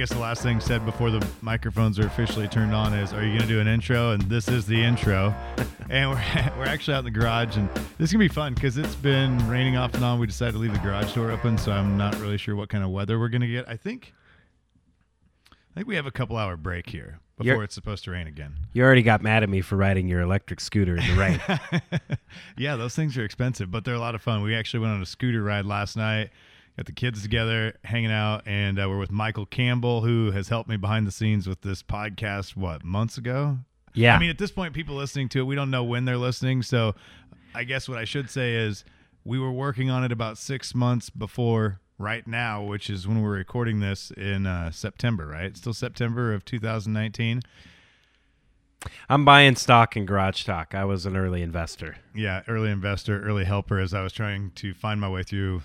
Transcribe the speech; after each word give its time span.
guess 0.00 0.08
the 0.08 0.18
last 0.18 0.42
thing 0.42 0.60
said 0.60 0.86
before 0.86 1.10
the 1.10 1.22
microphones 1.42 1.98
are 1.98 2.06
officially 2.06 2.48
turned 2.48 2.74
on 2.74 2.94
is, 2.94 3.12
"Are 3.12 3.22
you 3.22 3.36
going 3.36 3.42
to 3.42 3.46
do 3.46 3.60
an 3.60 3.68
intro?" 3.68 4.12
And 4.12 4.22
this 4.22 4.48
is 4.48 4.64
the 4.64 4.82
intro. 4.82 5.34
and 5.90 6.08
we're 6.08 6.16
we're 6.56 6.64
actually 6.64 6.94
out 6.94 7.00
in 7.00 7.04
the 7.04 7.10
garage, 7.10 7.58
and 7.58 7.68
this 7.98 8.08
is 8.08 8.12
gonna 8.14 8.24
be 8.24 8.28
fun 8.28 8.54
because 8.54 8.78
it's 8.78 8.94
been 8.94 9.46
raining 9.46 9.76
off 9.76 9.92
and 9.92 10.02
on. 10.02 10.18
We 10.18 10.26
decided 10.26 10.52
to 10.52 10.58
leave 10.58 10.72
the 10.72 10.78
garage 10.78 11.14
door 11.14 11.30
open, 11.30 11.58
so 11.58 11.72
I'm 11.72 11.98
not 11.98 12.18
really 12.18 12.38
sure 12.38 12.56
what 12.56 12.70
kind 12.70 12.82
of 12.82 12.88
weather 12.88 13.18
we're 13.18 13.28
gonna 13.28 13.46
get. 13.46 13.68
I 13.68 13.76
think, 13.76 14.14
I 15.52 15.74
think 15.74 15.86
we 15.86 15.96
have 15.96 16.06
a 16.06 16.10
couple 16.10 16.38
hour 16.38 16.56
break 16.56 16.88
here 16.88 17.18
before 17.36 17.52
You're- 17.52 17.64
it's 17.64 17.74
supposed 17.74 18.04
to 18.04 18.10
rain 18.10 18.26
again. 18.26 18.54
You 18.72 18.82
already 18.84 19.02
got 19.02 19.20
mad 19.20 19.42
at 19.42 19.50
me 19.50 19.60
for 19.60 19.76
riding 19.76 20.08
your 20.08 20.22
electric 20.22 20.60
scooter 20.60 20.96
in 20.96 21.06
the 21.06 21.14
rain. 21.14 21.90
yeah, 22.56 22.76
those 22.76 22.94
things 22.94 23.18
are 23.18 23.24
expensive, 23.24 23.70
but 23.70 23.84
they're 23.84 23.92
a 23.92 24.00
lot 24.00 24.14
of 24.14 24.22
fun. 24.22 24.42
We 24.42 24.54
actually 24.54 24.80
went 24.80 24.94
on 24.94 25.02
a 25.02 25.06
scooter 25.06 25.42
ride 25.42 25.66
last 25.66 25.94
night. 25.94 26.30
Got 26.80 26.86
the 26.86 26.92
kids 26.92 27.20
together, 27.20 27.74
hanging 27.84 28.10
out, 28.10 28.44
and 28.46 28.80
uh, 28.80 28.88
we're 28.88 28.96
with 28.96 29.12
Michael 29.12 29.44
Campbell, 29.44 30.00
who 30.00 30.30
has 30.30 30.48
helped 30.48 30.66
me 30.66 30.78
behind 30.78 31.06
the 31.06 31.10
scenes 31.10 31.46
with 31.46 31.60
this 31.60 31.82
podcast. 31.82 32.56
What 32.56 32.82
months 32.84 33.18
ago? 33.18 33.58
Yeah. 33.92 34.16
I 34.16 34.18
mean, 34.18 34.30
at 34.30 34.38
this 34.38 34.50
point, 34.50 34.72
people 34.72 34.94
listening 34.94 35.28
to 35.28 35.40
it, 35.40 35.42
we 35.42 35.54
don't 35.54 35.70
know 35.70 35.84
when 35.84 36.06
they're 36.06 36.16
listening. 36.16 36.62
So, 36.62 36.94
I 37.54 37.64
guess 37.64 37.86
what 37.86 37.98
I 37.98 38.06
should 38.06 38.30
say 38.30 38.54
is 38.54 38.82
we 39.26 39.38
were 39.38 39.52
working 39.52 39.90
on 39.90 40.04
it 40.04 40.10
about 40.10 40.38
six 40.38 40.74
months 40.74 41.10
before 41.10 41.80
right 41.98 42.26
now, 42.26 42.62
which 42.62 42.88
is 42.88 43.06
when 43.06 43.20
we're 43.20 43.36
recording 43.36 43.80
this 43.80 44.10
in 44.12 44.46
uh, 44.46 44.70
September. 44.70 45.26
Right? 45.26 45.54
Still 45.58 45.74
September 45.74 46.32
of 46.32 46.46
2019. 46.46 47.42
I'm 49.10 49.26
buying 49.26 49.54
stock 49.56 49.98
in 49.98 50.06
Garage 50.06 50.44
Talk. 50.44 50.74
I 50.74 50.86
was 50.86 51.04
an 51.04 51.14
early 51.14 51.42
investor. 51.42 51.98
yeah, 52.14 52.40
early 52.48 52.70
investor, 52.70 53.22
early 53.22 53.44
helper 53.44 53.78
as 53.78 53.92
I 53.92 54.02
was 54.02 54.14
trying 54.14 54.52
to 54.52 54.72
find 54.72 54.98
my 54.98 55.10
way 55.10 55.22
through 55.22 55.60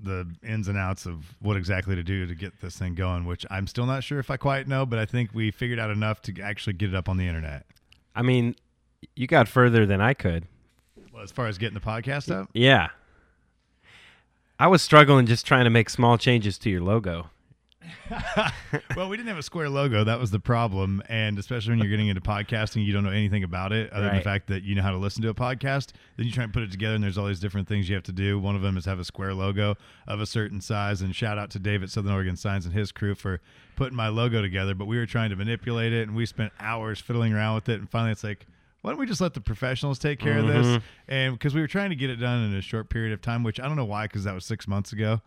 the 0.00 0.26
ins 0.42 0.68
and 0.68 0.76
outs 0.76 1.06
of 1.06 1.34
what 1.40 1.56
exactly 1.56 1.94
to 1.94 2.02
do 2.02 2.26
to 2.26 2.34
get 2.34 2.60
this 2.60 2.76
thing 2.78 2.94
going, 2.94 3.24
which 3.24 3.46
I'm 3.50 3.66
still 3.66 3.86
not 3.86 4.02
sure 4.04 4.18
if 4.18 4.30
I 4.30 4.36
quite 4.36 4.68
know, 4.68 4.84
but 4.84 4.98
I 4.98 5.06
think 5.06 5.30
we 5.32 5.50
figured 5.50 5.78
out 5.78 5.90
enough 5.90 6.20
to 6.22 6.40
actually 6.42 6.74
get 6.74 6.90
it 6.90 6.94
up 6.94 7.08
on 7.08 7.16
the 7.16 7.26
internet. 7.28 7.64
I 8.14 8.22
mean, 8.22 8.54
you 9.16 9.26
got 9.26 9.48
further 9.48 9.86
than 9.86 10.00
I 10.00 10.14
could. 10.14 10.46
Well, 11.12 11.22
as 11.22 11.30
far 11.32 11.46
as 11.46 11.58
getting 11.58 11.74
the 11.74 11.80
podcast 11.80 12.30
up, 12.34 12.48
Yeah. 12.52 12.88
I 14.58 14.66
was 14.68 14.82
struggling 14.82 15.26
just 15.26 15.46
trying 15.46 15.64
to 15.64 15.70
make 15.70 15.90
small 15.90 16.16
changes 16.16 16.58
to 16.58 16.70
your 16.70 16.80
logo. 16.80 17.30
well, 18.96 19.08
we 19.08 19.16
didn't 19.16 19.28
have 19.28 19.38
a 19.38 19.42
square 19.42 19.68
logo. 19.68 20.04
That 20.04 20.18
was 20.18 20.30
the 20.30 20.40
problem. 20.40 21.02
And 21.08 21.38
especially 21.38 21.70
when 21.70 21.78
you're 21.80 21.88
getting 21.88 22.08
into 22.08 22.20
podcasting, 22.20 22.84
you 22.84 22.92
don't 22.92 23.04
know 23.04 23.10
anything 23.10 23.44
about 23.44 23.72
it 23.72 23.92
other 23.92 24.06
than 24.06 24.16
the 24.16 24.22
fact 24.22 24.48
that 24.48 24.62
you 24.62 24.74
know 24.74 24.82
how 24.82 24.90
to 24.90 24.96
listen 24.96 25.22
to 25.22 25.28
a 25.28 25.34
podcast. 25.34 25.92
Then 26.16 26.26
you 26.26 26.32
try 26.32 26.44
and 26.44 26.52
put 26.52 26.62
it 26.62 26.70
together, 26.70 26.94
and 26.94 27.04
there's 27.04 27.18
all 27.18 27.26
these 27.26 27.40
different 27.40 27.68
things 27.68 27.88
you 27.88 27.94
have 27.94 28.04
to 28.04 28.12
do. 28.12 28.38
One 28.38 28.56
of 28.56 28.62
them 28.62 28.76
is 28.76 28.84
have 28.84 28.98
a 28.98 29.04
square 29.04 29.34
logo 29.34 29.76
of 30.06 30.20
a 30.20 30.26
certain 30.26 30.60
size. 30.60 31.02
And 31.02 31.14
shout 31.14 31.38
out 31.38 31.50
to 31.50 31.58
David 31.58 31.90
Southern 31.90 32.12
Oregon 32.12 32.36
Signs 32.36 32.66
and 32.66 32.74
his 32.74 32.92
crew 32.92 33.14
for 33.14 33.40
putting 33.76 33.96
my 33.96 34.08
logo 34.08 34.42
together. 34.42 34.74
But 34.74 34.86
we 34.86 34.98
were 34.98 35.06
trying 35.06 35.30
to 35.30 35.36
manipulate 35.36 35.92
it, 35.92 36.06
and 36.06 36.16
we 36.16 36.26
spent 36.26 36.52
hours 36.60 37.00
fiddling 37.00 37.32
around 37.32 37.54
with 37.54 37.68
it. 37.68 37.80
And 37.80 37.90
finally, 37.90 38.12
it's 38.12 38.24
like, 38.24 38.46
why 38.82 38.90
don't 38.90 39.00
we 39.00 39.06
just 39.06 39.20
let 39.20 39.32
the 39.32 39.40
professionals 39.40 39.98
take 39.98 40.18
care 40.18 40.38
of 40.38 40.46
this? 40.46 40.66
Mm-hmm. 40.66 40.84
And 41.08 41.34
because 41.34 41.54
we 41.54 41.60
were 41.62 41.66
trying 41.66 41.90
to 41.90 41.96
get 41.96 42.10
it 42.10 42.16
done 42.16 42.44
in 42.44 42.54
a 42.54 42.60
short 42.60 42.90
period 42.90 43.14
of 43.14 43.22
time, 43.22 43.42
which 43.42 43.58
I 43.58 43.66
don't 43.66 43.76
know 43.76 43.86
why, 43.86 44.06
because 44.06 44.24
that 44.24 44.34
was 44.34 44.44
six 44.44 44.68
months 44.68 44.92
ago 44.92 45.22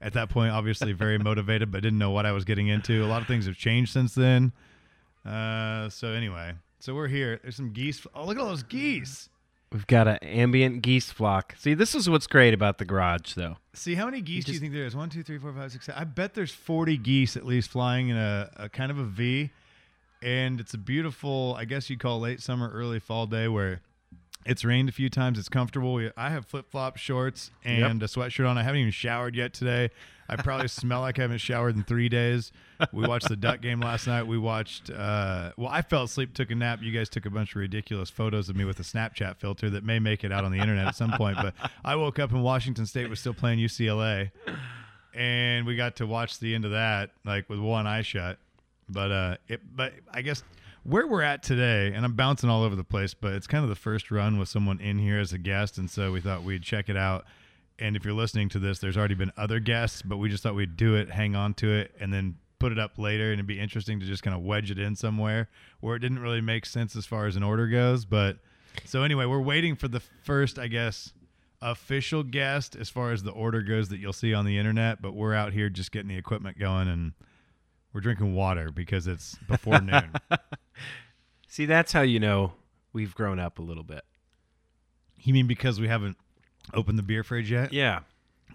at 0.00 0.12
that 0.12 0.28
point 0.30 0.52
obviously 0.52 0.92
very 0.92 1.18
motivated 1.30 1.70
but 1.70 1.82
didn't 1.82 1.98
know 1.98 2.10
what 2.10 2.26
i 2.26 2.32
was 2.32 2.44
getting 2.44 2.68
into. 2.68 3.04
A 3.04 3.06
lot 3.06 3.20
of 3.22 3.28
things 3.28 3.46
have 3.46 3.56
changed 3.56 3.92
since 3.92 4.14
then. 4.14 4.52
Uh, 5.26 5.88
so 5.88 6.08
anyway 6.08 6.54
so 6.80 6.94
we're 6.94 7.08
here. 7.08 7.40
There's 7.42 7.56
some 7.56 7.72
geese. 7.72 8.06
Oh 8.14 8.24
look 8.24 8.36
at 8.36 8.40
all 8.40 8.48
those 8.48 8.62
geese. 8.62 9.28
We've 9.72 9.86
got 9.86 10.08
an 10.08 10.16
ambient 10.22 10.80
geese 10.80 11.10
flock. 11.10 11.54
See, 11.58 11.74
this 11.74 11.94
is 11.94 12.08
what's 12.08 12.26
great 12.26 12.54
about 12.54 12.78
the 12.78 12.86
garage, 12.86 13.34
though. 13.34 13.56
see 13.74 13.96
how 13.96 14.06
many 14.06 14.22
geese 14.22 14.46
do 14.46 14.52
you 14.52 14.58
think 14.58 14.72
there 14.72 14.86
is? 14.86 14.96
One 14.96 15.10
two 15.10 15.22
three 15.22 15.38
four 15.38 15.52
five 15.52 15.72
six 15.72 15.86
seven. 15.86 16.00
I 16.00 16.04
bet 16.04 16.34
there's 16.34 16.52
40 16.52 16.96
geese 16.98 17.36
at 17.36 17.44
least 17.44 17.70
flying 17.70 18.08
in 18.08 18.16
a, 18.16 18.50
a 18.56 18.68
kind 18.68 18.90
of 18.90 18.98
a 18.98 19.04
v. 19.04 19.50
And 20.22 20.58
it's 20.58 20.74
a 20.74 20.78
beautiful 20.78 21.54
i 21.58 21.64
guess 21.64 21.88
you'd 21.88 22.00
call 22.00 22.18
late 22.18 22.40
summer 22.40 22.70
early 22.72 22.98
fall 22.98 23.26
day 23.26 23.46
where 23.46 23.80
it's 24.48 24.64
rained 24.64 24.88
a 24.88 24.92
few 24.92 25.10
times. 25.10 25.38
It's 25.38 25.50
comfortable. 25.50 25.92
We, 25.92 26.10
I 26.16 26.30
have 26.30 26.46
flip 26.46 26.70
flop 26.70 26.96
shorts 26.96 27.50
and 27.64 28.02
a 28.02 28.06
sweatshirt 28.06 28.48
on. 28.48 28.56
I 28.56 28.62
haven't 28.62 28.80
even 28.80 28.90
showered 28.90 29.36
yet 29.36 29.52
today. 29.52 29.90
I 30.26 30.36
probably 30.36 30.68
smell 30.68 31.02
like 31.02 31.18
I 31.18 31.22
haven't 31.22 31.38
showered 31.38 31.76
in 31.76 31.84
three 31.84 32.08
days. 32.08 32.50
We 32.92 33.06
watched 33.06 33.28
the 33.28 33.36
Duck 33.36 33.60
game 33.60 33.80
last 33.80 34.06
night. 34.06 34.22
We 34.22 34.38
watched. 34.38 34.90
Uh, 34.90 35.52
well, 35.58 35.68
I 35.70 35.82
fell 35.82 36.04
asleep, 36.04 36.32
took 36.32 36.50
a 36.50 36.54
nap. 36.54 36.80
You 36.82 36.92
guys 36.92 37.10
took 37.10 37.26
a 37.26 37.30
bunch 37.30 37.54
of 37.54 37.56
ridiculous 37.56 38.08
photos 38.08 38.48
of 38.48 38.56
me 38.56 38.64
with 38.64 38.80
a 38.80 38.84
Snapchat 38.84 39.36
filter 39.36 39.68
that 39.68 39.84
may 39.84 39.98
make 39.98 40.24
it 40.24 40.32
out 40.32 40.44
on 40.44 40.50
the 40.52 40.58
internet 40.58 40.86
at 40.86 40.96
some 40.96 41.12
point. 41.12 41.36
But 41.36 41.54
I 41.84 41.96
woke 41.96 42.18
up 42.18 42.32
and 42.32 42.42
Washington 42.42 42.86
State 42.86 43.10
was 43.10 43.20
still 43.20 43.34
playing 43.34 43.58
UCLA, 43.58 44.30
and 45.14 45.66
we 45.66 45.76
got 45.76 45.96
to 45.96 46.06
watch 46.06 46.38
the 46.38 46.54
end 46.54 46.64
of 46.64 46.70
that 46.70 47.10
like 47.26 47.50
with 47.50 47.58
one 47.58 47.86
eye 47.86 48.02
shut. 48.02 48.38
But 48.88 49.12
uh, 49.12 49.36
it. 49.46 49.60
But 49.76 49.92
I 50.10 50.22
guess 50.22 50.42
where 50.88 51.06
we're 51.06 51.22
at 51.22 51.42
today, 51.42 51.92
and 51.94 52.04
I'm 52.04 52.14
bouncing 52.14 52.48
all 52.48 52.62
over 52.62 52.74
the 52.74 52.84
place, 52.84 53.12
but 53.12 53.34
it's 53.34 53.46
kind 53.46 53.62
of 53.62 53.68
the 53.68 53.76
first 53.76 54.10
run 54.10 54.38
with 54.38 54.48
someone 54.48 54.80
in 54.80 54.98
here 54.98 55.20
as 55.20 55.34
a 55.34 55.38
guest, 55.38 55.76
and 55.76 55.90
so 55.90 56.12
we 56.12 56.20
thought 56.20 56.44
we'd 56.44 56.62
check 56.62 56.88
it 56.88 56.96
out. 56.96 57.26
And 57.78 57.94
if 57.94 58.04
you're 58.04 58.14
listening 58.14 58.48
to 58.50 58.58
this, 58.58 58.78
there's 58.78 58.96
already 58.96 59.14
been 59.14 59.30
other 59.36 59.60
guests, 59.60 60.00
but 60.00 60.16
we 60.16 60.30
just 60.30 60.42
thought 60.42 60.54
we'd 60.54 60.76
do 60.76 60.94
it, 60.94 61.10
hang 61.10 61.36
on 61.36 61.52
to 61.54 61.70
it, 61.70 61.94
and 62.00 62.12
then 62.12 62.36
put 62.58 62.72
it 62.72 62.78
up 62.78 62.98
later. 62.98 63.24
And 63.24 63.34
it'd 63.34 63.46
be 63.46 63.60
interesting 63.60 64.00
to 64.00 64.06
just 64.06 64.22
kind 64.22 64.34
of 64.34 64.42
wedge 64.42 64.70
it 64.70 64.78
in 64.78 64.96
somewhere 64.96 65.48
where 65.80 65.94
it 65.94 66.00
didn't 66.00 66.20
really 66.20 66.40
make 66.40 66.64
sense 66.64 66.96
as 66.96 67.04
far 67.04 67.26
as 67.26 67.36
an 67.36 67.42
order 67.42 67.68
goes. 67.68 68.04
But 68.04 68.38
so 68.84 69.02
anyway, 69.02 69.26
we're 69.26 69.40
waiting 69.40 69.76
for 69.76 69.88
the 69.88 70.00
first, 70.00 70.58
I 70.58 70.68
guess, 70.68 71.12
official 71.60 72.22
guest 72.22 72.74
as 72.74 72.88
far 72.88 73.12
as 73.12 73.22
the 73.22 73.30
order 73.30 73.62
goes 73.62 73.90
that 73.90 73.98
you'll 73.98 74.12
see 74.12 74.34
on 74.34 74.44
the 74.44 74.58
internet. 74.58 75.00
But 75.00 75.14
we're 75.14 75.34
out 75.34 75.52
here 75.52 75.68
just 75.68 75.92
getting 75.92 76.08
the 76.08 76.16
equipment 76.16 76.58
going 76.58 76.88
and 76.88 77.12
we're 77.92 78.00
drinking 78.00 78.34
water 78.34 78.70
because 78.70 79.06
it's 79.06 79.36
before 79.48 79.80
noon. 79.80 80.12
See, 81.48 81.66
that's 81.66 81.92
how 81.92 82.02
you 82.02 82.20
know 82.20 82.52
we've 82.92 83.14
grown 83.14 83.38
up 83.38 83.58
a 83.58 83.62
little 83.62 83.84
bit. 83.84 84.04
You 85.20 85.34
mean 85.34 85.46
because 85.46 85.80
we 85.80 85.88
haven't 85.88 86.16
opened 86.74 86.98
the 86.98 87.02
beer 87.02 87.24
fridge 87.24 87.50
yet? 87.50 87.72
Yeah. 87.72 88.00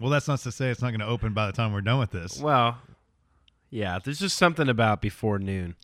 Well, 0.00 0.10
that's 0.10 0.28
not 0.28 0.40
to 0.40 0.52
say 0.52 0.70
it's 0.70 0.82
not 0.82 0.90
going 0.90 1.00
to 1.00 1.06
open 1.06 1.34
by 1.34 1.46
the 1.46 1.52
time 1.52 1.72
we're 1.72 1.80
done 1.80 2.00
with 2.00 2.10
this. 2.10 2.40
Well, 2.40 2.78
yeah, 3.70 3.98
there's 4.02 4.18
just 4.18 4.36
something 4.36 4.68
about 4.68 5.00
before 5.00 5.38
noon, 5.38 5.76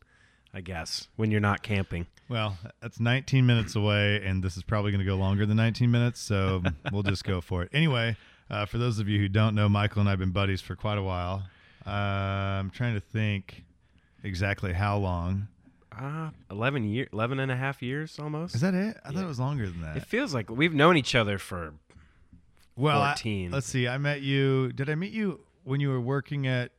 I 0.54 0.60
guess, 0.60 1.08
when 1.16 1.30
you're 1.30 1.40
not 1.40 1.62
camping. 1.62 2.06
Well, 2.28 2.56
that's 2.80 3.00
19 3.00 3.44
minutes 3.44 3.74
away, 3.74 4.22
and 4.24 4.42
this 4.42 4.56
is 4.56 4.62
probably 4.62 4.92
going 4.92 5.00
to 5.00 5.04
go 5.04 5.16
longer 5.16 5.46
than 5.46 5.56
19 5.56 5.90
minutes, 5.90 6.20
so 6.20 6.62
we'll 6.92 7.02
just 7.02 7.24
go 7.24 7.40
for 7.40 7.62
it. 7.62 7.70
Anyway, 7.72 8.16
uh, 8.48 8.66
for 8.66 8.78
those 8.78 8.98
of 8.98 9.08
you 9.08 9.18
who 9.18 9.28
don't 9.28 9.54
know, 9.54 9.68
Michael 9.68 10.00
and 10.00 10.08
I 10.08 10.12
have 10.12 10.20
been 10.20 10.30
buddies 10.30 10.60
for 10.60 10.76
quite 10.76 10.98
a 10.98 11.02
while. 11.02 11.42
Uh, 11.86 11.90
I'm 11.90 12.70
trying 12.70 12.94
to 12.94 13.00
think 13.00 13.64
exactly 14.22 14.72
how 14.72 14.98
long. 14.98 15.48
Uh, 15.98 16.30
11 16.50 16.84
year 16.84 17.08
11 17.12 17.40
and 17.40 17.50
a 17.50 17.56
half 17.56 17.82
years 17.82 18.18
almost. 18.18 18.54
Is 18.54 18.60
that 18.60 18.74
it? 18.74 18.96
I 19.04 19.08
thought 19.08 19.16
Yeah. 19.16 19.22
it 19.24 19.26
was 19.26 19.40
longer 19.40 19.66
than 19.68 19.80
that. 19.82 19.96
it 19.96 20.04
feels 20.06 20.32
like 20.32 20.48
we've 20.48 20.72
known 20.74 20.96
each 20.96 21.14
other 21.14 21.36
for 21.38 21.74
well, 22.76 23.02
I- 23.02 23.08
14. 23.14 23.50
let's 23.50 23.66
see. 23.66 23.88
I 23.88 23.98
met 23.98 24.22
you. 24.22 24.72
Did 24.72 24.88
I 24.88 24.94
meet 24.94 25.12
you 25.12 25.40
when 25.64 25.80
you 25.80 25.88
were 25.90 26.00
working 26.00 26.46
at, 26.46 26.70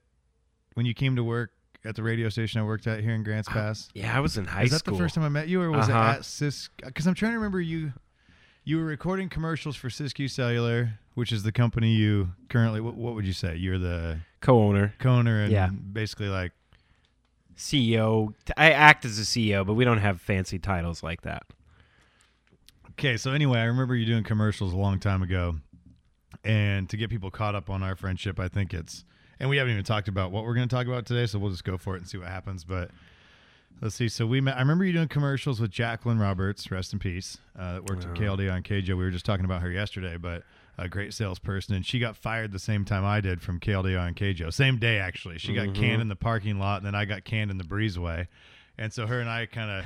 when 0.75 0.85
you 0.85 0.93
came 0.93 1.15
to 1.17 1.23
work 1.23 1.51
at 1.83 1.95
the 1.95 2.03
radio 2.03 2.29
station 2.29 2.61
I 2.61 2.63
worked 2.63 2.87
at 2.87 3.01
here 3.01 3.11
in 3.13 3.23
Grants 3.23 3.49
Pass? 3.49 3.89
Yeah, 3.93 4.15
I 4.15 4.21
was 4.21 4.37
in 4.37 4.45
high 4.45 4.61
school. 4.61 4.63
Is 4.65 4.71
that 4.71 4.79
school. 4.79 4.97
the 4.97 5.03
first 5.03 5.15
time 5.15 5.23
I 5.25 5.29
met 5.29 5.47
you, 5.49 5.61
or 5.61 5.69
was 5.71 5.89
Uh-huh. 5.89 5.99
it 5.99 6.17
at 6.19 6.25
Cis? 6.25 6.69
Because 6.83 7.05
I'm 7.05 7.13
trying 7.13 7.33
to 7.33 7.37
remember 7.37 7.59
you. 7.61 7.91
You 8.63 8.77
were 8.77 8.83
recording 8.83 9.27
commercials 9.29 9.75
for 9.75 9.89
Siskiyou 9.89 10.29
Cellular, 10.29 10.99
which 11.15 11.31
is 11.31 11.43
the 11.43 11.51
company 11.51 11.93
you 11.93 12.29
currently. 12.49 12.79
What, 12.79 12.95
what 12.95 13.15
would 13.15 13.25
you 13.25 13.33
say? 13.33 13.55
You're 13.55 13.79
the 13.79 14.19
co-owner, 14.39 14.93
co-owner 14.99 15.43
and 15.43 15.51
Yeah. 15.51 15.69
basically 15.69 16.29
like. 16.29 16.51
CEO. 17.57 18.33
I 18.57 18.71
act 18.71 19.05
as 19.05 19.19
a 19.19 19.23
CEO, 19.23 19.65
but 19.65 19.73
we 19.73 19.83
don't 19.83 19.99
have 19.99 20.19
fancy 20.21 20.57
titles 20.57 21.03
like 21.03 21.21
that. 21.21 21.43
Okay, 22.91 23.17
so 23.17 23.31
anyway, 23.33 23.59
I 23.59 23.65
remember 23.65 23.95
you 23.95 24.05
doing 24.05 24.23
commercials 24.23 24.73
a 24.73 24.77
long 24.77 24.99
time 24.99 25.21
ago, 25.21 25.55
and 26.43 26.89
to 26.89 26.97
get 26.97 27.09
people 27.09 27.29
caught 27.29 27.53
up 27.55 27.69
on 27.69 27.83
our 27.83 27.95
friendship, 27.95 28.39
I 28.39 28.47
think 28.47 28.73
it's. 28.73 29.05
And 29.39 29.49
we 29.49 29.57
haven't 29.57 29.73
even 29.73 29.83
talked 29.83 30.07
about 30.07 30.31
what 30.31 30.43
we're 30.45 30.53
going 30.53 30.67
to 30.67 30.75
talk 30.75 30.87
about 30.87 31.05
today, 31.05 31.25
so 31.25 31.39
we'll 31.39 31.51
just 31.51 31.63
go 31.63 31.77
for 31.77 31.95
it 31.95 31.99
and 31.99 32.07
see 32.07 32.17
what 32.17 32.27
happens. 32.27 32.63
But 32.63 32.89
let's 33.81 33.95
see. 33.95 34.09
So 34.09 34.25
we 34.25 34.41
met. 34.41 34.55
I 34.57 34.59
remember 34.59 34.83
you 34.85 34.93
doing 34.93 35.07
commercials 35.07 35.59
with 35.61 35.71
Jacqueline 35.71 36.19
Roberts, 36.19 36.69
rest 36.71 36.93
in 36.93 36.99
peace, 36.99 37.37
uh, 37.57 37.73
that 37.75 37.85
worked 37.85 38.05
at 38.05 38.15
Yeah. 38.17 38.23
KLD 38.27 38.49
on 38.53 38.63
KJO. 38.63 38.89
We 38.97 39.03
were 39.03 39.11
just 39.11 39.25
talking 39.25 39.45
about 39.45 39.61
her 39.61 39.71
yesterday, 39.71 40.17
but 40.17 40.43
a 40.77 40.87
great 40.89 41.13
salesperson, 41.13 41.75
and 41.75 41.85
she 41.85 41.99
got 41.99 42.15
fired 42.15 42.51
the 42.51 42.59
same 42.59 42.85
time 42.85 43.05
I 43.05 43.21
did 43.21 43.41
from 43.41 43.59
KLD 43.59 43.95
on 43.99 44.13
KJO. 44.15 44.51
Same 44.51 44.77
day 44.77 44.97
actually. 44.97 45.37
She 45.37 45.53
got 45.53 45.73
canned 45.75 46.01
in 46.01 46.07
the 46.07 46.15
parking 46.15 46.57
lot, 46.59 46.77
and 46.77 46.85
then 46.85 46.95
I 46.95 47.05
got 47.05 47.23
canned 47.23 47.51
in 47.51 47.57
the 47.57 47.63
breezeway. 47.63 48.27
And 48.77 48.91
so 48.91 49.05
her 49.05 49.19
and 49.19 49.29
I 49.29 49.45
kind 49.45 49.69
of 49.69 49.85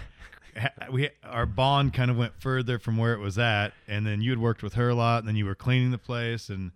we 0.92 1.10
our 1.24 1.46
bond 1.46 1.94
kind 1.94 2.10
of 2.10 2.16
went 2.18 2.34
further 2.40 2.80
from 2.80 2.98
where 2.98 3.14
it 3.14 3.20
was 3.20 3.38
at, 3.38 3.74
and 3.88 4.06
then 4.06 4.22
you 4.22 4.30
had 4.30 4.40
worked 4.40 4.64
with 4.64 4.76
her 4.76 4.90
a 4.90 4.96
lot, 4.96 5.20
and 5.20 5.28
then 5.28 5.36
you 5.36 5.46
were 5.46 5.56
cleaning 5.56 5.92
the 5.92 5.98
place, 5.98 6.50
and 6.50 6.72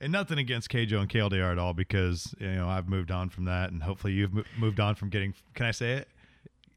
and 0.00 0.10
nothing 0.12 0.36
against 0.38 0.68
KJO 0.68 1.00
and 1.00 1.08
KLDR 1.08 1.52
at 1.52 1.58
all, 1.58 1.72
because 1.74 2.34
you 2.38 2.48
know 2.50 2.68
I've 2.68 2.88
moved 2.88 3.10
on 3.10 3.30
from 3.30 3.44
that, 3.46 3.70
and 3.70 3.82
hopefully 3.84 4.12
you've 4.12 4.32
moved 4.58 4.80
on 4.80 4.96
from 4.96 5.08
getting. 5.08 5.32
Can 5.54 5.64
I 5.64 5.70
say 5.70 5.92
it? 5.92 6.08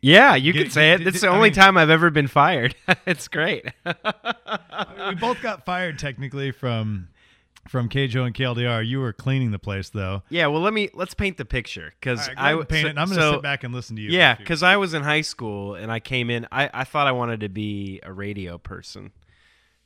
Yeah, 0.05 0.35
you 0.35 0.53
Get- 0.53 0.61
can 0.63 0.71
say 0.71 0.91
it. 0.91 0.97
did- 0.99 1.07
It's 1.07 1.21
did- 1.21 1.27
the 1.27 1.31
I 1.31 1.35
only 1.35 1.49
mean- 1.49 1.53
time 1.55 1.77
I've 1.77 1.89
ever 1.89 2.09
been 2.11 2.27
fired. 2.27 2.75
it's 3.07 3.27
great. 3.27 3.65
we 3.85 5.15
both 5.15 5.41
got 5.41 5.65
fired 5.65 5.97
technically 5.99 6.51
from 6.51 7.07
from 7.67 7.89
KJO 7.89 8.27
and 8.27 8.35
KLDR. 8.35 8.85
You 8.87 8.99
were 8.99 9.11
cleaning 9.13 9.49
the 9.49 9.57
place 9.57 9.89
though. 9.89 10.21
Yeah, 10.29 10.45
well, 10.47 10.61
let 10.61 10.73
me 10.73 10.89
let's 10.93 11.15
paint 11.15 11.37
the 11.37 11.45
picture 11.45 11.91
because 11.99 12.19
All 12.29 12.35
right, 12.35 12.53
go 12.53 12.61
I 12.61 12.65
paint 12.65 12.81
so, 12.83 12.87
it. 12.87 12.89
And 12.91 12.99
I'm 12.99 13.07
going 13.07 13.17
to 13.17 13.23
so- 13.25 13.31
sit 13.33 13.41
back 13.41 13.63
and 13.63 13.73
listen 13.73 13.95
to 13.95 14.01
you. 14.03 14.09
Yeah, 14.11 14.33
for 14.33 14.33
a 14.33 14.37
few- 14.37 14.43
because 14.45 14.63
I 14.63 14.77
was 14.77 14.93
in 14.93 15.01
high 15.01 15.21
school 15.21 15.73
and 15.73 15.91
I 15.91 15.99
came 15.99 16.29
in. 16.29 16.47
I, 16.51 16.69
I 16.73 16.83
thought 16.83 17.07
I 17.07 17.11
wanted 17.11 17.39
to 17.39 17.49
be 17.49 17.99
a 18.03 18.13
radio 18.13 18.59
person 18.59 19.11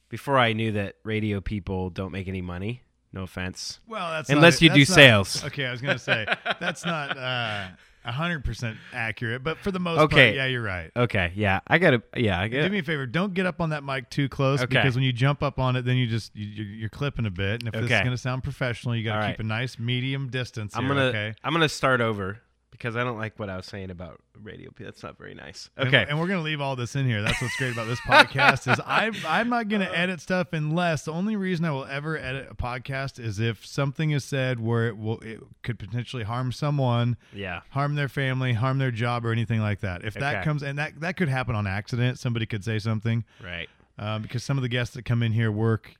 before 0.09 0.37
I 0.37 0.51
knew 0.51 0.73
that 0.73 0.95
radio 1.05 1.39
people 1.39 1.89
don't 1.91 2.11
make 2.11 2.27
any 2.27 2.41
money. 2.41 2.83
No 3.13 3.23
offense. 3.23 3.79
well, 3.87 4.11
that's 4.11 4.29
unless 4.29 4.55
not- 4.55 4.61
you 4.61 4.69
do 4.71 4.79
not- 4.81 4.87
sales. 4.95 5.43
okay, 5.45 5.65
I 5.65 5.71
was 5.71 5.81
going 5.81 5.97
to 5.97 6.03
say 6.03 6.25
that's 6.59 6.85
not 6.85 7.17
uh, 7.17 7.67
hundred 8.05 8.43
percent 8.43 8.77
accurate, 8.93 9.43
but 9.43 9.57
for 9.57 9.71
the 9.71 9.79
most 9.79 9.99
Okay. 9.99 10.27
part, 10.27 10.35
yeah, 10.35 10.45
you're 10.45 10.61
right. 10.63 10.91
Okay, 10.95 11.31
yeah, 11.35 11.59
I 11.67 11.77
gotta. 11.77 12.01
Yeah, 12.15 12.39
I 12.39 12.47
Do 12.47 12.69
me 12.69 12.79
a 12.79 12.83
favor. 12.83 13.05
Don't 13.05 13.33
get 13.33 13.45
up 13.45 13.61
on 13.61 13.69
that 13.71 13.83
mic 13.83 14.09
too 14.09 14.29
close 14.29 14.61
Okay. 14.61 14.75
because 14.75 14.95
when 14.95 15.03
you 15.03 15.13
jump 15.13 15.43
up 15.43 15.59
on 15.59 15.75
it, 15.75 15.83
then 15.85 15.97
you 15.97 16.07
just 16.07 16.35
you, 16.35 16.45
you're, 16.45 16.65
you're 16.75 16.89
clipping 16.89 17.25
a 17.25 17.31
bit. 17.31 17.61
And 17.63 17.67
if 17.67 17.73
this 17.73 17.83
is 17.83 17.89
going 17.89 18.11
to 18.11 18.17
sound 18.17 18.43
professional, 18.43 18.95
you 18.95 19.03
got 19.03 19.13
to 19.13 19.17
All 19.17 19.23
keep 19.31 19.39
right. 19.39 19.45
a 19.45 19.47
nice 19.47 19.77
medium 19.79 20.29
distance. 20.29 20.75
I'm 20.75 20.87
gonna. 20.87 21.05
Okay. 21.05 21.33
I'm 21.43 21.53
gonna 21.53 21.69
start 21.69 22.01
over 22.01 22.39
because 22.71 22.95
I 22.95 23.03
don't 23.03 23.17
like 23.17 23.37
what 23.39 23.49
I 23.49 23.57
was 23.57 23.65
saying 23.65 23.89
about 23.89 24.21
radio. 24.41 24.69
That's 24.79 25.03
not 25.03 25.17
very 25.17 25.33
nice. 25.33 25.69
And- 25.75 25.87
Okay. 25.89 26.05
And, 26.07 26.19
we're 26.19 26.27
gonna 26.27 26.41
leave 26.41 26.61
all 26.61 26.75
this 26.75 26.95
in 26.95 27.05
here. 27.05 27.21
That's 27.21 27.41
what's 27.41 27.55
great 27.57 27.73
about 27.73 27.87
this 27.87 27.99
podcast 28.01 28.71
is 28.71 28.79
I 28.85 29.11
I'm 29.27 29.49
not 29.49 29.67
gonna 29.69 29.89
edit 29.93 30.21
stuff 30.21 30.53
unless 30.53 31.03
the 31.05 31.11
only 31.11 31.35
reason 31.35 31.65
I 31.65 31.71
will 31.71 31.85
ever 31.85 32.17
edit 32.17 32.47
a 32.51 32.55
podcast 32.55 33.19
is 33.19 33.39
if 33.39 33.65
something 33.65 34.11
is 34.11 34.23
said 34.23 34.59
where 34.59 34.87
it 34.87 34.97
will 34.97 35.19
it 35.19 35.39
could 35.63 35.79
potentially 35.79 36.23
harm 36.23 36.51
someone, 36.51 37.17
yeah. 37.33 37.61
harm 37.71 37.95
their 37.95 38.09
family, 38.09 38.53
harm 38.53 38.77
their 38.77 38.91
job, 38.91 39.25
or 39.25 39.31
anything 39.31 39.59
like 39.61 39.79
that. 39.81 40.05
If 40.05 40.13
that 40.15 40.35
Okay. 40.37 40.43
comes 40.45 40.63
and 40.63 40.77
that 40.77 40.99
that 41.01 41.17
could 41.17 41.29
happen 41.29 41.55
on 41.55 41.67
accident. 41.67 42.19
Somebody 42.19 42.45
could 42.45 42.63
say 42.63 42.79
something 42.79 43.25
Right. 43.43 43.67
um, 43.97 44.21
because 44.21 44.43
some 44.43 44.57
of 44.57 44.61
the 44.61 44.69
guests 44.69 44.93
that 44.95 45.03
come 45.05 45.23
in 45.23 45.31
here 45.33 45.51
work 45.51 45.95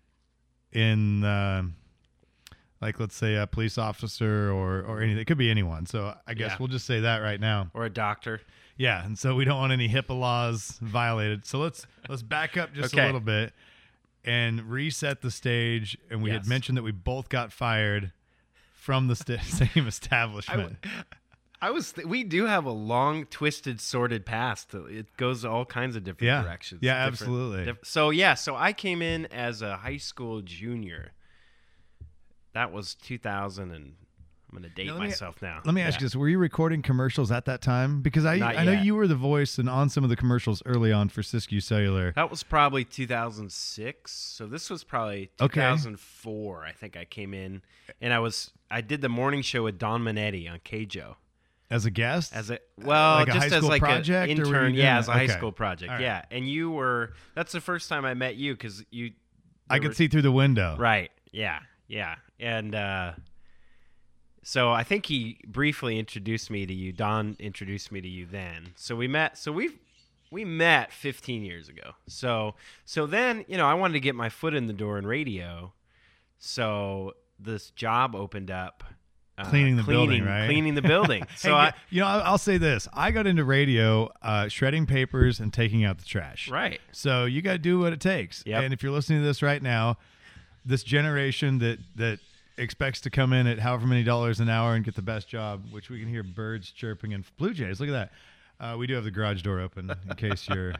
in. 0.72 1.24
Uh, 1.24 1.64
like 2.82 3.00
let's 3.00 3.16
say 3.16 3.36
a 3.36 3.46
police 3.48 3.78
officer 3.78 4.52
or 4.52 4.82
or 4.82 5.02
anything. 5.02 5.20
It 5.22 5.26
could 5.26 5.38
be 5.38 5.50
anyone. 5.52 5.86
So 5.86 6.16
I 6.28 6.34
guess 6.34 6.52
Yeah. 6.52 6.58
we'll 6.60 6.68
just 6.70 6.86
say 6.86 7.00
that 7.02 7.18
right 7.20 7.40
now. 7.40 7.70
Or 7.74 7.86
a 7.86 7.90
doctor. 7.90 8.42
Yeah, 8.78 9.04
and 9.06 9.20
so 9.20 9.36
we 9.36 9.44
don't 9.44 9.60
want 9.60 9.74
any 9.74 9.90
HIPAA 9.90 10.18
laws 10.18 10.80
violated. 10.82 11.46
So 11.46 11.60
let's 11.60 11.86
let's 12.08 12.22
back 12.24 12.56
up 12.56 12.74
just 12.74 12.94
a 12.94 13.06
little 13.06 13.20
bit 13.20 13.52
and 14.24 14.62
reset 14.70 15.22
the 15.22 15.32
stage. 15.32 15.98
And 16.10 16.22
we 16.24 16.30
had 16.32 16.48
mentioned 16.48 16.78
that 16.78 16.84
we 16.84 16.92
both 16.92 17.28
got 17.30 17.52
fired 17.52 18.12
from 18.74 19.08
the 19.08 19.16
sta- 19.16 19.40
same 19.44 19.86
establishment. 19.88 20.78
I 21.62 21.72
was. 21.72 21.92
Th- 21.92 22.08
we 22.08 22.24
do 22.24 22.46
have 22.46 22.64
a 22.64 22.72
long, 22.72 23.26
twisted, 23.26 23.82
sordid 23.82 24.26
past. 24.26 24.74
It 24.74 25.08
goes 25.18 25.44
all 25.44 25.66
kinds 25.66 25.98
of 25.98 26.06
different 26.06 26.28
Yeah. 26.28 26.42
directions. 26.44 26.80
Yeah, 26.82 26.94
absolutely. 27.06 27.66
diff- 27.66 27.80
so 27.84 28.12
yeah, 28.12 28.34
so 28.36 28.56
I 28.56 28.72
came 28.72 29.02
in 29.02 29.26
as 29.26 29.62
a 29.62 29.76
high 29.76 29.98
school 29.98 30.42
junior. 30.42 31.12
That 32.54 32.72
was 32.72 32.96
2000, 32.96 33.72
and 33.72 33.94
I'm 34.52 34.58
going 34.58 34.64
to 34.64 34.70
date 34.70 34.88
Now, 34.88 34.94
let 34.94 35.02
me- 35.02 35.08
myself 35.10 35.42
now. 35.42 35.62
Let 35.64 35.74
me 35.76 35.82
ask 35.82 35.94
Yeah. 36.00 36.04
you 36.04 36.06
this: 36.08 36.16
Were 36.16 36.28
you 36.30 36.40
recording 36.40 36.82
commercials 36.82 37.32
at 37.32 37.46
that 37.46 37.62
time? 37.62 38.02
Because 38.02 38.26
I 38.26 38.38
Not 38.38 38.58
I 38.58 38.64
know 38.66 38.72
you 38.72 38.96
were 38.96 39.08
the 39.08 39.16
voice 39.16 39.60
and 39.60 39.70
on 39.70 39.90
some 39.90 40.04
of 40.04 40.10
the 40.10 40.16
commercials 40.16 40.64
early 40.66 40.92
on 40.92 41.10
for 41.10 41.22
Siskiyou 41.22 41.62
Cellular. 41.62 42.12
That 42.14 42.32
was 42.32 42.42
probably 42.44 42.84
2006. 42.84 44.12
So 44.12 44.48
this 44.48 44.70
was 44.70 44.84
probably 44.84 45.30
Okay. 45.40 45.62
2004. 45.62 46.66
I 46.66 46.72
think 46.72 46.98
I 46.98 47.06
came 47.06 47.34
in, 47.34 47.62
and 48.02 48.14
I 48.14 48.20
was 48.20 48.52
I 48.72 48.82
did 48.82 49.02
the 49.02 49.10
morning 49.10 49.42
show 49.42 49.64
with 49.64 49.78
Don 49.78 50.02
Manetti 50.04 50.50
on 50.52 50.60
KJO. 50.60 51.16
As 51.72 51.86
a 51.86 51.92
guest, 51.92 52.34
As 52.36 52.50
a 52.50 52.58
well, 52.78 53.18
like 53.18 53.28
a 53.28 53.34
just 53.34 53.50
high 53.52 53.58
as 53.58 53.64
like 53.64 53.80
project, 53.82 54.32
an 54.32 54.40
or 54.40 54.46
were 54.46 54.50
you 54.50 54.56
intern, 54.56 54.74
yeah, 54.74 54.98
as 54.98 55.08
a 55.08 55.12
high 55.12 55.28
school 55.28 55.52
project, 55.52 55.92
right. 55.92 56.02
yeah. 56.02 56.26
And 56.32 56.50
you 56.50 56.72
were 56.72 57.14
that's 57.36 57.52
the 57.52 57.62
first 57.62 57.90
time 57.90 58.06
I 58.06 58.16
met 58.16 58.36
you 58.38 58.54
because 58.54 58.84
you. 58.90 59.12
I 59.70 59.78
could 59.78 59.90
were- 59.90 59.94
see 59.94 60.08
through 60.08 60.24
the 60.24 60.32
window. 60.32 60.76
Right. 60.80 61.12
Yeah. 61.32 61.60
Yeah. 61.88 62.16
And 62.40 62.74
uh, 62.74 63.12
so 64.44 64.72
I 64.72 64.84
think 64.84 65.06
he 65.06 65.38
briefly 65.46 66.00
introduced 66.00 66.50
me 66.50 66.66
to 66.66 66.74
you. 66.74 66.92
Don 66.92 67.36
introduced 67.40 67.92
me 67.92 68.02
to 68.02 68.08
you 68.08 68.26
then. 68.26 68.70
So 68.76 68.96
we 68.96 69.08
met. 69.08 69.38
So 69.38 69.52
we 69.52 69.72
we 70.32 70.46
met 70.46 70.92
15 70.94 71.44
years 71.44 71.70
ago. 71.70 71.92
So 72.08 72.56
so 72.86 73.06
then 73.06 73.46
you 73.48 73.58
know 73.58 73.66
I 73.68 73.74
wanted 73.74 73.94
to 73.94 74.00
get 74.00 74.16
my 74.16 74.30
foot 74.30 74.54
in 74.54 74.68
the 74.68 74.74
door 74.74 74.98
in 74.98 75.06
radio. 75.06 75.74
So 76.38 77.14
this 77.40 77.72
job 77.72 78.16
opened 78.16 78.50
up. 78.52 78.84
uh, 79.38 79.46
Cleaning 79.50 79.76
the 79.76 79.84
building, 79.84 80.24
right? 80.24 80.46
Cleaning 80.46 80.76
the 80.76 80.82
building. 80.82 81.24
so 81.36 81.50
Hey, 81.50 81.56
I, 81.56 81.74
you 81.90 82.00
know, 82.02 82.08
I'll 82.08 82.22
I'll 82.22 82.38
say 82.38 82.58
this: 82.58 82.88
I 82.94 83.12
got 83.12 83.28
into 83.28 83.44
radio, 83.44 84.10
uh, 84.22 84.48
shredding 84.48 84.86
papers 84.86 85.40
and 85.40 85.52
taking 85.54 85.84
out 85.84 85.98
the 85.98 86.06
trash. 86.06 86.50
right. 86.50 86.80
So 86.94 87.26
you 87.26 87.42
got 87.42 87.54
to 87.54 87.60
do 87.60 87.80
what 87.80 87.92
it 87.94 88.00
takes. 88.00 88.44
Yep. 88.46 88.64
And 88.64 88.74
if 88.74 88.82
you're 88.84 88.92
listening 88.94 89.20
to 89.20 89.26
this 89.26 89.42
right 89.42 89.62
now, 89.62 89.98
this 90.66 90.84
generation 90.84 91.60
that 91.60 91.80
that 91.96 92.20
expects 92.60 93.02
to 93.02 93.10
come 93.10 93.34
in 93.34 93.48
at 93.48 93.60
however 93.60 93.88
many 93.88 94.04
dollars 94.04 94.40
an 94.40 94.50
hour 94.50 94.76
and 94.76 94.84
get 94.86 94.96
the 94.96 95.02
best 95.02 95.28
job, 95.28 95.66
which 95.72 95.90
we 95.90 96.00
can 96.00 96.10
hear 96.10 96.24
birds 96.24 96.72
chirping 96.72 97.14
and 97.14 97.24
blue 97.38 97.54
jays. 97.54 97.80
Look 97.80 97.90
at 97.90 97.94
that. 97.94 98.12
Uh, 98.60 98.76
we 98.78 98.88
do 98.88 98.94
have 98.96 99.06
the 99.06 99.12
garage 99.12 99.42
door 99.42 99.62
open 99.62 99.90
in 99.90 100.16
case 100.18 100.48
you're 100.54 100.74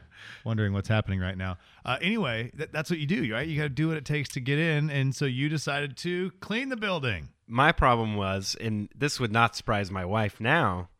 wondering 0.44 0.74
what's 0.74 0.88
happening 0.88 1.18
right 1.18 1.38
now. 1.38 1.56
Uh, 1.84 1.96
anyway, 2.02 2.50
that, 2.54 2.72
that's 2.72 2.90
what 2.90 2.98
you 2.98 3.06
do, 3.06 3.32
right? 3.32 3.48
You 3.48 3.56
got 3.56 3.62
to 3.62 3.68
do 3.70 3.88
what 3.88 3.96
it 3.96 4.04
takes 4.04 4.28
to 4.30 4.40
get 4.40 4.58
in, 4.58 4.90
and 4.90 5.14
so 5.14 5.24
you 5.24 5.48
decided 5.48 5.96
to 5.98 6.30
clean 6.40 6.68
the 6.68 6.76
building. 6.76 7.30
My 7.46 7.72
problem 7.72 8.16
was, 8.16 8.54
and 8.60 8.90
this 8.94 9.18
would 9.18 9.32
not 9.32 9.56
surprise 9.56 9.90
my 9.90 10.04
wife 10.04 10.40
now, 10.40 10.90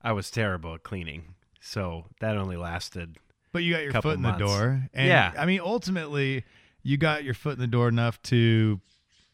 I 0.00 0.12
was 0.12 0.30
terrible 0.30 0.74
at 0.74 0.82
cleaning. 0.82 1.34
So 1.60 2.06
that 2.20 2.36
only 2.36 2.56
lasted 2.56 3.18
But 3.52 3.62
you 3.62 3.74
got 3.74 3.82
your 3.82 3.92
foot 4.00 4.16
in 4.16 4.22
the 4.22 4.32
door, 4.32 4.88
and 4.94 5.08
Yeah. 5.08 5.32
I 5.36 5.44
mean, 5.44 5.60
ultimately, 5.60 6.44
you 6.82 6.96
got 6.96 7.24
your 7.24 7.34
foot 7.34 7.52
in 7.52 7.60
the 7.60 7.66
door 7.66 7.88
enough 7.88 8.20
to 8.24 8.80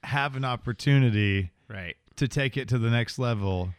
have 0.09 0.37
an 0.37 0.45
opportunity 0.45 1.51
right. 1.69 1.97
to 2.17 2.29
take 2.29 2.57
it 2.57 2.69
to 2.69 2.79
the 2.79 2.91
next 2.91 3.19
level 3.19 3.71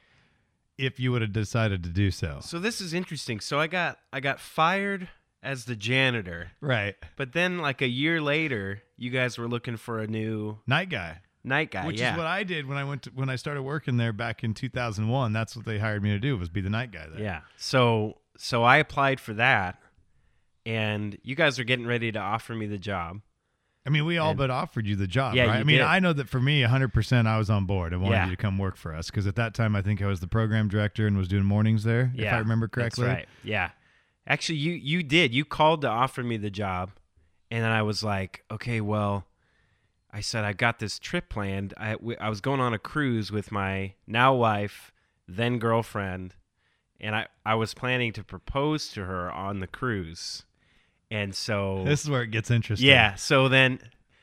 if 0.77 0.99
you 0.99 1.11
would 1.11 1.21
have 1.21 1.33
decided 1.33 1.83
to 1.83 1.89
do 1.89 2.09
so. 2.11 2.39
So 2.41 2.57
this 2.59 2.79
is 2.81 2.93
interesting. 2.93 3.39
So 3.41 3.59
I 3.59 3.67
got 3.67 3.99
I 4.13 4.19
got 4.19 4.39
fired 4.39 5.09
as 5.43 5.65
the 5.65 5.75
janitor, 5.75 6.51
Right. 6.61 6.95
but 7.15 7.31
then 7.33 7.59
like 7.59 7.81
a 7.81 7.87
year 7.87 8.21
later, 8.21 8.81
you 8.97 9.09
guys 9.09 9.37
were 9.37 9.47
looking 9.47 9.77
for 9.77 9.99
a 9.99 10.07
new 10.07 10.57
Night 10.67 10.89
guy. 10.89 11.19
night 11.45 11.71
guy. 11.71 11.85
Which 11.87 11.99
yeah. 11.99 12.11
is 12.11 12.17
what 12.17 12.27
I 12.27 12.43
did 12.43 12.65
when 12.67 12.77
I 12.77 12.83
went 12.83 13.03
to, 13.03 13.09
when 13.11 13.29
I 13.29 13.35
started 13.37 13.63
working 13.63 13.95
there 13.97 14.11
back 14.13 14.43
in 14.43 14.53
2001. 14.53 15.31
That's 15.33 15.55
what 15.55 15.65
they 15.65 15.79
hired 15.79 16.03
me 16.03 16.09
to 16.09 16.19
do 16.19 16.37
was 16.37 16.49
be 16.49 16.59
the 16.61 16.69
night 16.69 16.91
guy 16.91 17.07
there. 17.09 17.21
yeah. 17.21 17.41
So 17.57 18.17
so 18.37 18.63
I 18.63 18.77
applied 18.77 19.19
for 19.19 19.33
that, 19.33 19.81
and 20.65 21.17
you 21.23 21.35
guys 21.35 21.57
are 21.59 21.63
getting 21.65 21.87
ready 21.87 22.11
to 22.11 22.19
offer 22.19 22.53
me 22.53 22.67
the 22.67 22.77
job. 22.77 23.21
I 23.85 23.89
mean, 23.89 24.05
we 24.05 24.17
all 24.17 24.31
And- 24.31 24.37
but 24.37 24.49
offered 24.51 24.85
you 24.85 24.95
the 24.95 25.07
job, 25.07 25.35
Yeah, 25.35 25.45
right? 25.45 25.57
I 25.59 25.63
mean, 25.63 25.77
did. 25.77 25.85
I 25.85 25.99
know 25.99 26.13
that 26.13 26.27
for 26.29 26.39
me, 26.39 26.61
100% 26.63 27.27
I 27.27 27.37
was 27.37 27.49
on 27.49 27.65
board. 27.65 27.93
I 27.93 27.97
wanted 27.97 28.15
Yeah. 28.15 28.25
you 28.25 28.31
to 28.31 28.37
come 28.37 28.57
work 28.57 28.75
for 28.75 28.93
us 28.93 29.09
because 29.09 29.25
at 29.25 29.35
that 29.35 29.53
time 29.53 29.75
I 29.75 29.81
think 29.81 30.01
I 30.01 30.07
was 30.07 30.19
the 30.19 30.27
program 30.27 30.67
director 30.67 31.07
and 31.07 31.17
was 31.17 31.27
doing 31.27 31.45
mornings 31.45 31.83
there, 31.83 32.11
yeah, 32.13 32.27
if 32.27 32.33
I 32.33 32.37
remember 32.39 32.67
correctly. 32.67 33.05
That's 33.07 33.15
right. 33.19 33.27
Yeah. 33.43 33.71
Actually, 34.27 34.57
you 34.59 34.73
you 34.73 35.01
did. 35.01 35.33
You 35.33 35.43
called 35.45 35.81
to 35.81 35.87
offer 35.89 36.21
me 36.23 36.37
the 36.37 36.51
job, 36.51 36.91
and 37.49 37.63
then 37.63 37.71
I 37.71 37.81
was 37.81 38.03
like, 38.03 38.43
okay, 38.51 38.79
well, 38.81 39.25
I 40.11 40.21
said 40.21 40.43
I 40.43 40.53
got 40.53 40.77
this 40.79 40.99
trip 40.99 41.29
planned. 41.29 41.73
I 41.77 41.93
w- 41.93 42.17
I 42.19 42.29
was 42.29 42.41
going 42.41 42.59
on 42.59 42.73
a 42.73 42.79
cruise 42.79 43.31
with 43.31 43.51
my 43.51 43.93
now 44.05 44.35
wife, 44.35 44.91
then 45.27 45.57
girlfriend, 45.57 46.35
and 46.99 47.15
I 47.15 47.27
I 47.45 47.55
was 47.55 47.73
planning 47.73 48.11
to 48.13 48.23
propose 48.23 48.89
to 48.89 49.05
her 49.05 49.31
on 49.31 49.61
the 49.61 49.67
cruise, 49.67 50.43
and 51.11 51.33
so 51.35 51.83
This 51.85 52.03
is 52.03 52.09
where 52.09 52.21
it 52.23 52.31
gets 52.31 52.51
interesting. 52.51 52.87
yeah. 52.87 53.15
So 53.15 53.47
then, 53.49 53.79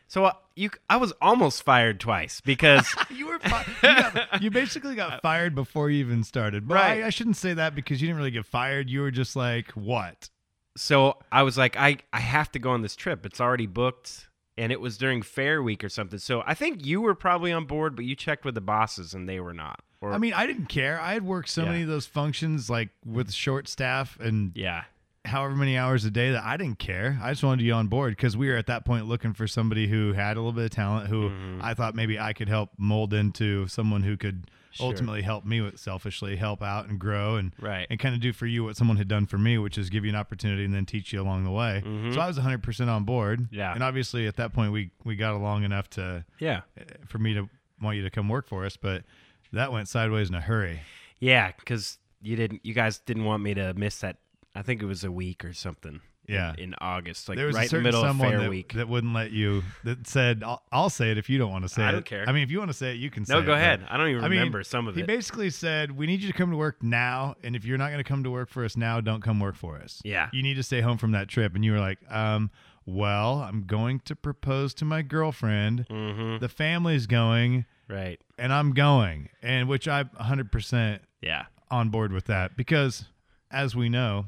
so 0.09 0.25
uh, 0.27 0.33
you 0.55 0.71
I 0.89 0.97
was 0.97 1.13
almost 1.21 1.63
fired 1.63 2.01
twice 2.01 2.41
because. 2.41 2.87
you 3.11 3.27
were 3.27 3.39
fi- 3.41 3.65
you, 3.83 3.89
got, 3.97 4.43
you 4.43 4.51
basically 4.51 4.95
got 4.95 5.21
fired 5.23 5.55
before 5.55 5.91
you 5.91 5.99
even 6.01 6.23
started. 6.25 6.67
But 6.69 6.75
Right. 6.77 7.03
I, 7.03 7.07
I 7.07 7.11
shouldn't 7.11 7.37
say 7.37 7.55
that 7.55 7.75
because 7.75 8.01
you 8.01 8.07
didn't 8.09 8.19
really 8.19 8.31
get 8.31 8.47
fired. 8.47 8.89
You 8.89 9.01
were 9.01 9.11
just 9.11 9.37
like, 9.37 9.71
what? 9.73 10.31
so 10.77 11.17
I 11.33 11.43
was 11.43 11.57
like, 11.57 11.75
I, 11.77 11.97
I 12.13 12.21
have 12.21 12.53
to 12.53 12.59
go 12.59 12.71
on 12.71 12.83
this 12.83 12.95
trip. 12.97 13.25
It's 13.25 13.41
already 13.41 13.67
booked. 13.67 14.29
And 14.59 14.71
it 14.73 14.81
was 14.81 14.97
during 14.97 15.21
fair 15.23 15.63
week 15.63 15.83
or 15.85 15.89
something. 15.91 16.19
So 16.19 16.43
I 16.47 16.55
think 16.55 16.85
you 16.87 17.01
were 17.03 17.15
probably 17.15 17.53
on 17.53 17.65
board, 17.67 17.95
but 17.97 18.05
you 18.07 18.15
checked 18.15 18.45
with 18.47 18.55
the 18.55 18.61
bosses 18.63 19.13
and 19.13 19.29
they 19.29 19.39
were 19.41 19.53
not. 19.53 19.81
Or 20.01 20.13
I 20.13 20.19
mean, 20.19 20.33
I 20.35 20.47
didn't 20.47 20.67
care. 20.67 20.99
I 21.01 21.13
had 21.15 21.25
worked 21.25 21.49
so 21.51 21.63
Yeah. 21.65 21.71
many 21.71 21.83
of 21.83 21.89
those 21.89 22.07
functions 22.07 22.71
like 22.71 22.89
with 23.05 23.33
short 23.33 23.69
staff 23.69 24.19
and 24.21 24.53
yeah. 24.55 24.85
However 25.27 25.55
many 25.55 25.77
hours 25.77 26.05
a 26.05 26.11
day 26.11 26.31
that 26.33 26.45
I 26.45 26.57
didn't 26.57 26.79
care. 26.79 27.19
I 27.23 27.31
just 27.33 27.43
wanted 27.45 27.65
you 27.65 27.73
on 27.75 27.89
board 27.89 28.17
because 28.17 28.37
we 28.37 28.49
were 28.49 28.57
at 28.57 28.67
that 28.67 28.85
point 28.85 29.07
looking 29.07 29.33
for 29.35 29.47
somebody 29.47 29.87
who 29.89 30.13
had 30.13 30.37
a 30.37 30.41
little 30.41 30.53
bit 30.53 30.65
of 30.65 30.71
talent, 30.71 31.09
who 31.09 31.31
Mm-hmm. 31.31 31.61
I 31.63 31.75
thought 31.75 31.95
maybe 31.95 32.19
I 32.19 32.33
could 32.33 32.49
help 32.49 32.71
mold 32.79 33.13
into 33.15 33.67
someone 33.69 34.03
who 34.03 34.17
could 34.17 34.51
Sure. 34.73 34.89
ultimately 34.89 35.23
help 35.23 35.47
me 35.47 35.63
with 35.63 35.79
selfishly 35.81 36.37
help 36.37 36.63
out 36.63 36.87
and 36.87 36.99
grow 37.01 37.37
and 37.37 37.53
Right. 37.59 37.87
and 37.89 37.99
kind 37.99 38.15
of 38.15 38.21
do 38.21 38.35
for 38.35 38.45
you 38.45 38.63
what 38.65 38.77
someone 38.77 38.99
had 38.99 39.09
done 39.09 39.25
for 39.25 39.39
me, 39.39 39.57
which 39.57 39.79
is 39.79 39.89
give 39.89 40.05
you 40.05 40.11
an 40.11 40.17
opportunity 40.17 40.67
and 40.67 40.75
then 40.75 40.85
teach 40.85 41.15
you 41.15 41.23
along 41.23 41.45
the 41.45 41.51
way. 41.51 41.81
So 42.13 42.21
I 42.21 42.27
was 42.27 42.37
100% 42.39 42.89
on 42.89 43.05
board. 43.05 43.41
Mm-hmm. 43.41 43.55
Yeah. 43.55 43.73
And 43.73 43.83
obviously 43.83 44.27
at 44.27 44.37
that 44.37 44.53
point 44.53 44.73
we 44.73 44.91
we 45.03 45.17
got 45.17 45.33
along 45.35 45.65
enough 45.65 45.89
to 45.91 46.27
Yeah. 46.39 46.61
for 47.07 47.19
me 47.19 47.33
to 47.33 47.49
want 47.81 47.97
you 47.97 48.03
to 48.03 48.11
come 48.11 48.29
work 48.29 48.47
for 48.47 48.67
us, 48.67 48.77
but 48.77 49.05
that 49.51 49.73
went 49.73 49.89
sideways 49.89 50.29
in 50.29 50.35
a 50.35 50.43
hurry. 50.43 50.81
Yeah. 51.21 51.53
Cause 51.65 51.99
you 52.21 52.37
didn't, 52.37 52.61
you 52.67 52.75
guys 52.75 52.99
didn't 52.99 53.25
want 53.25 53.43
me 53.43 53.55
to 53.55 53.73
miss 53.75 54.01
that. 54.01 54.19
I 54.57 54.63
think 54.63 54.83
it 54.83 54.87
was 54.87 55.05
a 55.05 55.13
week 55.13 55.45
or 55.45 55.53
something. 55.53 56.01
Yeah. 56.29 56.55
in, 56.55 56.59
in 56.59 56.75
August, 56.81 57.29
like 57.29 57.37
there 57.39 57.47
was 57.47 57.55
right 57.55 57.61
a 57.61 57.65
in 57.65 57.67
the 57.67 57.71
certain 57.71 57.83
middle 57.85 58.01
of 58.03 58.09
someone 58.09 58.31
Fair 58.31 58.41
that, 58.41 58.51
Week. 58.51 58.73
that 58.73 58.89
wouldn't 58.89 59.15
let 59.15 59.31
you. 59.31 59.63
That 59.85 60.09
said, 60.09 60.43
"I'll, 60.45 60.61
I'll 60.73 60.91
say 60.91 61.13
it 61.13 61.19
if 61.19 61.31
you 61.31 61.39
don't 61.39 61.53
want 61.53 61.63
to 61.63 61.69
say 61.69 61.83
it. 61.83 61.87
I 61.87 61.93
don't 61.93 62.05
care. 62.05 62.25
I 62.29 62.33
mean, 62.33 62.43
if 62.43 62.51
you 62.51 62.59
want 62.59 62.71
to 62.71 62.77
say 62.77 62.91
it, 62.91 62.97
you 62.97 63.11
can. 63.11 63.25
no, 63.29 63.39
say 63.43 63.47
go 63.47 63.53
it, 63.53 63.59
ahead. 63.59 63.87
I 63.89 63.97
don't 63.97 64.09
even 64.09 64.25
I 64.25 64.29
mean, 64.29 64.41
remember 64.41 64.65
some 64.65 64.89
of 64.89 64.97
He 64.97 65.03
it. 65.03 65.09
He 65.09 65.15
basically 65.17 65.51
said, 65.51 65.93
"We 65.97 66.07
need 66.09 66.21
you 66.23 66.27
to 66.27 66.37
come 66.37 66.51
to 66.51 66.57
work 66.57 66.83
now, 66.83 67.37
and 67.45 67.55
if 67.55 67.65
you're 67.65 67.79
not 67.79 67.93
going 67.93 68.03
to 68.03 68.09
come 68.09 68.25
to 68.25 68.31
work 68.33 68.49
for 68.49 68.65
us 68.65 68.77
now, 68.77 69.01
don't 69.01 69.21
come 69.21 69.39
work 69.39 69.55
for 69.55 69.77
us. 69.77 70.03
Yeah. 70.05 70.29
you 70.33 70.43
need 70.43 70.55
to 70.55 70.65
stay 70.65 70.81
home 70.81 70.99
from 70.99 71.13
that 71.13 71.29
trip." 71.29 71.55
And 71.55 71.65
you 71.65 71.71
were 71.71 71.79
like, 71.79 71.99
um, 72.11 72.51
"Well, 72.87 73.35
I'm 73.43 73.63
going 73.63 74.01
to 74.07 74.17
propose 74.17 74.75
to 74.75 74.85
my 74.85 75.03
girlfriend. 75.03 75.87
mm-hmm. 75.89 76.39
The 76.41 76.49
family's 76.49 77.07
going, 77.07 77.67
Right. 77.89 78.21
and 78.37 78.53
I'm 78.53 78.73
going." 78.73 79.29
And 79.43 79.69
which 79.69 79.87
I'm 79.87 80.11
100 80.17 80.51
percent 80.51 81.03
Yeah. 81.23 81.45
on 81.71 81.91
board 81.91 82.11
with 82.11 82.25
that 82.25 82.57
because, 82.57 83.05
as 83.53 83.77
we 83.77 83.89
know, 83.89 84.27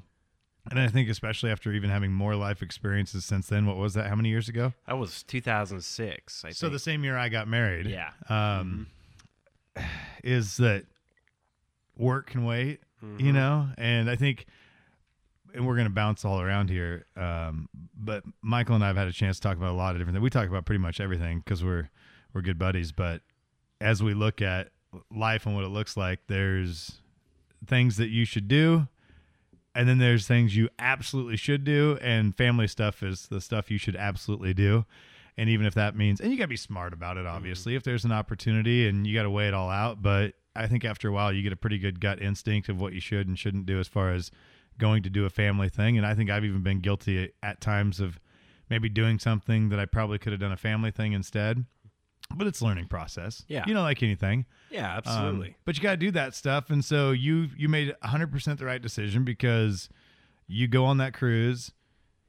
and 0.71 0.79
I 0.79 0.89
think 0.89 1.09
especially 1.09 1.51
after 1.51 1.73
even 1.73 1.91
having 1.91 2.13
more 2.13 2.35
life 2.35 2.63
experiences 2.63 3.25
since 3.25 3.49
then. 3.49 3.67
What 3.67 3.77
was 3.77 3.95
that? 3.95 4.07
How 4.09 4.15
many 4.17 4.29
years 4.29 4.49
ago? 4.49 4.73
That 4.87 4.99
was 4.99 5.23
2006. 5.25 6.45
I 6.45 6.51
So 6.51 6.67
think. 6.67 6.73
the 6.73 6.79
same 6.79 7.05
year 7.05 7.17
I 7.17 7.29
got 7.29 7.49
married. 7.49 7.87
Yeah. 7.87 8.11
Um, 8.29 8.89
is 10.25 10.57
that 10.59 10.85
work 11.97 12.29
can 12.31 12.45
wait, 12.45 12.81
Mm-hmm. 13.05 13.25
you 13.27 13.33
know? 13.33 13.69
And 13.79 14.11
I 14.11 14.17
think, 14.17 14.47
and 15.55 15.65
we're 15.67 15.77
going 15.77 15.87
to 15.87 15.95
bounce 15.95 16.25
all 16.25 16.41
around 16.41 16.69
here. 16.69 17.07
Um, 17.17 17.69
but 17.97 18.25
Michael 18.43 18.75
and 18.75 18.83
I 18.83 18.89
have 18.89 18.97
had 18.97 19.07
a 19.07 19.13
chance 19.13 19.37
to 19.39 19.43
talk 19.43 19.57
about 19.57 19.71
a 19.71 19.77
lot 19.77 19.95
of 19.95 20.01
different 20.01 20.17
things. 20.17 20.23
We 20.25 20.31
talk 20.31 20.49
about 20.49 20.65
pretty 20.67 20.81
much 20.81 21.01
everything 21.01 21.39
because 21.39 21.63
we're, 21.63 21.91
we're 22.35 22.41
good 22.43 22.59
buddies. 22.59 22.91
But 22.91 23.23
as 23.81 24.03
we 24.03 24.15
look 24.15 24.43
at 24.43 24.71
life 25.15 25.47
and 25.47 25.55
what 25.55 25.65
it 25.65 25.69
looks 25.69 25.97
like, 25.97 26.21
there's 26.27 27.01
things 27.67 27.99
that 27.99 28.09
you 28.09 28.25
should 28.25 28.49
do. 28.49 28.89
And 29.79 29.89
then 29.89 29.99
there's 29.99 30.27
things 30.27 30.57
you 30.57 30.69
absolutely 30.81 31.37
should 31.37 31.63
do, 31.63 32.01
and 32.03 32.37
family 32.37 32.67
stuff 32.67 33.01
is 33.01 33.29
the 33.29 33.41
stuff 33.41 33.71
you 33.71 33.79
should 33.79 33.95
absolutely 33.95 34.53
do. 34.53 34.85
And 35.37 35.49
even 35.49 35.67
if 35.67 35.75
that 35.75 35.95
means, 35.95 36.21
and 36.21 36.33
you 36.33 36.37
got 36.37 36.45
to 36.45 36.49
be 36.49 36.57
smart 36.57 36.93
about 36.93 37.17
it, 37.17 37.27
mm-hmm. 37.27 37.37
obviously, 37.37 37.77
if 37.77 37.85
there's 37.85 38.05
an 38.05 38.11
opportunity 38.11 38.89
and 38.89 39.07
you 39.07 39.15
got 39.15 39.23
to 39.23 39.31
weigh 39.31 39.47
it 39.47 39.55
all 39.55 39.71
out. 39.71 40.03
But 40.03 40.35
I 40.57 40.67
think 40.67 40.85
after 40.85 41.07
a 41.07 41.13
while, 41.13 41.33
you 41.33 41.45
get 41.45 41.53
a 41.53 41.57
pretty 41.57 41.79
good 41.79 42.01
gut 42.01 42.21
instinct 42.21 42.69
of 42.69 42.81
what 42.81 42.93
you 42.93 42.99
should 42.99 43.29
and 43.29 43.39
shouldn't 43.39 43.67
do 43.67 43.79
as 43.79 43.87
far 43.87 44.13
as 44.13 44.33
going 44.79 45.05
to 45.05 45.11
do 45.11 45.25
a 45.25 45.31
family 45.31 45.69
thing. 45.69 45.97
And 45.97 46.05
I 46.05 46.13
think 46.17 46.29
I've 46.29 46.45
even 46.45 46.65
been 46.65 46.81
guilty 46.81 47.31
at 47.41 47.61
times 47.61 48.01
of 48.01 48.19
maybe 48.69 48.89
doing 48.89 49.21
something 49.21 49.69
that 49.69 49.79
I 49.79 49.85
probably 49.87 50.19
could 50.19 50.33
have 50.33 50.41
done 50.41 50.51
a 50.51 50.57
family 50.57 50.91
thing 50.91 51.13
instead. 51.13 51.65
But 52.35 52.47
it's 52.47 52.61
a 52.61 52.65
learning 52.65 52.87
process. 52.89 53.45
Yeah. 53.49 53.65
You 53.67 53.75
know, 53.75 53.83
like 53.83 54.03
anything. 54.03 54.47
yeah, 54.71 54.93
Um, 54.93 54.99
absolutely. 54.99 55.57
but 55.65 55.77
you 55.77 55.83
got 55.83 55.93
to 55.93 55.97
do 55.97 56.11
that 56.13 56.35
stuff, 56.35 56.71
and 56.71 56.85
so 56.85 57.11
you 57.11 57.49
you 57.57 57.69
made 57.69 57.95
100% 58.05 58.59
the 58.59 58.65
right 58.65 58.81
decision 58.83 59.25
because 59.25 59.89
you 60.47 60.69
go 60.69 60.85
on 60.85 60.99
that 60.99 61.15
cruise, 61.15 61.73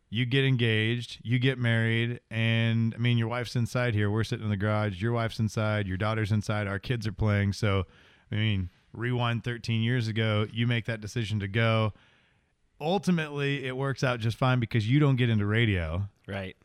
you 0.10 0.25
get 0.25 0.46
engaged, 0.46 1.20
you 1.22 1.38
get 1.38 1.58
married, 1.60 2.22
and 2.32 2.96
I 2.96 2.98
mean 2.98 3.18
your 3.18 3.27
wife's 3.27 3.56
inside 3.56 3.94
here. 3.94 4.10
We're 4.10 4.24
sitting 4.24 4.46
in 4.46 4.50
the 4.50 4.58
garage. 4.58 5.01
Your 5.01 5.12
wife's 5.12 5.38
inside. 5.39 5.86
Your 5.88 5.98
daughter's 5.98 6.32
inside. 6.32 6.65
Our 6.68 6.79
kids 6.79 7.06
are 7.06 7.12
playing. 7.12 7.53
So, 7.53 7.86
I 8.32 8.36
mean, 8.36 8.70
rewind 8.94 9.44
13 9.44 9.82
years 9.84 10.08
ago, 10.08 10.48
you 10.51 10.65
make 10.65 10.86
that 10.86 11.01
decision 11.01 11.39
to 11.41 11.48
go. 11.48 11.94
Ultimately, 12.82 13.65
it 13.65 13.75
works 13.75 14.03
out 14.03 14.20
just 14.22 14.38
fine 14.38 14.60
because 14.60 14.89
you 14.89 15.00
don't 15.00 15.18
get 15.18 15.29
into 15.29 15.46
radio 15.46 16.08
right. 16.27 16.56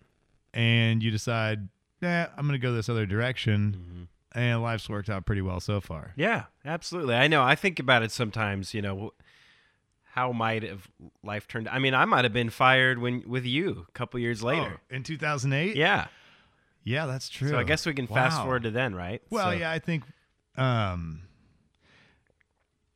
and 0.53 1.03
you 1.03 1.11
decide, 1.11 1.69
nah, 2.05 2.27
I'm 2.37 2.47
going 2.47 2.59
to 2.59 2.65
go 2.65 2.73
this 2.73 2.89
other 2.89 3.07
direction. 3.07 3.77
Mm-hmm. 3.79 4.03
And 4.39 4.63
life's 4.63 4.89
worked 4.89 5.09
out 5.09 5.27
pretty 5.27 5.43
well 5.43 5.61
so 5.61 5.81
far. 5.81 6.13
Yeah, 6.17 6.45
absolutely. 6.65 7.15
I 7.15 7.29
know. 7.29 7.43
I 7.43 7.55
think 7.55 7.79
about 7.79 8.03
it 8.03 8.11
sometimes. 8.11 8.75
You 8.75 8.83
know, 8.83 9.13
how 10.13 10.33
might 10.33 10.65
have 10.65 10.89
life 11.23 11.47
turned? 11.47 11.69
I 11.69 11.79
mean, 11.79 11.95
I 11.95 12.05
might 12.05 12.25
have 12.25 12.33
been 12.33 12.51
fired 12.51 12.99
when 12.99 13.23
with 13.29 13.45
you 13.45 13.87
a 13.89 13.93
couple 13.93 14.19
years 14.19 14.43
later. 14.43 14.81
Oh, 14.81 14.95
in 14.95 15.05
2008? 15.05 15.77
Yeah. 15.77 16.07
Yeah, 16.83 17.07
that's 17.07 17.29
true. 17.29 17.49
So 17.49 17.59
I 17.59 17.63
guess 17.63 17.87
we 17.87 17.95
can 17.95 18.07
fast 18.09 18.41
forward 18.43 18.65
to 18.65 18.71
then, 18.71 18.95
right? 18.95 19.23
Well, 19.31 19.51
So- 19.53 19.57
yeah, 19.57 19.71
I 19.71 19.79
think 19.79 20.03
um, 20.57 21.23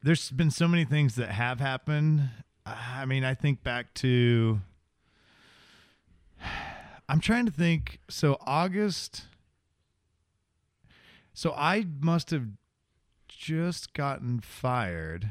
there's 0.03 0.31
been 0.31 0.51
so 0.51 0.67
many 0.69 0.85
things 0.85 1.15
that 1.15 1.31
have 1.31 1.61
happened. 1.61 2.29
I 2.67 3.05
mean, 3.05 3.25
I 3.25 3.35
think 3.35 3.63
back 3.63 3.95
to. 3.95 4.61
I'm 7.09 7.21
trying 7.21 7.47
to 7.47 7.53
think. 7.53 8.01
So 8.09 8.37
August. 8.47 9.25
So 11.33 11.53
I 11.57 11.87
must 12.01 12.31
have 12.31 12.47
just 13.29 13.93
gotten 13.95 14.41
fired 14.41 15.31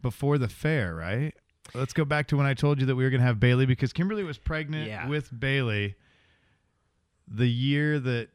before 0.00 0.38
the 0.38 0.48
fair, 0.48 0.94
right? 0.94 1.34
Let's 1.74 1.92
go 1.92 2.04
back 2.04 2.26
to 2.28 2.36
when 2.36 2.46
I 2.46 2.54
told 2.54 2.80
you 2.80 2.86
that 2.86 2.96
we 2.96 3.04
were 3.04 3.10
going 3.10 3.20
to 3.20 3.26
have 3.26 3.38
Bailey 3.38 3.66
because 3.66 3.92
Kimberly 3.92 4.24
was 4.24 4.38
pregnant 4.38 4.88
Yeah. 4.88 5.06
with 5.06 5.28
Bailey 5.38 5.94
the 7.28 7.48
year 7.48 8.00
that 8.00 8.30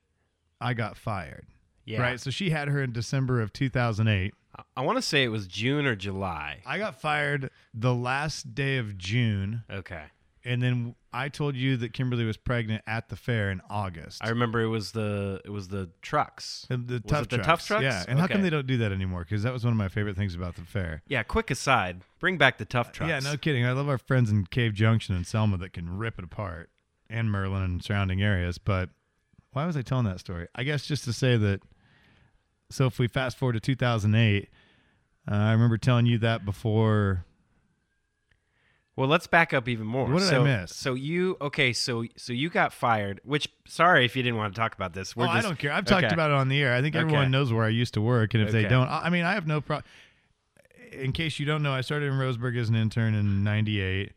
I 0.62 0.74
got 0.74 0.96
fired. 0.96 1.48
Yeah. 1.86 2.02
Right. 2.02 2.20
So 2.20 2.30
she 2.30 2.52
had 2.52 2.68
her 2.70 2.82
in 2.82 2.94
December 2.94 3.42
of 3.42 3.52
2008. 3.52 4.34
I- 4.58 4.64
I 4.78 4.82
want 4.82 4.98
to 4.98 5.02
say 5.02 5.24
it 5.24 5.28
was 5.30 5.48
June 5.48 5.86
or 5.86 5.96
July. 5.96 6.62
I 6.66 6.78
got 6.78 7.02
fired 7.02 7.50
the 7.74 7.94
last 7.94 8.56
day 8.56 8.78
of 8.78 8.98
June. 8.98 9.64
Okay. 9.70 10.06
And 10.46 10.62
then 10.62 10.94
I 11.12 11.30
told 11.30 11.56
you 11.56 11.76
that 11.78 11.92
Kimberly 11.92 12.24
was 12.24 12.38
pregnant 12.38 12.84
at 12.86 13.10
the 13.10 13.16
fair 13.16 13.50
in 13.50 13.62
August. 13.68 14.24
I 14.24 14.30
remember 14.30 14.62
it 14.62 14.68
was 14.68 14.92
the 14.92 15.42
it 15.44 15.50
was 15.50 15.70
the 15.70 15.90
trucks. 16.04 16.68
the, 16.70 17.00
tough 17.00 17.24
it 17.24 17.30
the 17.32 17.38
trucks. 17.38 17.48
tough 17.48 17.68
trucks? 17.68 17.84
Yeah. 17.84 18.06
And 18.08 18.20
how 18.20 18.28
come 18.28 18.44
they 18.44 18.52
don't 18.52 18.68
do 18.68 18.78
that 18.78 18.92
anymore? 18.92 19.22
Because 19.22 19.42
that 19.42 19.52
was 19.52 19.64
one 19.64 19.74
of 19.74 19.78
my 19.78 19.88
favorite 19.88 20.16
things 20.16 20.36
about 20.36 20.56
the 20.56 20.62
fair. 20.62 21.02
Yeah. 21.08 21.24
Quick 21.24 21.50
aside, 21.50 22.02
bring 22.20 22.38
back 22.38 22.60
the 22.60 22.66
tough 22.66 22.92
trucks. 22.92 23.10
Yeah, 23.10 23.20
no 23.20 23.38
kidding. 23.38 23.66
I 23.66 23.72
love 23.72 23.90
our 23.90 23.98
friends 23.98 24.30
in 24.30 24.46
Cave 24.46 24.76
Junction 24.76 25.16
and 25.16 25.26
Selma 25.26 25.58
that 25.58 25.74
can 25.74 25.98
rip 25.98 26.20
it 26.20 26.26
apart, 26.26 26.70
and 27.10 27.32
Merlin 27.32 27.64
and 27.64 27.84
surrounding 27.84 28.22
areas. 28.22 28.60
But 28.60 28.92
why 29.52 29.66
was 29.66 29.76
I 29.76 29.82
telling 29.82 30.06
that 30.06 30.20
story? 30.20 30.48
I 30.54 30.62
guess 30.62 30.86
just 30.86 31.06
to 31.06 31.14
say 31.14 31.38
that. 31.38 31.62
So 32.70 32.86
if 32.86 33.00
we 33.00 33.08
fast 33.08 33.38
forward 33.38 33.54
to 33.54 33.60
2008, 33.60 34.50
uh, 35.28 35.34
I 35.34 35.52
remember 35.54 35.78
telling 35.80 36.06
you 36.06 36.20
that 36.20 36.46
before. 36.46 37.26
Well, 38.98 39.10
let's 39.10 39.28
back 39.28 39.54
up 39.54 39.68
even 39.68 39.86
more. 39.86 40.06
What 40.06 40.20
did 40.20 40.30
I 40.30 40.32
so, 40.32 40.44
miss? 40.44 40.76
So 40.76 40.94
you 40.94 41.36
okay? 41.42 41.74
So 41.74 42.06
so 42.16 42.32
you 42.32 42.50
got 42.50 42.72
fired. 42.72 43.20
Which 43.26 43.50
sorry 43.68 44.06
if 44.06 44.16
you 44.16 44.24
didn't 44.24 44.38
want 44.38 44.56
to 44.56 44.60
talk 44.60 44.74
about 44.74 44.94
this. 44.94 45.16
We're 45.16 45.26
oh, 45.26 45.30
I 45.30 45.42
don't 45.42 45.60
care. 45.60 45.74
I've 45.74 45.86
talked 45.86 46.12
about 46.12 46.32
it 46.32 46.36
on 46.36 46.48
the 46.48 46.62
air. 46.62 46.74
I 46.74 46.82
think 46.82 46.96
everyone 46.96 47.24
Okay. 47.24 47.30
knows 47.30 47.52
where 47.52 47.66
I 47.66 47.70
used 47.70 47.94
to 47.96 48.02
work, 48.02 48.34
and 48.34 48.44
if 48.44 48.52
they 48.52 48.64
don't, 48.64 48.88
I 48.88 49.06
I 49.06 49.10
mean, 49.10 49.26
I 49.26 49.34
have 49.34 49.48
no 49.48 49.60
problem. 49.60 49.86
In 50.94 51.12
case 51.12 51.40
you 51.40 51.46
don't 51.46 51.62
know, 51.62 51.74
I 51.74 51.82
started 51.82 52.06
in 52.06 52.14
Roseburg 52.14 52.58
as 52.58 52.70
an 52.70 52.76
intern 52.76 53.14
in 53.16 53.44
'98. 53.44 54.14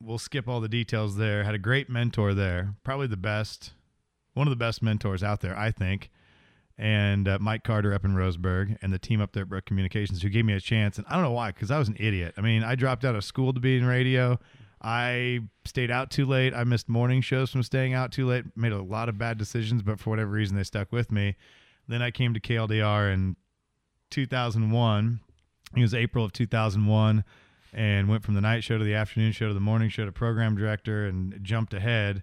We'll 0.00 0.18
skip 0.18 0.48
all 0.48 0.60
the 0.60 0.68
details 0.68 1.16
there. 1.16 1.44
Had 1.44 1.54
a 1.54 1.58
great 1.58 1.90
mentor 1.90 2.32
there, 2.34 2.74
probably 2.82 3.06
the 3.06 3.16
best, 3.18 3.72
one 4.32 4.46
of 4.46 4.50
the 4.50 4.56
best 4.56 4.82
mentors 4.82 5.22
out 5.22 5.42
there, 5.42 5.56
I 5.56 5.70
think. 5.70 6.10
And 6.78 7.28
uh, 7.28 7.38
Mike 7.40 7.64
Carter 7.64 7.92
up 7.92 8.04
in 8.04 8.14
Roseburg, 8.14 8.78
and 8.82 8.92
the 8.92 8.98
team 8.98 9.20
up 9.20 9.32
there 9.32 9.42
at 9.42 9.48
Brooke 9.48 9.66
Communications, 9.66 10.22
who 10.22 10.28
gave 10.30 10.44
me 10.44 10.54
a 10.54 10.60
chance. 10.60 10.96
And 10.96 11.06
I 11.08 11.14
don't 11.14 11.22
know 11.22 11.32
why, 11.32 11.50
because 11.50 11.70
I 11.70 11.78
was 11.78 11.88
an 11.88 11.96
idiot. 11.98 12.34
I 12.36 12.40
mean, 12.40 12.64
I 12.64 12.74
dropped 12.74 13.04
out 13.04 13.14
of 13.14 13.24
school 13.24 13.52
to 13.52 13.60
be 13.60 13.76
in 13.76 13.84
radio. 13.84 14.38
I 14.82 15.40
stayed 15.64 15.90
out 15.90 16.10
too 16.10 16.26
late. 16.26 16.54
I 16.54 16.64
missed 16.64 16.88
morning 16.88 17.20
shows 17.20 17.50
from 17.50 17.62
staying 17.62 17.94
out 17.94 18.10
too 18.10 18.26
late. 18.26 18.44
Made 18.56 18.72
a 18.72 18.82
lot 18.82 19.08
of 19.08 19.16
bad 19.16 19.38
decisions, 19.38 19.82
but 19.82 20.00
for 20.00 20.10
whatever 20.10 20.30
reason, 20.30 20.56
they 20.56 20.64
stuck 20.64 20.90
with 20.90 21.12
me. 21.12 21.36
Then 21.86 22.02
I 22.02 22.10
came 22.10 22.34
to 22.34 22.40
KLDR 22.40 23.12
in 23.12 23.36
2001. 24.10 25.20
It 25.76 25.80
was 25.80 25.94
April 25.94 26.24
of 26.24 26.32
2001, 26.32 27.24
and 27.72 28.08
went 28.08 28.24
from 28.24 28.34
the 28.34 28.40
night 28.40 28.64
show 28.64 28.76
to 28.76 28.84
the 28.84 28.94
afternoon 28.94 29.32
show 29.32 29.48
to 29.48 29.54
the 29.54 29.60
morning 29.60 29.88
show 29.88 30.04
to 30.04 30.12
program 30.12 30.56
director, 30.56 31.06
and 31.06 31.38
jumped 31.42 31.74
ahead. 31.74 32.22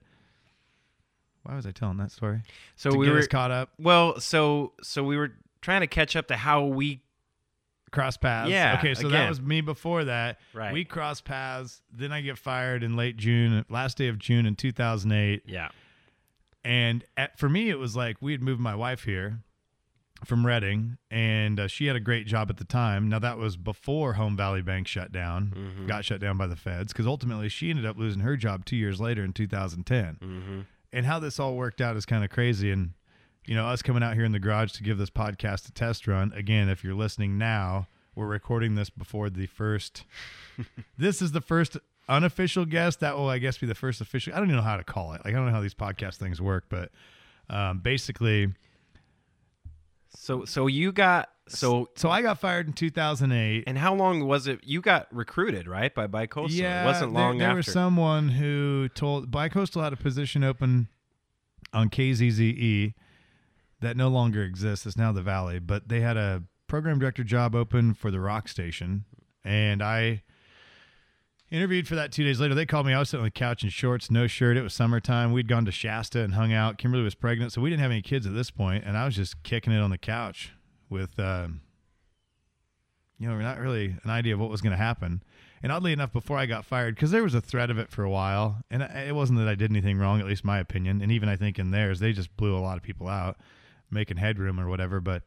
Why 1.44 1.56
was 1.56 1.66
I 1.66 1.72
telling 1.72 1.98
that 1.98 2.12
story? 2.12 2.42
so 2.76 2.92
to 2.92 2.98
we 2.98 3.10
were 3.10 3.26
caught 3.28 3.52
up, 3.52 3.70
well. 3.80 4.20
So 4.20 4.74
so 4.82 5.04
we 5.04 5.18
were 5.18 5.34
trying 5.62 5.82
to 5.82 5.88
catch 5.88 6.16
up 6.16 6.28
to 6.28 6.36
how 6.38 6.66
we 6.66 7.02
cross 7.92 8.18
paths. 8.18 8.52
Yeah, 8.52 8.76
Okay, 8.80 8.94
so 8.94 9.10
that 9.10 9.28
was 9.30 9.42
me 9.42 9.62
before 9.62 10.04
that. 10.06 10.38
Right. 10.54 10.72
We 10.72 10.86
cross 10.86 11.22
paths. 11.22 11.82
Then 11.92 12.12
I 12.12 12.22
get 12.22 12.38
fired 12.38 12.84
in 12.84 12.96
late 12.96 13.18
June, 13.18 13.66
last 13.70 13.98
day 13.98 14.08
of 14.10 14.20
June 14.20 14.46
in 14.46 14.56
2008. 14.56 15.42
yeah 15.48 15.70
And 16.64 17.04
at, 17.18 17.40
for 17.40 17.50
me, 17.50 17.70
it 17.70 17.80
was 17.80 17.96
like 17.96 18.18
we 18.22 18.32
had 18.32 18.44
moved 18.44 18.62
my 18.62 18.76
wife 18.76 19.06
here 19.06 19.40
from 20.26 20.46
Redding, 20.46 20.98
and 21.10 21.60
uh, 21.62 21.68
she 21.68 21.86
had 21.88 21.96
a 21.96 22.00
great 22.02 22.28
job 22.28 22.50
at 22.50 22.58
the 22.58 22.66
time. 22.66 23.08
Now 23.10 23.20
that 23.20 23.38
was 23.38 23.56
before 23.58 24.14
Home 24.14 24.36
Valley 24.38 24.62
Bank 24.62 24.86
shut 24.88 25.12
down, 25.12 25.54
Mm-hmm. 25.58 25.88
got 25.88 26.04
shut 26.06 26.20
down 26.20 26.38
by 26.38 26.46
the 26.46 26.58
feds, 26.58 26.92
because 26.94 27.08
ultimately 27.08 27.48
she 27.50 27.70
ended 27.70 27.86
up 27.86 27.98
losing 27.98 28.22
her 28.22 28.36
job 28.38 28.66
two 28.66 28.76
years 28.76 29.00
later 29.02 29.24
in 29.24 29.32
2010. 29.34 30.18
mm-hmm. 30.22 30.60
And 30.92 31.06
how 31.06 31.20
this 31.20 31.40
all 31.40 31.56
worked 31.56 31.82
out 31.82 31.96
is 31.96 32.06
kind 32.06 32.24
of 32.24 32.30
crazy. 32.30 32.72
And 32.72 32.92
you 33.46 33.56
know, 33.56 33.68
us 33.68 33.82
coming 33.82 34.04
out 34.04 34.14
here 34.14 34.26
in 34.26 34.32
the 34.32 34.40
garage 34.40 34.74
to 34.74 34.84
give 34.84 34.98
this 34.98 35.10
podcast 35.10 35.68
a 35.68 35.72
test 35.72 36.08
run. 36.08 36.32
Again, 36.36 36.70
if 36.70 36.84
you're 36.84 36.94
listening 36.94 37.38
now, 37.38 37.88
we're 38.16 38.28
recording 38.28 38.76
this 38.76 38.90
before 38.90 39.30
the 39.30 39.48
first. 39.48 40.04
this 40.98 41.22
is 41.22 41.32
the 41.32 41.42
first 41.42 41.78
unofficial 42.08 42.66
guest. 42.66 43.00
That 43.00 43.18
will, 43.18 43.30
I 43.30 43.38
guess, 43.38 43.58
be 43.58 43.68
the 43.68 43.76
first 43.76 44.02
official. 44.02 44.34
I 44.34 44.38
don't 44.38 44.48
even 44.48 44.58
know 44.58 44.62
how 44.62 44.78
to 44.78 44.84
call 44.84 45.14
it. 45.14 45.22
Like 45.24 45.34
I 45.34 45.38
don't 45.38 45.46
know 45.46 45.52
how 45.52 45.62
these 45.62 45.74
podcast 45.74 46.18
things 46.18 46.42
work, 46.42 46.66
but 46.70 46.92
um, 47.50 47.80
basically, 47.80 48.54
So 50.22 50.44
so 50.44 50.68
you 50.68 50.92
got 50.92 51.30
so 51.48 51.90
So 51.96 52.10
I 52.10 52.22
got 52.22 52.40
fired 52.40 52.68
in 52.68 52.74
2008. 52.74 53.64
and 53.66 53.78
how 53.78 53.96
long 53.96 54.28
was 54.28 54.48
it? 54.48 54.60
You 54.64 54.82
got 54.82 55.08
recruited 55.16 55.66
right 55.68 55.96
by 55.96 56.08
Bicoastal. 56.08 56.50
yeah, 56.52 56.84
it 56.84 56.86
wasn't 56.86 57.14
there- 57.14 57.24
long 57.24 57.38
there, 57.38 57.48
after. 57.48 57.58
was 57.58 57.72
someone 57.72 58.30
who 58.30 58.90
told 58.90 59.32
Bicoastal 59.32 59.82
had 59.82 59.94
a 59.94 59.98
position 59.98 60.44
open 60.44 60.90
on 61.74 61.90
KZZE 61.90 62.94
that 63.80 63.96
no 63.96 64.10
longer 64.10 64.44
exists. 64.44 64.86
It's 64.86 64.98
now 64.98 65.12
the 65.14 65.22
Valley, 65.22 65.60
but 65.60 65.88
they 65.88 66.02
had 66.02 66.18
a 66.18 66.44
program 66.68 67.00
director 67.00 67.24
job 67.24 67.56
open 67.56 67.94
for 67.94 68.12
the 68.12 68.20
rock 68.20 68.48
station, 68.50 69.06
and 69.46 69.82
I 69.82 70.24
interviewed 71.52 71.88
for 71.88 71.96
that 71.96 72.12
two 72.12 72.24
days 72.24 72.40
later. 72.40 72.56
They 72.56 72.66
called 72.66 72.86
me. 72.86 72.94
I 72.94 73.00
was 73.00 73.10
sitting 73.10 73.22
on 73.22 73.28
the 73.28 73.32
couch 73.32 73.64
in 73.64 73.70
shorts, 73.70 74.12
no 74.12 74.28
shirt. 74.28 74.58
It 74.58 74.62
was 74.62 74.74
summertime. 74.74 75.32
We'd 75.32 75.48
gone 75.48 75.66
to 75.66 75.72
Shasta 75.72 76.22
and 76.22 76.34
hung 76.34 76.54
out. 76.54 76.78
Kimberly 76.78 77.04
was 77.04 77.16
pregnant, 77.16 77.52
so 77.52 77.62
we 77.62 77.70
didn't 77.70 77.82
have 77.82 77.92
any 77.92 78.02
kids 78.02 78.26
at 78.26 78.34
this 78.34 78.52
point, 78.52 78.84
and 78.86 78.98
I 78.98 79.06
was 79.06 79.16
just 79.16 79.42
kicking 79.44 79.74
it 79.74 79.80
on 79.80 79.90
the 79.90 79.98
couch 79.98 80.54
with, 80.90 81.20
um, 81.20 81.62
you 83.18 83.28
know, 83.28 83.38
not 83.38 83.60
really 83.60 83.96
an 84.04 84.10
idea 84.10 84.34
of 84.34 84.40
what 84.40 84.50
was 84.50 84.62
going 84.62 84.72
to 84.72 84.78
happen. 84.78 85.24
And 85.62 85.72
oddly 85.72 85.92
enough, 85.92 86.14
before 86.14 86.38
I 86.38 86.46
got 86.46 86.66
fired, 86.66 86.96
because 86.96 87.12
there 87.12 87.24
was 87.24 87.34
a 87.34 87.42
threat 87.42 87.70
of 87.70 87.78
it 87.78 87.92
for 87.92 88.04
a 88.04 88.10
while, 88.10 88.64
and 88.72 88.82
it 88.82 89.14
wasn't 89.14 89.40
that 89.40 89.48
I 89.48 89.56
did 89.56 89.72
anything 89.72 89.98
wrong, 89.98 90.20
at 90.20 90.26
least 90.26 90.46
my 90.46 90.60
opinion, 90.60 91.02
and 91.02 91.12
even 91.12 91.28
I 91.28 91.36
think 91.36 91.60
in 91.60 91.72
theirs, 91.72 92.00
they 92.00 92.14
just 92.14 92.36
blew 92.38 92.56
a 92.56 92.62
lot 92.62 92.78
of 92.78 92.84
people 92.84 93.08
out, 93.08 93.38
making 93.92 94.18
headroom 94.18 94.60
or 94.60 94.70
whatever. 94.70 95.02
But 95.02 95.24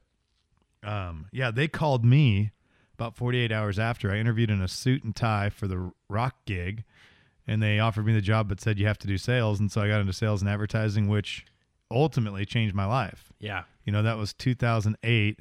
um, 0.82 1.26
yeah, 1.32 1.50
they 1.50 1.68
called 1.68 2.04
me 2.04 2.52
about 2.94 3.16
48 3.16 3.50
hours 3.52 3.78
after. 3.78 4.10
I 4.10 4.18
interviewed 4.18 4.50
in 4.50 4.60
a 4.60 4.68
suit 4.68 5.04
and 5.04 5.14
tie 5.14 5.50
for 5.50 5.66
the 5.66 5.92
rock 6.08 6.36
gig, 6.46 6.84
and 7.46 7.62
they 7.62 7.78
offered 7.78 8.06
me 8.06 8.12
the 8.12 8.20
job, 8.20 8.48
but 8.48 8.60
said 8.60 8.78
you 8.78 8.86
have 8.86 8.98
to 8.98 9.06
do 9.06 9.18
sales, 9.18 9.58
and 9.60 9.70
so 9.70 9.80
I 9.80 9.88
got 9.88 10.00
into 10.00 10.12
sales 10.12 10.42
and 10.42 10.50
advertising, 10.50 11.08
which 11.08 11.44
ultimately 11.90 12.44
changed 12.44 12.74
my 12.74 12.86
life. 12.86 13.32
yeah. 13.38 13.64
You 13.84 13.92
know, 13.92 14.02
that 14.02 14.16
was 14.16 14.32
2008. 14.34 15.40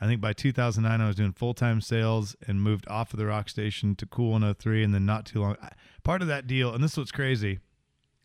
I 0.00 0.06
think 0.06 0.20
by 0.20 0.32
2009, 0.32 1.00
I 1.00 1.06
was 1.06 1.16
doing 1.16 1.32
full 1.32 1.52
time 1.54 1.80
sales 1.80 2.34
and 2.46 2.62
moved 2.62 2.88
off 2.88 3.12
of 3.12 3.18
the 3.18 3.26
rock 3.26 3.48
station 3.50 3.94
to 3.96 4.06
Cool 4.06 4.32
103. 4.32 4.82
And 4.82 4.94
then 4.94 5.04
not 5.04 5.26
too 5.26 5.40
long, 5.40 5.56
part 6.02 6.22
of 6.22 6.28
that 6.28 6.46
deal, 6.46 6.72
and 6.72 6.82
this 6.82 6.92
is 6.92 6.98
what's 6.98 7.12
crazy. 7.12 7.58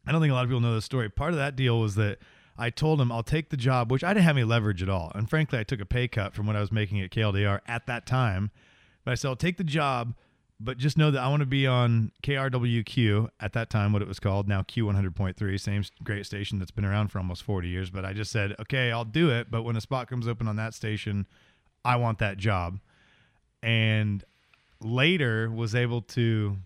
I 0.08 0.12
don't 0.12 0.22
think 0.22 0.32
a 0.32 0.34
lot 0.34 0.44
of 0.44 0.50
people 0.50 0.62
know 0.62 0.74
this 0.74 0.86
story. 0.86 1.10
Part 1.10 1.32
of 1.32 1.38
that 1.38 1.56
deal 1.56 1.80
was 1.80 1.96
that 1.96 2.20
I 2.58 2.70
told 2.70 3.02
him 3.02 3.12
I'll 3.12 3.24
take 3.24 3.50
the 3.50 3.58
job, 3.58 3.92
which 3.92 4.04
I 4.04 4.14
didn't 4.14 4.26
have 4.26 4.38
any 4.38 4.44
leverage 4.44 4.84
at 4.84 4.90
all. 4.90 5.12
And 5.16 5.30
frankly, 5.30 5.60
I 5.60 5.64
took 5.64 5.82
a 5.82 5.86
pay 5.86 6.08
cut 6.08 6.34
from 6.34 6.46
what 6.48 6.56
I 6.56 6.60
was 6.60 6.72
making 6.72 7.02
at 7.02 7.12
KLDR 7.12 7.62
at 7.68 7.88
that 7.88 8.06
time. 8.06 8.52
But 9.04 9.12
I 9.12 9.16
said, 9.16 9.30
I'll 9.30 9.36
take 9.36 9.58
the 9.58 9.64
job, 9.64 10.14
but 10.60 10.78
just 10.78 10.98
know 10.98 11.10
that 11.10 11.20
I 11.20 11.28
want 11.28 11.42
to 11.42 11.48
be 11.48 11.66
on 11.66 12.12
KRWQ 12.24 13.30
at 13.40 13.54
that 13.54 13.70
time, 13.70 13.94
what 13.94 14.02
it 14.02 14.08
was 14.08 14.20
called, 14.20 14.48
now 14.48 14.62
Q100.3, 14.62 15.60
same 15.60 15.84
great 16.04 16.26
station 16.26 16.60
that's 16.60 16.72
been 16.72 16.86
around 16.86 17.08
for 17.08 17.18
almost 17.18 17.44
40 17.44 17.68
years. 17.68 17.90
But 17.90 18.06
I 18.06 18.14
just 18.14 18.32
said, 18.32 18.56
okay, 18.60 18.92
I'll 18.92 19.06
do 19.06 19.32
it. 19.32 19.50
But 19.50 19.64
when 19.64 19.76
a 19.76 19.82
spot 19.82 20.08
comes 20.08 20.28
open 20.28 20.48
on 20.48 20.58
that 20.58 20.74
station, 20.74 21.26
I 21.84 21.96
want 21.96 22.20
that 22.20 22.38
job. 22.38 22.80
And 23.64 24.24
later 24.80 25.50
was 25.50 25.74
able 25.74 26.02
to 26.02 26.58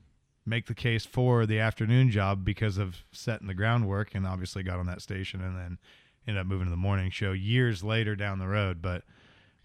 make 0.46 0.68
the 0.68 0.74
case 0.76 1.06
for 1.06 1.46
the 1.46 1.60
afternoon 1.60 2.10
job 2.12 2.46
because 2.46 2.78
of 2.78 2.98
setting 3.12 3.48
the 3.48 3.54
groundwork 3.54 4.14
and 4.14 4.28
obviously 4.28 4.62
got 4.64 4.80
on 4.80 4.86
that 4.86 5.02
station 5.02 5.42
and 5.42 5.58
then 5.58 5.78
ended 6.28 6.42
up 6.42 6.48
moving 6.48 6.66
to 6.68 6.72
the 6.72 6.78
morning 6.78 7.10
show 7.12 7.32
years 7.32 7.84
later 7.84 8.16
down 8.16 8.40
the 8.40 8.48
road. 8.48 8.82
But 8.82 9.04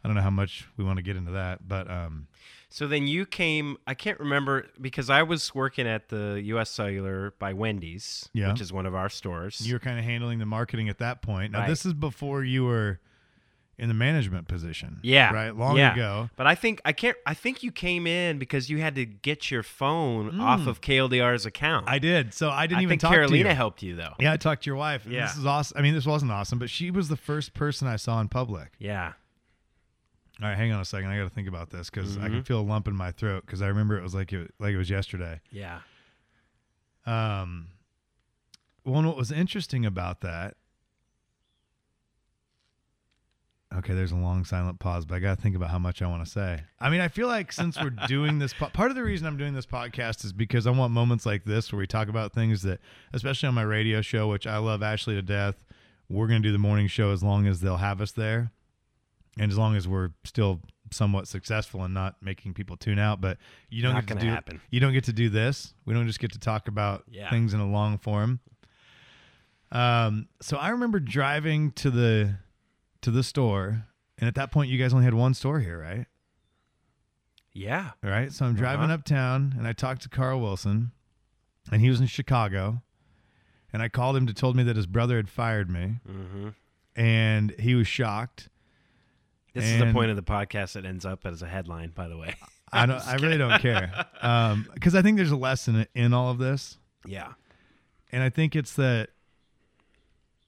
I 0.02 0.08
don't 0.08 0.14
know 0.14 0.22
how 0.22 0.30
much 0.30 0.66
we 0.76 0.84
want 0.84 0.96
to 0.96 1.02
get 1.02 1.16
into 1.16 1.32
that. 1.32 1.68
But 1.68 1.90
um, 1.90 2.26
So 2.70 2.86
then 2.86 3.06
you 3.06 3.26
came. 3.26 3.76
I 3.86 3.92
can't 3.94 4.18
remember 4.18 4.66
because 4.80 5.10
I 5.10 5.22
was 5.22 5.54
working 5.54 5.86
at 5.86 6.08
the 6.08 6.40
U.S. 6.46 6.70
Cellular 6.70 7.34
by 7.38 7.52
Wendy's, 7.52 8.28
Yeah. 8.32 8.50
which 8.50 8.62
is 8.62 8.72
one 8.72 8.86
of 8.86 8.94
our 8.94 9.10
stores. 9.10 9.66
you 9.66 9.74
were 9.74 9.78
kind 9.80 9.98
of 9.98 10.04
handling 10.06 10.38
the 10.38 10.46
marketing 10.46 10.88
at 10.88 10.98
that 10.98 11.20
point. 11.20 11.52
Now, 11.52 11.60
Right. 11.60 11.68
this 11.68 11.84
is 11.84 11.92
before 11.92 12.42
you 12.44 12.64
were 12.64 13.00
in 13.80 13.88
the 13.88 13.94
management 13.94 14.46
position. 14.46 15.00
yeah, 15.02 15.32
Right. 15.32 15.56
Long 15.56 15.76
yeah. 15.76 15.92
ago. 15.94 16.30
But 16.36 16.46
I 16.46 16.54
think 16.54 16.80
I 16.84 16.92
can't. 16.92 17.16
I 17.26 17.34
think 17.34 17.62
you 17.62 17.72
came 17.72 18.06
in 18.06 18.38
because 18.38 18.68
you 18.70 18.78
had 18.78 18.94
to 18.94 19.04
get 19.06 19.50
your 19.50 19.62
phone 19.62 20.38
off 20.40 20.66
of 20.66 20.80
KLDR's 20.80 21.46
account. 21.46 21.86
Mm. 21.86 21.90
I 21.90 21.98
did. 21.98 22.34
So 22.34 22.50
I 22.50 22.66
didn't 22.66 22.80
I 22.80 22.82
even 22.82 22.90
think 22.90 23.00
talk 23.00 23.12
Carolina 23.12 23.44
to 23.44 23.48
you. 23.50 23.54
helped 23.56 23.82
you 23.82 23.96
though. 23.96 24.12
Yeah, 24.20 24.32
I 24.32 24.36
talked 24.36 24.62
to 24.64 24.66
your 24.70 24.76
wife. 24.76 25.06
Yeah. 25.08 25.26
This 25.26 25.36
is 25.36 25.46
awesome. 25.46 25.78
I 25.78 25.82
mean, 25.82 25.94
this 25.94 26.06
wasn't 26.06 26.30
awesome, 26.30 26.58
but 26.58 26.70
she 26.70 26.90
was 26.90 27.08
the 27.08 27.16
first 27.16 27.54
person 27.54 27.88
I 27.88 27.96
saw 27.96 28.20
in 28.20 28.28
public. 28.28 28.72
Yeah. 28.78 29.12
All 30.42 30.48
right, 30.48 30.56
hang 30.56 30.72
on 30.72 30.80
a 30.80 30.84
second. 30.86 31.10
I 31.10 31.18
got 31.18 31.24
to 31.24 31.30
think 31.30 31.48
about 31.48 31.68
this 31.70 31.90
because 31.90 32.16
I 32.16 32.20
Mm-hmm. 32.22 32.34
can 32.34 32.42
feel 32.44 32.60
a 32.60 32.62
lump 32.62 32.88
in 32.88 32.96
my 32.96 33.10
throat 33.12 33.44
because 33.44 33.60
I 33.60 33.66
remember 33.66 33.98
it 33.98 34.02
was 34.02 34.14
like 34.14 34.32
it 34.32 34.52
like 34.58 34.72
it 34.72 34.78
was 34.78 34.88
yesterday. 34.88 35.40
Yeah. 35.50 35.80
Um, 37.06 37.68
well, 38.84 38.98
and 38.98 39.06
what 39.06 39.16
was 39.16 39.30
interesting 39.32 39.84
about 39.84 40.20
that? 40.22 40.56
Okay, 43.76 43.94
there's 43.94 44.10
a 44.10 44.16
long 44.16 44.44
silent 44.44 44.80
pause, 44.80 45.04
but 45.06 45.14
I 45.14 45.18
got 45.20 45.36
to 45.36 45.42
think 45.42 45.54
about 45.54 45.70
how 45.70 45.78
much 45.78 46.02
I 46.02 46.06
want 46.08 46.24
to 46.24 46.30
say. 46.30 46.60
I 46.80 46.90
mean, 46.90 47.00
I 47.00 47.06
feel 47.06 47.28
like 47.28 47.52
since 47.52 47.78
we're 47.80 47.90
doing 48.08 48.40
this, 48.40 48.52
po- 48.52 48.66
part 48.70 48.90
of 48.90 48.96
the 48.96 49.02
reason 49.04 49.28
I'm 49.28 49.36
doing 49.36 49.54
this 49.54 49.66
podcast 49.66 50.24
is 50.24 50.32
because 50.32 50.66
I 50.66 50.70
want 50.70 50.92
moments 50.92 51.24
like 51.24 51.44
this 51.44 51.70
where 51.72 51.78
we 51.78 51.86
talk 51.86 52.08
about 52.08 52.32
things 52.32 52.62
that, 52.62 52.80
especially 53.12 53.46
on 53.48 53.54
my 53.54 53.62
radio 53.62 54.00
show, 54.02 54.26
which 54.28 54.44
I 54.46 54.58
love 54.58 54.82
Ashley 54.82 55.14
to 55.14 55.22
death. 55.22 55.54
We're 56.08 56.26
going 56.26 56.42
to 56.42 56.48
do 56.48 56.52
the 56.52 56.58
morning 56.58 56.88
show 56.88 57.12
as 57.12 57.22
long 57.22 57.46
as 57.46 57.60
they'll 57.60 57.76
have 57.76 58.00
us 58.00 58.10
there, 58.10 58.50
and 59.38 59.52
as 59.52 59.56
long 59.56 59.76
as 59.76 59.86
we're 59.86 60.10
still 60.24 60.60
somewhat 60.90 61.28
successful 61.28 61.84
and 61.84 61.94
not 61.94 62.16
making 62.20 62.52
people 62.54 62.76
tune 62.76 62.98
out. 62.98 63.20
But 63.20 63.38
you 63.68 63.80
don't 63.82 63.94
Not 63.94 64.06
get 64.06 64.14
to 64.18 64.20
do 64.24 64.30
happen. 64.30 64.60
you 64.70 64.80
don't 64.80 64.92
get 64.92 65.04
to 65.04 65.12
do 65.12 65.28
this. 65.28 65.72
We 65.84 65.94
don't 65.94 66.08
just 66.08 66.18
get 66.18 66.32
to 66.32 66.40
talk 66.40 66.66
about 66.66 67.04
Yeah. 67.08 67.30
things 67.30 67.54
in 67.54 67.60
a 67.60 67.70
long 67.70 67.98
form. 67.98 68.40
Um, 69.70 70.26
so 70.42 70.56
I 70.56 70.70
remember 70.70 70.98
driving 70.98 71.70
to 71.72 71.90
the 71.92 72.34
to 73.02 73.10
the 73.10 73.22
store, 73.22 73.86
and 74.18 74.28
at 74.28 74.34
that 74.34 74.50
point, 74.52 74.70
you 74.70 74.78
guys 74.78 74.92
only 74.92 75.04
had 75.04 75.14
one 75.14 75.34
store 75.34 75.60
here, 75.60 75.78
right? 75.80 76.06
Yeah. 77.52 77.90
All 78.04 78.10
right. 78.10 78.32
So 78.32 78.44
I'm 78.46 78.54
driving 78.54 78.84
Uh-huh. 78.86 78.94
uptown, 78.94 79.54
and 79.58 79.66
I 79.66 79.72
talked 79.72 80.02
to 80.02 80.08
Carl 80.08 80.40
Wilson, 80.40 80.92
and 81.72 81.80
he 81.80 81.88
was 81.90 82.00
in 82.00 82.06
Chicago, 82.06 82.82
and 83.72 83.82
I 83.82 83.88
called 83.88 84.16
him 84.16 84.26
to 84.26 84.34
told 84.34 84.56
me 84.56 84.62
that 84.64 84.76
his 84.76 84.86
brother 84.86 85.16
had 85.16 85.28
fired 85.28 85.68
me, 85.70 85.96
Mm-hmm. 86.08 86.48
and 86.96 87.50
he 87.58 87.74
was 87.74 87.86
shocked. 87.88 88.48
This 89.52 89.64
is 89.64 89.80
the 89.80 89.92
point 89.92 90.10
of 90.10 90.16
the 90.16 90.22
podcast 90.22 90.74
that 90.74 90.84
ends 90.84 91.04
up 91.04 91.26
as 91.26 91.42
a 91.42 91.48
headline, 91.48 91.90
by 91.90 92.06
the 92.06 92.16
way. 92.16 92.34
I 92.72 92.86
don't. 92.86 93.00
I 93.06 93.14
really 93.16 93.36
don't 93.38 93.60
care, 93.60 93.92
because 94.74 94.94
I 94.94 95.02
think 95.02 95.16
there's 95.16 95.32
a 95.32 95.36
lesson 95.36 95.86
in 95.94 96.14
all 96.14 96.30
of 96.30 96.38
this. 96.38 96.78
Yeah. 97.04 97.32
and 98.12 98.22
I 98.22 98.28
think 98.30 98.54
it's 98.54 98.74
that 98.74 99.10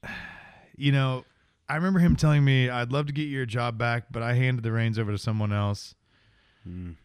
you 0.77 0.91
know 0.91 1.25
I 1.73 1.75
remember 1.77 1.99
him 1.99 2.15
telling 2.15 2.45
me 2.45 2.69
I'd 2.69 2.91
love 2.91 3.07
to 3.07 3.13
get 3.13 3.23
your 3.23 3.45
job 3.47 3.77
back, 3.79 4.05
but 4.11 4.21
I 4.21 4.33
handed 4.35 4.63
the 4.63 4.71
reins 4.71 4.99
over 4.99 5.11
to 5.11 5.17
someone 5.17 5.51
else, 5.51 5.95
Mm. 6.67 6.95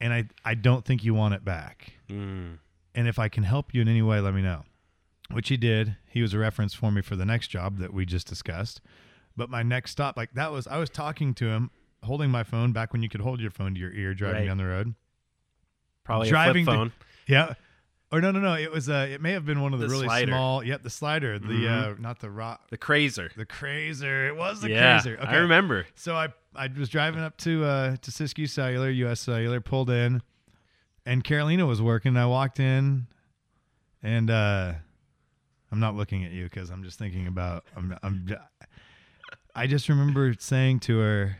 and 0.00 0.12
I 0.12 0.24
I 0.44 0.54
don't 0.54 0.84
think 0.84 1.04
you 1.04 1.14
want 1.14 1.34
it 1.34 1.44
back. 1.44 1.92
Mm. 2.08 2.58
And 2.94 3.06
if 3.08 3.18
I 3.18 3.28
can 3.28 3.44
help 3.44 3.72
you 3.72 3.82
in 3.82 3.88
any 3.88 4.02
way, 4.02 4.20
let 4.20 4.34
me 4.34 4.42
know. 4.42 4.64
Which 5.30 5.48
he 5.48 5.56
did. 5.56 5.96
He 6.10 6.22
was 6.22 6.34
a 6.34 6.38
reference 6.38 6.74
for 6.74 6.90
me 6.90 7.02
for 7.02 7.14
the 7.16 7.24
next 7.24 7.48
job 7.48 7.78
that 7.78 7.92
we 7.94 8.04
just 8.06 8.26
discussed. 8.26 8.80
But 9.36 9.48
my 9.50 9.62
next 9.62 9.90
stop, 9.92 10.16
like 10.16 10.32
that 10.34 10.50
was 10.50 10.66
I 10.66 10.78
was 10.78 10.90
talking 10.90 11.32
to 11.34 11.46
him, 11.46 11.70
holding 12.02 12.30
my 12.30 12.42
phone 12.42 12.72
back 12.72 12.92
when 12.92 13.02
you 13.02 13.08
could 13.08 13.20
hold 13.20 13.40
your 13.40 13.50
phone 13.52 13.74
to 13.74 13.80
your 13.80 13.92
ear 13.92 14.12
driving 14.14 14.40
Right. 14.40 14.46
down 14.48 14.56
the 14.58 14.66
road. 14.66 14.94
Probably 16.04 16.28
Driving 16.28 16.62
a 16.66 16.70
to- 16.70 16.76
phone. 16.76 16.92
Yeah. 17.28 17.54
Or 18.12 18.20
no, 18.20 18.30
no, 18.30 18.38
no. 18.38 18.54
It 18.54 18.70
was 18.70 18.88
uh 18.88 19.08
it 19.10 19.20
may 19.20 19.32
have 19.32 19.44
been 19.44 19.60
one 19.60 19.74
of 19.74 19.80
the, 19.80 19.86
The 19.86 19.92
really 19.92 20.06
slider. 20.06 20.30
small. 20.30 20.62
Yep, 20.64 20.82
the 20.84 20.90
slider. 20.90 21.38
The 21.40 21.46
Mhm. 21.48 21.96
uh 21.98 22.00
not 22.00 22.20
the 22.20 22.30
rock 22.30 22.68
the 22.70 22.78
KRZR. 22.78 23.34
The 23.34 23.46
KRZR. 23.46 24.28
It 24.28 24.36
was 24.36 24.60
the 24.60 24.70
yeah. 24.70 24.98
KRZR. 25.00 25.18
Okay. 25.18 25.26
I 25.28 25.36
remember. 25.38 25.86
So 25.96 26.14
I 26.14 26.28
I 26.54 26.68
was 26.68 26.88
driving 26.88 27.20
up 27.20 27.36
to 27.38 27.64
uh 27.64 27.96
to 27.96 28.10
Siskiyou 28.12 28.48
Cellular, 28.48 28.90
US 28.90 29.20
Cellular, 29.20 29.60
pulled 29.60 29.90
in, 29.90 30.22
and 31.04 31.24
Carolina 31.24 31.66
was 31.66 31.82
working. 31.82 32.16
I 32.16 32.26
walked 32.26 32.60
in, 32.60 33.08
and 34.04 34.30
uh 34.30 34.74
I'm 35.72 35.80
not 35.80 35.96
looking 35.96 36.24
at 36.24 36.30
you 36.30 36.44
because 36.44 36.70
I'm 36.70 36.84
just 36.84 36.98
thinking 37.00 37.26
about 37.26 37.64
I'm 37.76 37.96
I'm 38.04 38.28
I 39.54 39.66
just 39.66 39.88
remember 39.88 40.32
saying 40.38 40.78
to 40.80 40.98
her. 41.00 41.38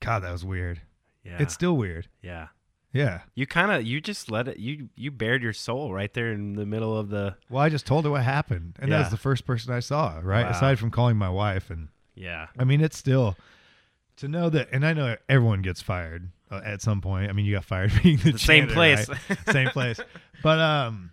God, 0.00 0.22
that 0.22 0.30
was 0.30 0.44
weird. 0.44 0.80
Yeah. 1.26 1.36
It's 1.40 1.52
still 1.54 1.76
weird. 1.76 2.08
yeah. 2.22 2.48
Yeah. 2.92 3.20
You 3.34 3.46
kind 3.46 3.70
of 3.72 3.84
you 3.84 4.00
just 4.00 4.30
let 4.30 4.48
it 4.48 4.58
you 4.58 4.88
you 4.96 5.10
bared 5.10 5.42
your 5.42 5.52
soul 5.52 5.92
right 5.92 6.12
there 6.14 6.32
in 6.32 6.54
the 6.54 6.64
middle 6.64 6.96
of 6.96 7.10
the 7.10 7.36
Well, 7.50 7.62
I 7.62 7.68
just 7.68 7.84
told 7.84 8.04
her 8.06 8.10
what 8.10 8.22
happened, 8.22 8.76
and 8.78 8.90
that 8.90 8.98
was 9.00 9.10
the 9.10 9.18
first 9.18 9.44
person 9.44 9.70
I 9.74 9.80
saw. 9.80 10.20
Right, 10.22 10.44
Wow. 10.46 10.50
aside 10.52 10.78
from 10.78 10.90
calling 10.90 11.16
my 11.18 11.28
wife, 11.28 11.68
and 11.68 11.88
yeah. 12.14 12.46
I 12.58 12.64
mean, 12.64 12.80
it's 12.80 12.96
still 12.96 13.36
to 14.18 14.28
know 14.28 14.48
that, 14.48 14.68
and 14.72 14.86
I 14.86 14.94
know 14.94 15.16
everyone 15.28 15.60
gets 15.60 15.82
fired 15.82 16.30
uh, 16.50 16.62
at 16.64 16.80
some 16.80 17.02
point. 17.02 17.28
I 17.28 17.34
mean, 17.34 17.44
you 17.44 17.54
got 17.56 17.66
fired 17.66 17.92
being 18.02 18.16
the, 18.16 18.32
The 18.32 18.38
same 18.38 18.68
place. 18.68 19.10
right? 19.10 19.38
same 19.52 19.68
place. 19.68 20.00
But 20.42 20.58
um, 20.58 21.10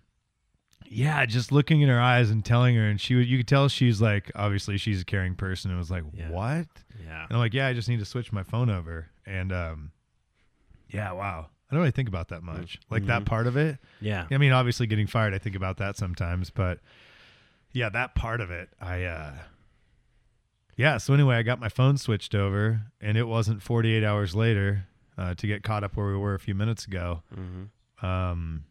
yeah, 0.86 1.26
just 1.26 1.52
looking 1.52 1.82
in 1.82 1.90
her 1.90 2.00
eyes 2.00 2.30
and 2.30 2.46
telling 2.46 2.76
her, 2.78 2.88
and 2.88 3.02
she 3.02 3.16
would, 3.16 3.28
you 3.28 3.38
could 3.40 3.48
tell 3.48 3.68
she's 3.68 4.00
like, 4.02 4.32
obviously 4.36 4.78
she's 4.78 5.02
a 5.02 5.06
caring 5.06 5.36
person, 5.36 5.70
and 5.72 5.78
was 5.78 5.92
like, 5.92 6.04
Yeah. 6.14 6.30
what? 6.30 6.68
yeah. 7.04 7.24
And 7.24 7.32
I'm 7.32 7.40
like, 7.40 7.54
yeah, 7.54 7.68
I 7.68 7.74
just 7.74 7.90
need 7.90 8.00
to 8.00 8.06
switch 8.06 8.32
my 8.32 8.44
phone 8.44 8.70
over, 8.70 9.10
and 9.26 9.52
um, 9.52 9.92
yeah, 10.94 11.12
wow. 11.12 11.48
I 11.70 11.74
don't 11.76 11.80
really 11.82 11.92
think 11.92 12.08
about 12.08 12.28
that 12.30 12.44
much, 12.44 12.80
like 12.92 13.06
that 13.08 13.24
Mhm. 13.24 13.26
part 13.26 13.48
of 13.48 13.58
it. 13.58 13.80
Yeah. 14.00 14.28
I 14.30 14.38
mean, 14.38 14.52
obviously 14.52 14.86
getting 14.86 15.08
fired, 15.08 15.34
I 15.34 15.40
think 15.40 15.56
about 15.56 15.78
that 15.78 15.98
sometimes, 15.98 16.50
but 16.52 16.80
yeah, 17.72 17.90
that 17.90 18.14
part 18.14 18.40
of 18.42 18.52
it, 18.52 18.70
I 18.80 19.04
uh 19.04 19.34
yeah, 20.76 20.98
so 20.98 21.14
anyway, 21.14 21.36
I 21.36 21.42
got 21.44 21.60
my 21.60 21.70
phone 21.70 21.98
switched 21.98 22.34
over 22.36 22.84
and 23.02 23.18
it 23.18 23.28
wasn't 23.28 23.62
48 23.64 24.04
hours 24.04 24.36
later 24.36 24.86
uh, 25.18 25.34
to 25.36 25.46
get 25.48 25.62
caught 25.64 25.84
up 25.84 25.96
where 25.96 26.08
we 26.08 26.18
were 26.18 26.34
a 26.36 26.40
few 26.40 26.56
minutes 26.56 26.86
ago. 26.86 27.22
Mm-hmm. 27.36 28.06
Um 28.06 28.66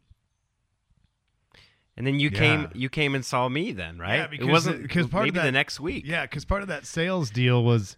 And 1.97 2.07
then 2.07 2.19
you 2.21 2.31
Yeah. 2.33 2.39
came 2.39 2.69
you 2.75 2.89
came 2.89 3.15
and 3.15 3.25
saw 3.25 3.49
me 3.49 3.73
then, 3.73 3.99
right? 3.99 4.17
Yeah, 4.17 4.27
because 4.29 4.49
it 4.49 4.51
wasn't 4.51 4.83
because 4.83 5.07
part 5.09 5.29
of 5.29 5.35
maybe 5.35 5.45
the 5.45 5.53
next 5.53 5.79
week. 5.81 6.05
Yeah, 6.07 6.23
because 6.23 6.45
part 6.45 6.63
of 6.63 6.69
that 6.69 6.87
sales 6.87 7.31
deal 7.31 7.63
was, 7.65 7.97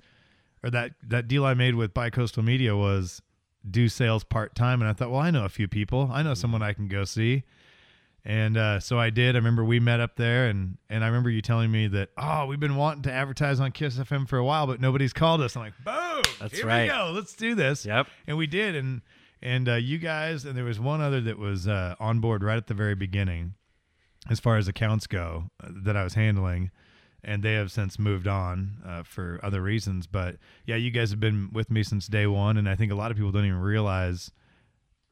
or 0.62 0.70
that 0.70 0.92
that 1.02 1.28
deal 1.28 1.44
I 1.44 1.54
made 1.54 1.74
with 1.74 1.92
Bicoastal 1.94 2.42
Media 2.44 2.74
was 2.76 3.22
do 3.68 3.88
sales 3.88 4.24
part 4.24 4.54
time, 4.54 4.80
and 4.80 4.90
I 4.90 4.92
thought, 4.92 5.10
well, 5.10 5.20
I 5.20 5.30
know 5.30 5.44
a 5.44 5.48
few 5.48 5.68
people, 5.68 6.10
I 6.12 6.22
know 6.22 6.34
someone 6.34 6.62
I 6.62 6.72
can 6.72 6.88
go 6.88 7.04
see, 7.04 7.44
and 8.24 8.56
uh, 8.56 8.80
so 8.80 8.98
I 8.98 9.10
did. 9.10 9.34
I 9.34 9.38
remember 9.38 9.64
we 9.64 9.80
met 9.80 10.00
up 10.00 10.16
there, 10.16 10.46
and 10.48 10.78
and 10.88 11.04
I 11.04 11.08
remember 11.08 11.30
you 11.30 11.42
telling 11.42 11.70
me 11.70 11.86
that, 11.88 12.10
oh, 12.16 12.46
we've 12.46 12.60
been 12.60 12.76
wanting 12.76 13.02
to 13.02 13.12
advertise 13.12 13.60
on 13.60 13.72
Kiss 13.72 13.96
FM 13.96 14.28
for 14.28 14.38
a 14.38 14.44
while, 14.44 14.66
but 14.66 14.80
nobody's 14.80 15.12
called 15.12 15.40
us. 15.40 15.56
I'm 15.56 15.62
like, 15.62 15.74
boom, 15.84 16.22
That's 16.40 16.56
here 16.56 16.66
right. 16.66 16.84
we 16.84 16.88
go, 16.88 17.12
let's 17.14 17.34
do 17.34 17.54
this. 17.54 17.84
Yep. 17.84 18.06
And 18.26 18.36
we 18.38 18.46
did, 18.46 18.74
and 18.76 19.02
and 19.42 19.68
uh, 19.68 19.74
you 19.74 19.98
guys, 19.98 20.44
and 20.46 20.56
there 20.56 20.64
was 20.64 20.80
one 20.80 21.02
other 21.02 21.20
that 21.20 21.38
was 21.38 21.68
uh, 21.68 21.94
on 22.00 22.20
board 22.20 22.42
right 22.42 22.56
at 22.56 22.66
the 22.66 22.74
very 22.74 22.94
beginning, 22.94 23.54
as 24.30 24.40
far 24.40 24.56
as 24.56 24.68
accounts 24.68 25.06
go, 25.06 25.50
uh, 25.62 25.68
that 25.84 25.96
I 25.96 26.02
was 26.02 26.14
handling, 26.14 26.70
and 27.24 27.42
they 27.42 27.54
have 27.54 27.70
since 27.72 27.98
moved 27.98 28.26
on 28.26 28.72
uh, 28.86 29.02
for 29.02 29.40
other 29.42 29.60
reasons. 29.62 30.06
But 30.06 30.36
yeah, 30.66 30.76
you 30.76 30.90
guys 30.90 31.10
have 31.10 31.20
been 31.20 31.50
with 31.52 31.70
me 31.70 31.82
since 31.82 32.06
day 32.06 32.26
one, 32.26 32.56
and 32.56 32.68
I 32.68 32.74
think 32.76 32.90
a 32.92 32.94
lot 32.94 33.10
of 33.10 33.16
people 33.16 33.32
don't 33.32 33.44
even 33.46 33.60
realize. 33.60 34.30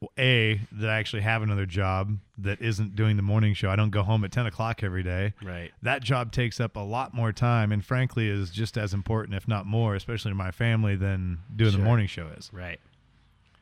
well, 0.01 0.11
A 0.19 0.59
that 0.73 0.89
I 0.89 0.97
actually 0.99 1.21
have 1.21 1.41
another 1.41 1.65
job 1.65 2.17
that 2.37 2.61
isn't 2.61 2.95
doing 2.95 3.15
the 3.15 3.23
morning 3.23 3.53
show. 3.53 3.69
I 3.69 3.75
don't 3.77 3.89
go 3.91 4.03
home 4.03 4.23
at 4.25 4.31
ten 4.31 4.45
o'clock 4.45 4.83
every 4.83 5.03
day. 5.03 5.33
Right. 5.41 5.71
That 5.81 6.01
job 6.03 6.31
takes 6.31 6.59
up 6.59 6.75
a 6.75 6.81
lot 6.81 7.13
more 7.13 7.31
time, 7.31 7.71
and 7.71 7.83
frankly, 7.85 8.27
is 8.29 8.49
just 8.49 8.77
as 8.77 8.93
important, 8.93 9.35
if 9.35 9.47
not 9.47 9.65
more, 9.65 9.95
especially 9.95 10.31
to 10.31 10.35
my 10.35 10.51
family, 10.51 10.95
than 10.95 11.39
doing 11.55 11.71
Sure. 11.71 11.79
the 11.79 11.85
morning 11.85 12.07
show 12.07 12.27
is 12.37 12.49
Right. 12.53 12.79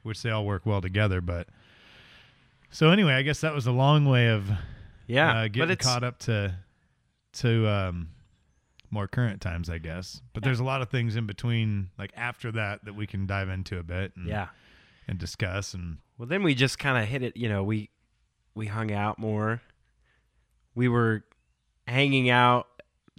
which 0.03 0.21
they 0.23 0.31
all 0.31 0.45
work 0.45 0.65
well 0.65 0.81
together. 0.81 1.21
But 1.21 1.47
so 2.71 2.89
anyway, 2.89 3.13
I 3.13 3.21
guess 3.21 3.41
that 3.41 3.53
was 3.53 3.67
a 3.67 3.71
long 3.71 4.05
way 4.05 4.29
of 4.29 4.49
Yeah. 5.07 5.29
uh, 5.31 5.43
but 5.43 5.51
getting 5.51 5.77
caught 5.77 6.03
up 6.03 6.17
to 6.19 6.55
to 7.33 7.67
um, 7.67 8.09
more 8.91 9.07
current 9.07 9.41
times, 9.41 9.69
I 9.69 9.77
guess. 9.77 10.21
But 10.33 10.43
there's 10.43 10.59
a 10.59 10.63
lot 10.63 10.81
of 10.81 10.89
things 10.89 11.15
in 11.15 11.25
between, 11.25 11.89
like 11.97 12.11
after 12.15 12.51
that, 12.51 12.85
that 12.85 12.93
we 12.93 13.07
can 13.07 13.25
dive 13.25 13.49
into 13.49 13.79
a 13.79 13.83
bit 13.83 14.11
and, 14.15 14.27
yeah. 14.27 14.49
and 15.07 15.17
discuss. 15.17 15.73
And 15.73 15.97
Well, 16.17 16.27
then 16.27 16.43
we 16.43 16.53
just 16.53 16.77
kind 16.77 17.01
of 17.01 17.09
hit 17.09 17.23
it. 17.23 17.35
You 17.37 17.49
know, 17.49 17.63
we 17.63 17.89
we 18.53 18.67
hung 18.67 18.91
out 18.91 19.17
more. 19.17 19.61
We 20.75 20.87
were 20.87 21.23
hanging 21.87 22.29
out. 22.29 22.67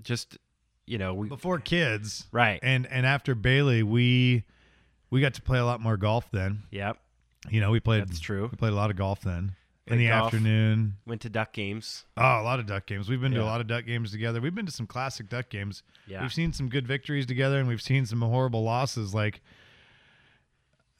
Just 0.02 0.38
you 0.86 0.98
know, 0.98 1.14
we 1.14 1.28
before 1.28 1.58
kids, 1.58 2.26
right. 2.32 2.58
and 2.62 2.86
and 2.86 3.06
after 3.06 3.34
Bailey, 3.34 3.82
we 3.82 4.44
we 5.10 5.20
got 5.20 5.34
to 5.34 5.42
play 5.42 5.58
a 5.58 5.64
lot 5.64 5.80
more 5.80 5.96
golf. 5.96 6.30
Then 6.32 6.64
Yep. 6.70 6.98
you 7.50 7.60
know 7.60 7.70
we 7.70 7.78
played 7.80 8.08
That's 8.08 8.20
true. 8.20 8.48
we 8.50 8.56
played 8.56 8.72
a 8.72 8.76
lot 8.76 8.90
of 8.90 8.96
golf 8.96 9.20
then. 9.20 9.54
In 9.88 9.98
the 9.98 10.06
golf. 10.08 10.26
afternoon, 10.26 10.94
Went 11.06 11.22
to 11.22 11.28
duck 11.28 11.52
games. 11.52 12.04
oh, 12.16 12.22
a 12.22 12.42
lot 12.42 12.60
of 12.60 12.66
duck 12.66 12.86
games. 12.86 13.08
We've 13.08 13.20
been 13.20 13.32
to 13.32 13.42
a 13.42 13.44
lot 13.44 13.60
of 13.60 13.66
duck 13.66 13.84
games 13.84 14.12
together. 14.12 14.40
We've 14.40 14.54
been 14.54 14.66
to 14.66 14.72
some 14.72 14.86
classic 14.86 15.28
duck 15.28 15.48
games. 15.48 15.82
Yeah. 16.06 16.22
We've 16.22 16.32
seen 16.32 16.52
some 16.52 16.68
good 16.68 16.86
victories 16.86 17.26
together, 17.26 17.58
and 17.58 17.66
we've 17.68 17.82
seen 17.82 18.06
some 18.06 18.20
horrible 18.22 18.62
losses, 18.62 19.12
like 19.12 19.40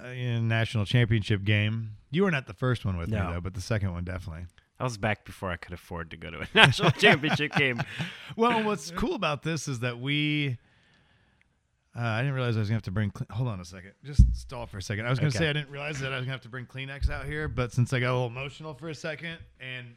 uh, 0.03 0.09
in 0.09 0.49
national 0.49 0.85
championship 0.85 1.45
game. 1.45 1.91
You 2.11 2.25
weren't 2.25 2.47
the 2.47 2.55
first 2.55 2.85
one 2.85 2.97
with 2.97 3.09
me 3.09 3.19
though, 3.19 3.41
but 3.41 3.55
the 3.55 3.61
second 3.61 3.93
one 3.93 4.05
definitely. 4.05 4.47
I 4.81 4.85
was 4.85 4.99
back 4.99 5.25
before 5.25 5.51
I 5.53 5.57
could 5.57 5.73
afford 5.75 6.11
to 6.11 6.17
go 6.17 6.31
to 6.31 6.41
a 6.41 6.49
national 6.55 6.91
championship 6.91 7.53
game. 7.57 7.81
Well, 8.37 8.65
what's 8.65 8.91
cool 8.91 9.15
about 9.15 9.45
this 9.45 9.69
is 9.69 9.79
that 9.81 10.01
we. 10.01 10.59
Uh, 11.95 12.01
I 12.01 12.21
didn't 12.23 12.35
realize 12.35 12.57
I 12.57 12.61
was 12.61 12.69
gonna 12.69 12.77
have 12.77 12.83
to 12.85 12.91
bring. 12.91 13.11
Cle- 13.11 13.27
Hold 13.31 13.49
on 13.49 13.61
a 13.61 13.65
second. 13.65 13.93
Just 14.03 14.35
stall 14.35 14.67
for 14.67 14.79
a 14.79 14.83
second. 14.83 15.07
I 15.07 15.11
was 15.11 15.19
gonna 15.19 15.29
Okay. 15.29 15.39
say 15.39 15.51
I 15.51 15.53
didn't 15.53 15.71
realize 15.71 16.01
that 16.01 16.13
I 16.13 16.17
was 16.17 16.25
gonna 16.25 16.33
have 16.33 16.41
to 16.43 16.49
bring 16.49 16.65
Kleenex 16.67 17.11
out 17.11 17.27
here, 17.27 17.49
but 17.49 17.71
since 17.73 17.93
I 17.93 18.01
got 18.01 18.13
a 18.13 18.15
little 18.15 18.29
emotional 18.29 18.73
for 18.75 18.89
a 18.89 18.95
second 18.95 19.39
and 19.61 19.95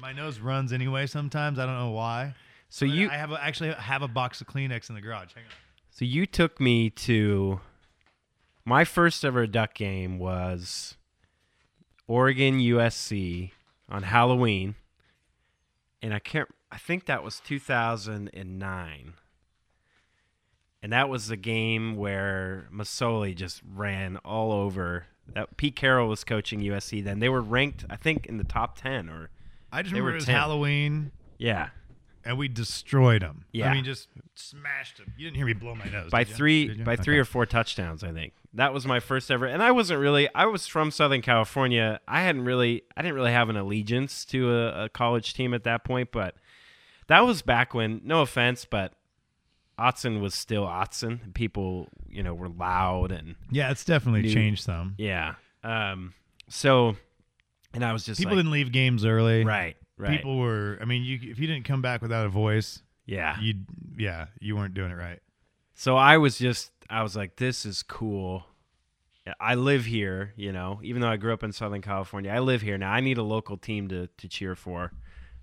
my 0.00 0.12
nose 0.12 0.38
runs 0.40 0.72
anyway 0.72 1.06
sometimes, 1.06 1.58
I 1.58 1.66
don't 1.66 1.78
know 1.78 1.90
why. 1.90 2.34
So 2.70 2.86
But 2.86 2.94
you 2.96 3.10
I 3.10 3.14
have 3.16 3.30
a, 3.30 3.42
actually 3.44 3.72
have 3.72 4.00
a 4.02 4.08
box 4.08 4.40
of 4.40 4.46
Kleenex 4.46 4.88
in 4.88 4.94
the 4.94 5.00
garage. 5.02 5.34
Hang 5.34 5.44
on. 5.44 5.50
So 5.90 6.04
you 6.06 6.24
took 6.26 6.60
me 6.60 6.88
to 6.90 7.60
my 8.64 8.84
first 8.84 9.24
ever 9.24 9.46
duck 9.46 9.74
game 9.74 10.18
was 10.18 10.96
Oregon 12.08 12.58
USC 12.58 13.52
on 13.88 14.02
Halloween, 14.04 14.74
and 16.02 16.12
I 16.14 16.18
can't. 16.18 16.48
I 16.72 16.78
think 16.78 17.04
that 17.06 17.22
was 17.22 17.38
2009, 17.40 19.14
and 20.84 20.92
that 20.92 21.08
was 21.08 21.26
the 21.28 21.36
game 21.36 21.96
where 21.96 22.68
Masoli 22.72 23.34
just 23.34 23.62
ran 23.74 24.18
all 24.18 24.52
over. 24.52 25.06
That 25.34 25.56
Pete 25.56 25.74
Carroll 25.74 26.08
was 26.08 26.22
coaching 26.22 26.60
USC 26.60 27.02
then. 27.02 27.18
They 27.18 27.30
were 27.30 27.40
ranked, 27.40 27.86
I 27.88 27.96
think, 27.96 28.26
in 28.26 28.36
the 28.36 28.44
top 28.44 28.76
ten 28.78 29.08
or 29.08 29.30
I 29.72 29.80
just 29.82 29.92
remember 29.92 30.12
it 30.12 30.16
was 30.16 30.26
10. 30.26 30.34
Halloween 30.34 31.10
yeah, 31.38 31.70
and 32.24 32.38
we 32.38 32.46
destroyed 32.46 33.22
them. 33.22 33.44
Yeah. 33.50 33.70
I 33.70 33.74
mean, 33.74 33.84
just 33.84 34.08
smashed 34.34 34.98
them. 34.98 35.12
You 35.16 35.24
didn't 35.26 35.36
hear 35.38 35.46
me 35.46 35.52
blow 35.54 35.74
my 35.74 35.86
nose. 35.86 36.10
by 36.10 36.22
three 36.24 36.74
by 36.82 36.94
three 36.96 37.14
Okay. 37.14 37.20
or 37.20 37.24
four 37.24 37.46
touchdowns 37.46 38.04
i 38.04 38.12
think 38.12 38.34
that 38.52 38.72
was 38.74 38.86
my 38.86 39.00
first 39.00 39.30
ever 39.30 39.46
and 39.46 39.62
i 39.62 39.70
wasn't 39.70 39.98
really 40.00 40.28
i 40.34 40.44
was 40.46 40.66
from 40.66 40.90
southern 40.90 41.22
california 41.22 42.00
i 42.06 42.20
hadn't 42.22 42.44
really 42.44 42.82
i 42.96 43.02
didn't 43.02 43.14
really 43.14 43.32
have 43.32 43.48
an 43.48 43.56
allegiance 43.56 44.24
to 44.24 44.52
a, 44.52 44.84
a 44.84 44.88
college 44.88 45.34
team 45.34 45.54
at 45.54 45.64
that 45.64 45.84
point 45.84 46.10
but 46.12 46.34
that 47.08 47.20
was 47.26 47.42
back 47.42 47.74
when 47.74 48.00
no 48.04 48.22
offense 48.22 48.64
but 48.64 48.92
Autzen 49.78 50.20
was 50.20 50.34
still 50.34 50.64
Autzen. 50.64 51.34
People, 51.34 51.88
you 52.08 52.22
know, 52.22 52.34
were 52.34 52.48
loud 52.48 53.10
and 53.12 53.34
Yeah, 53.50 53.70
it's 53.70 53.84
definitely 53.84 54.22
New- 54.22 54.32
changed 54.32 54.62
some. 54.62 54.94
yeah. 54.98 55.34
Um, 55.62 56.12
so, 56.48 56.96
and 57.72 57.84
I 57.84 57.92
was 57.92 58.04
just 58.04 58.18
People 58.20 58.32
like, 58.36 58.40
didn't 58.40 58.52
leave 58.52 58.70
games 58.70 59.04
early. 59.04 59.44
right, 59.44 59.76
right, 59.96 60.10
People 60.18 60.38
were. 60.38 60.78
I 60.80 60.84
mean, 60.84 61.02
you 61.02 61.18
if 61.22 61.38
you 61.38 61.46
didn't 61.46 61.64
come 61.64 61.82
back 61.82 62.02
without 62.02 62.26
a 62.26 62.28
voice, 62.28 62.82
yeah. 63.06 63.40
you 63.40 63.54
yeah, 63.96 64.26
you 64.40 64.56
weren't 64.56 64.74
doing 64.74 64.90
it 64.90 64.96
right. 64.96 65.20
So 65.74 65.96
I 65.96 66.18
was 66.18 66.38
just, 66.38 66.70
I 66.88 67.02
was 67.02 67.16
like, 67.16 67.36
this 67.36 67.64
is 67.66 67.82
cool. 67.82 68.44
I 69.40 69.54
live 69.54 69.86
here, 69.86 70.34
you 70.36 70.52
know, 70.52 70.80
even 70.82 71.00
though 71.00 71.08
I 71.08 71.16
grew 71.16 71.32
up 71.32 71.42
in 71.42 71.50
Southern 71.52 71.80
California, 71.80 72.30
I 72.30 72.40
live 72.40 72.60
here 72.60 72.76
now. 72.76 72.92
I 72.92 73.00
need 73.00 73.16
a 73.18 73.22
local 73.22 73.56
team 73.56 73.88
to, 73.88 74.06
to 74.18 74.28
cheer 74.28 74.54
for. 74.54 74.92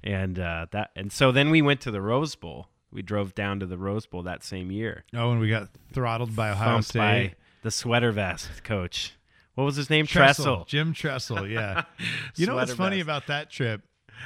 And 0.03 0.37
uh, 0.39 0.67
that, 0.71 0.91
and 0.95 1.11
so 1.11 1.31
then 1.31 1.49
we 1.49 1.61
went 1.63 1.81
to 1.81 1.91
the 1.91 1.99
Rose 2.01 2.35
Bowl. 2.35 2.67
We 2.91 3.01
drove 3.01 3.33
down 3.35 3.59
to 3.61 3.65
the 3.65 3.77
Rose 3.77 4.05
Bowl 4.05 4.23
that 4.23 4.43
same 4.43 4.71
year. 4.71 5.05
Oh, 5.13 5.31
and 5.31 5.39
we 5.39 5.49
got 5.49 5.69
throttled 5.93 6.35
by 6.35 6.51
Ohio 6.51 6.73
Thumped 6.75 6.89
State. 6.89 6.99
by 6.99 7.33
the 7.63 7.71
sweater 7.71 8.11
vest 8.11 8.63
coach. 8.63 9.13
What 9.55 9.63
was 9.65 9.75
his 9.75 9.89
name? 9.89 10.05
Tressel, 10.05 10.43
Tressel. 10.45 10.65
Jim 10.67 10.93
Tressel. 10.93 11.47
Yeah. 11.47 11.83
you 12.35 12.47
know 12.47 12.55
what's 12.55 12.73
funny 12.73 12.97
vest. 12.97 13.05
about 13.05 13.27
that 13.27 13.49
trip? 13.49 13.81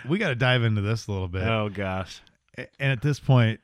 We 0.07 0.17
got 0.17 0.29
to 0.29 0.35
dive 0.35 0.63
into 0.63 0.81
this 0.81 1.07
a 1.07 1.11
little 1.11 1.27
bit. 1.27 1.43
Oh 1.43 1.69
gosh. 1.69 2.21
And 2.57 2.91
at 2.91 3.01
this 3.01 3.19
point, 3.19 3.59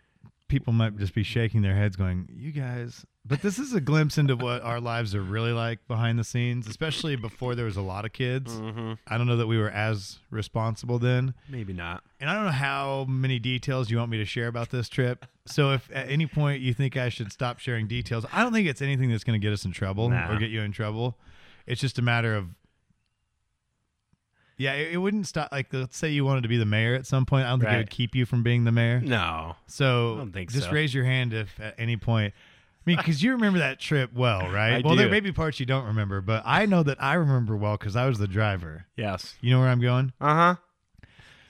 people 0.51 0.73
might 0.73 0.97
just 0.97 1.15
be 1.15 1.23
shaking 1.23 1.61
their 1.63 1.75
heads, 1.75 1.95
going, 1.95 2.27
"You 2.35 2.51
guys." 2.51 3.05
But 3.25 3.41
this 3.41 3.57
is 3.59 3.73
a 3.73 3.79
glimpse 3.81 4.17
into 4.17 4.35
what 4.35 4.61
our 4.63 4.79
lives 4.81 5.13
are 5.15 5.21
really 5.21 5.51
like 5.53 5.87
behind 5.87 6.17
the 6.19 6.23
scenes, 6.23 6.67
especially 6.67 7.15
before 7.15 7.53
there 7.55 7.65
was 7.65 7.77
a 7.77 7.81
lot 7.81 8.03
of 8.03 8.13
kids. 8.13 8.51
hmm 8.53 8.93
I 9.07 9.17
don't 9.17 9.27
know 9.27 9.37
that 9.37 9.47
we 9.47 9.57
were 9.57 9.69
as 9.69 10.19
responsible 10.31 10.99
then. 10.99 11.33
Maybe 11.47 11.71
not. 11.71 12.03
And 12.19 12.29
I 12.29 12.33
don't 12.33 12.45
know 12.45 12.51
how 12.51 13.05
many 13.07 13.37
details 13.39 13.89
you 13.91 13.97
want 13.97 14.09
me 14.11 14.17
to 14.17 14.25
share 14.25 14.47
about 14.47 14.69
this 14.71 14.89
trip. 14.89 15.25
So 15.45 15.71
if 15.71 15.89
at 15.93 16.09
any 16.09 16.25
point 16.27 16.61
you 16.61 16.73
think 16.73 16.97
I 16.97 17.09
should 17.09 17.31
stop 17.31 17.59
sharing 17.59 17.87
details, 17.87 18.25
I 18.33 18.41
don't 18.43 18.53
think 18.53 18.67
it's 18.67 18.81
anything 18.81 19.09
that's 19.11 19.23
going 19.23 19.39
to 19.39 19.43
get 19.45 19.53
us 19.53 19.65
in 19.65 19.71
trouble 19.71 20.09
Nah. 20.09 20.31
or 20.33 20.37
get 20.39 20.49
you 20.49 20.61
in 20.61 20.71
trouble. 20.71 21.17
It's 21.67 21.79
just 21.81 21.99
a 21.99 22.01
matter 22.01 22.35
of 22.35 22.47
yeah, 24.61 24.73
it, 24.73 24.93
it 24.93 24.97
wouldn't 24.97 25.27
stop. 25.27 25.51
Like, 25.51 25.73
let's 25.73 25.97
say 25.97 26.09
you 26.09 26.23
wanted 26.23 26.41
to 26.43 26.47
be 26.47 26.57
the 26.57 26.65
mayor 26.65 26.93
at 26.93 27.05
some 27.05 27.25
point. 27.25 27.45
I 27.45 27.49
don't 27.49 27.59
think 27.59 27.71
it 27.71 27.77
would 27.77 27.89
keep 27.89 28.15
you 28.15 28.25
from 28.25 28.43
being 28.43 28.63
the 28.63 28.71
mayor. 28.71 29.01
No. 29.01 29.55
So 29.67 30.13
I 30.13 30.17
don't 30.17 30.31
think 30.31 30.51
just 30.51 30.67
so. 30.67 30.71
raise 30.71 30.93
your 30.93 31.05
hand 31.05 31.33
if 31.33 31.59
at 31.59 31.75
any 31.79 31.97
point. 31.97 32.33
I 32.33 32.89
mean, 32.89 32.97
because 32.97 33.21
you 33.21 33.31
remember 33.33 33.59
that 33.59 33.79
trip 33.79 34.13
well, 34.13 34.41
right? 34.51 34.73
I 34.73 34.81
well, 34.85 34.95
there 34.95 35.09
may 35.09 35.19
be 35.19 35.31
parts 35.31 35.59
you 35.59 35.65
don't 35.65 35.85
remember, 35.85 36.21
but 36.21 36.43
I 36.45 36.65
know 36.65 36.83
that 36.83 37.01
I 37.01 37.15
remember 37.15 37.55
well 37.55 37.77
because 37.77 37.95
I 37.95 38.07
was 38.07 38.19
the 38.19 38.27
driver. 38.27 38.85
Yes. 38.95 39.35
You 39.41 39.51
know 39.51 39.59
where 39.59 39.69
I'm 39.69 39.81
going? 39.81 40.13
Uh 40.21 40.35
huh. 40.35 40.55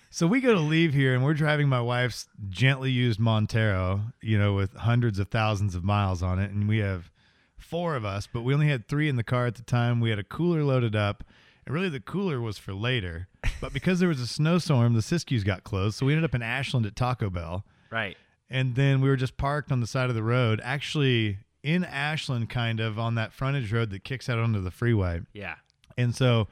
So 0.10 0.28
we 0.28 0.41
go 0.41 0.54
to 0.54 0.60
leave 0.60 0.93
here, 0.93 1.13
and 1.13 1.24
we're 1.24 1.34
driving 1.34 1.69
my 1.69 1.80
wife's 1.80 2.28
gently 2.50 2.91
used 2.91 3.17
Montero, 3.17 4.02
you 4.21 4.38
know, 4.38 4.54
with 4.54 4.74
hundreds 4.74 5.19
of 5.19 5.30
thousands 5.30 5.74
of 5.74 5.86
miles 5.86 6.21
on 6.21 6.38
it, 6.38 6.52
and 6.52 6.67
we 6.67 6.80
have 6.80 7.10
four 7.58 7.95
of 7.95 8.04
us, 8.04 8.28
but 8.32 8.41
we 8.41 8.54
only 8.54 8.67
had 8.67 8.89
three 8.89 9.08
in 9.08 9.15
the 9.15 9.24
car 9.24 9.47
at 9.47 9.56
the 9.56 9.63
time. 9.63 10.02
We 10.02 10.10
had 10.10 10.19
a 10.19 10.24
cooler 10.24 10.65
loaded 10.65 10.97
up, 10.97 11.24
and 11.65 11.74
really 11.76 11.89
the 11.89 12.00
cooler 12.00 12.39
was 12.41 12.58
for 12.58 12.74
later. 12.74 13.28
But 13.60 13.74
because 13.74 14.00
there 14.00 14.10
was 14.10 14.19
a 14.19 14.28
snowstorm, 14.28 14.93
the 14.93 15.02
Siskiyous 15.02 15.45
got 15.45 15.63
closed, 15.63 15.97
so 15.97 16.06
we 16.06 16.13
ended 16.13 16.26
up 16.26 16.36
in 16.36 16.41
Ashland 16.41 16.86
at 16.86 16.95
Taco 16.95 17.30
Bell, 17.30 17.65
Right. 17.91 18.17
and 18.50 18.76
then 18.76 19.02
we 19.02 19.10
were 19.10 19.15
just 19.15 19.38
parked 19.38 19.71
on 19.71 19.80
the 19.80 19.88
side 19.88 20.10
of 20.10 20.15
the 20.15 20.24
road, 20.24 20.60
actually 20.63 21.38
in 21.63 21.84
Ashland, 21.84 22.50
kind 22.50 22.80
of 22.80 22.97
on 22.97 23.15
that 23.15 23.34
frontage 23.34 23.71
road 23.71 23.91
that 23.91 24.04
kicks 24.04 24.28
out 24.30 24.39
onto 24.39 24.62
the 24.62 24.71
freeway. 24.71 25.21
Yeah. 25.34 25.56
And 25.97 26.15
so 26.15 26.47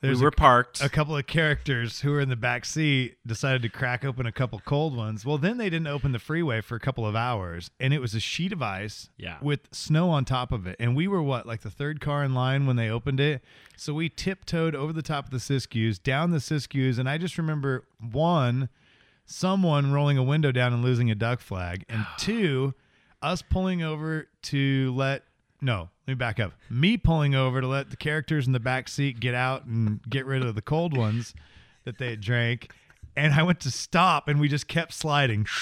There's 0.00 0.18
we 0.18 0.22
were 0.22 0.28
a, 0.28 0.32
parked. 0.32 0.80
a 0.80 0.88
couple 0.88 1.16
of 1.16 1.26
characters 1.26 2.00
who 2.00 2.12
were 2.12 2.20
in 2.20 2.28
the 2.28 2.36
back 2.36 2.64
seat 2.64 3.16
decided 3.26 3.62
to 3.62 3.68
crack 3.68 4.04
open 4.04 4.26
a 4.26 4.32
couple 4.32 4.60
cold 4.64 4.96
ones. 4.96 5.24
Well, 5.24 5.38
then 5.38 5.58
they 5.58 5.68
didn't 5.68 5.88
open 5.88 6.12
the 6.12 6.18
freeway 6.20 6.60
for 6.60 6.76
a 6.76 6.80
couple 6.80 7.04
of 7.04 7.16
hours, 7.16 7.70
and 7.80 7.92
it 7.92 7.98
was 8.00 8.14
a 8.14 8.20
sheet 8.20 8.52
of 8.52 8.62
ice 8.62 9.10
Yeah. 9.16 9.38
with 9.42 9.60
snow 9.72 10.10
on 10.10 10.24
top 10.24 10.52
of 10.52 10.66
it. 10.68 10.76
And 10.78 10.94
we 10.94 11.08
were 11.08 11.22
what, 11.22 11.46
like 11.46 11.62
the 11.62 11.70
third 11.70 12.00
car 12.00 12.22
in 12.22 12.32
line 12.32 12.64
when 12.66 12.76
they 12.76 12.88
opened 12.88 13.18
it. 13.18 13.42
So 13.76 13.92
we 13.92 14.08
tiptoed 14.08 14.74
over 14.76 14.92
the 14.92 15.02
top 15.02 15.24
of 15.26 15.30
the 15.32 15.38
Siskiyous, 15.38 16.00
down 16.02 16.30
the 16.30 16.38
Siskiyous, 16.38 16.98
and 16.98 17.08
I 17.08 17.18
just 17.18 17.36
remember 17.36 17.84
one, 17.98 18.68
someone 19.26 19.92
rolling 19.92 20.16
a 20.18 20.22
window 20.22 20.52
down 20.52 20.72
and 20.72 20.82
losing 20.82 21.10
a 21.10 21.14
duck 21.14 21.40
flag, 21.40 21.84
and 21.88 22.06
two, 22.18 22.74
us 23.20 23.42
pulling 23.42 23.82
over 23.82 24.28
to 24.42 24.92
let 24.94 25.24
no, 25.60 25.88
let 26.06 26.12
me 26.12 26.14
back 26.14 26.38
up. 26.40 26.52
Me 26.70 26.96
pulling 26.96 27.34
over 27.34 27.60
to 27.60 27.66
let 27.66 27.90
the 27.90 27.96
characters 27.96 28.46
in 28.46 28.52
the 28.52 28.60
back 28.60 28.88
seat 28.88 29.20
get 29.20 29.34
out 29.34 29.64
and 29.64 30.00
get 30.08 30.24
rid 30.26 30.42
of 30.44 30.54
the 30.54 30.62
cold 30.62 30.96
ones 30.96 31.34
that 31.84 31.98
they 31.98 32.10
had 32.10 32.20
drank. 32.20 32.70
And 33.16 33.34
I 33.34 33.42
went 33.42 33.60
to 33.60 33.70
stop 33.70 34.28
and 34.28 34.38
we 34.40 34.48
just 34.48 34.68
kept 34.68 34.92
sliding. 34.92 35.46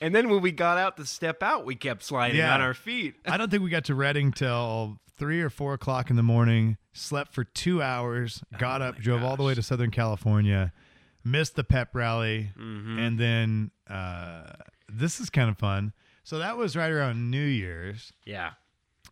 and 0.00 0.14
then 0.14 0.28
when 0.28 0.40
we 0.40 0.52
got 0.52 0.78
out 0.78 0.96
to 0.96 1.04
step 1.06 1.42
out, 1.42 1.64
we 1.64 1.74
kept 1.74 2.02
sliding 2.02 2.36
Yeah. 2.38 2.54
on 2.54 2.60
our 2.60 2.74
feet. 2.74 3.14
I 3.26 3.36
don't 3.36 3.50
think 3.50 3.62
we 3.62 3.70
got 3.70 3.84
to 3.86 3.94
Redding 3.94 4.32
till 4.32 4.98
three 5.18 5.40
or 5.40 5.50
four 5.50 5.74
o'clock 5.74 6.10
in 6.10 6.16
the 6.16 6.22
morning. 6.22 6.76
Slept 6.92 7.34
for 7.34 7.44
two 7.44 7.82
hours, 7.82 8.42
got 8.58 8.82
up, 8.82 8.96
drove 8.96 9.22
all 9.22 9.36
the 9.36 9.42
way 9.42 9.54
to 9.54 9.62
Southern 9.62 9.90
California, 9.90 10.72
missed 11.24 11.56
the 11.56 11.64
pep 11.64 11.94
rally, 11.94 12.50
and 12.56 13.18
then 13.18 13.70
uh, 13.88 14.52
this 14.88 15.20
is 15.20 15.30
kind 15.30 15.48
of 15.50 15.58
fun. 15.58 15.92
So 16.28 16.38
that 16.40 16.58
was 16.58 16.76
right 16.76 16.90
around 16.92 17.30
New 17.30 17.42
Year's. 17.42 18.12
Yeah. 18.26 18.50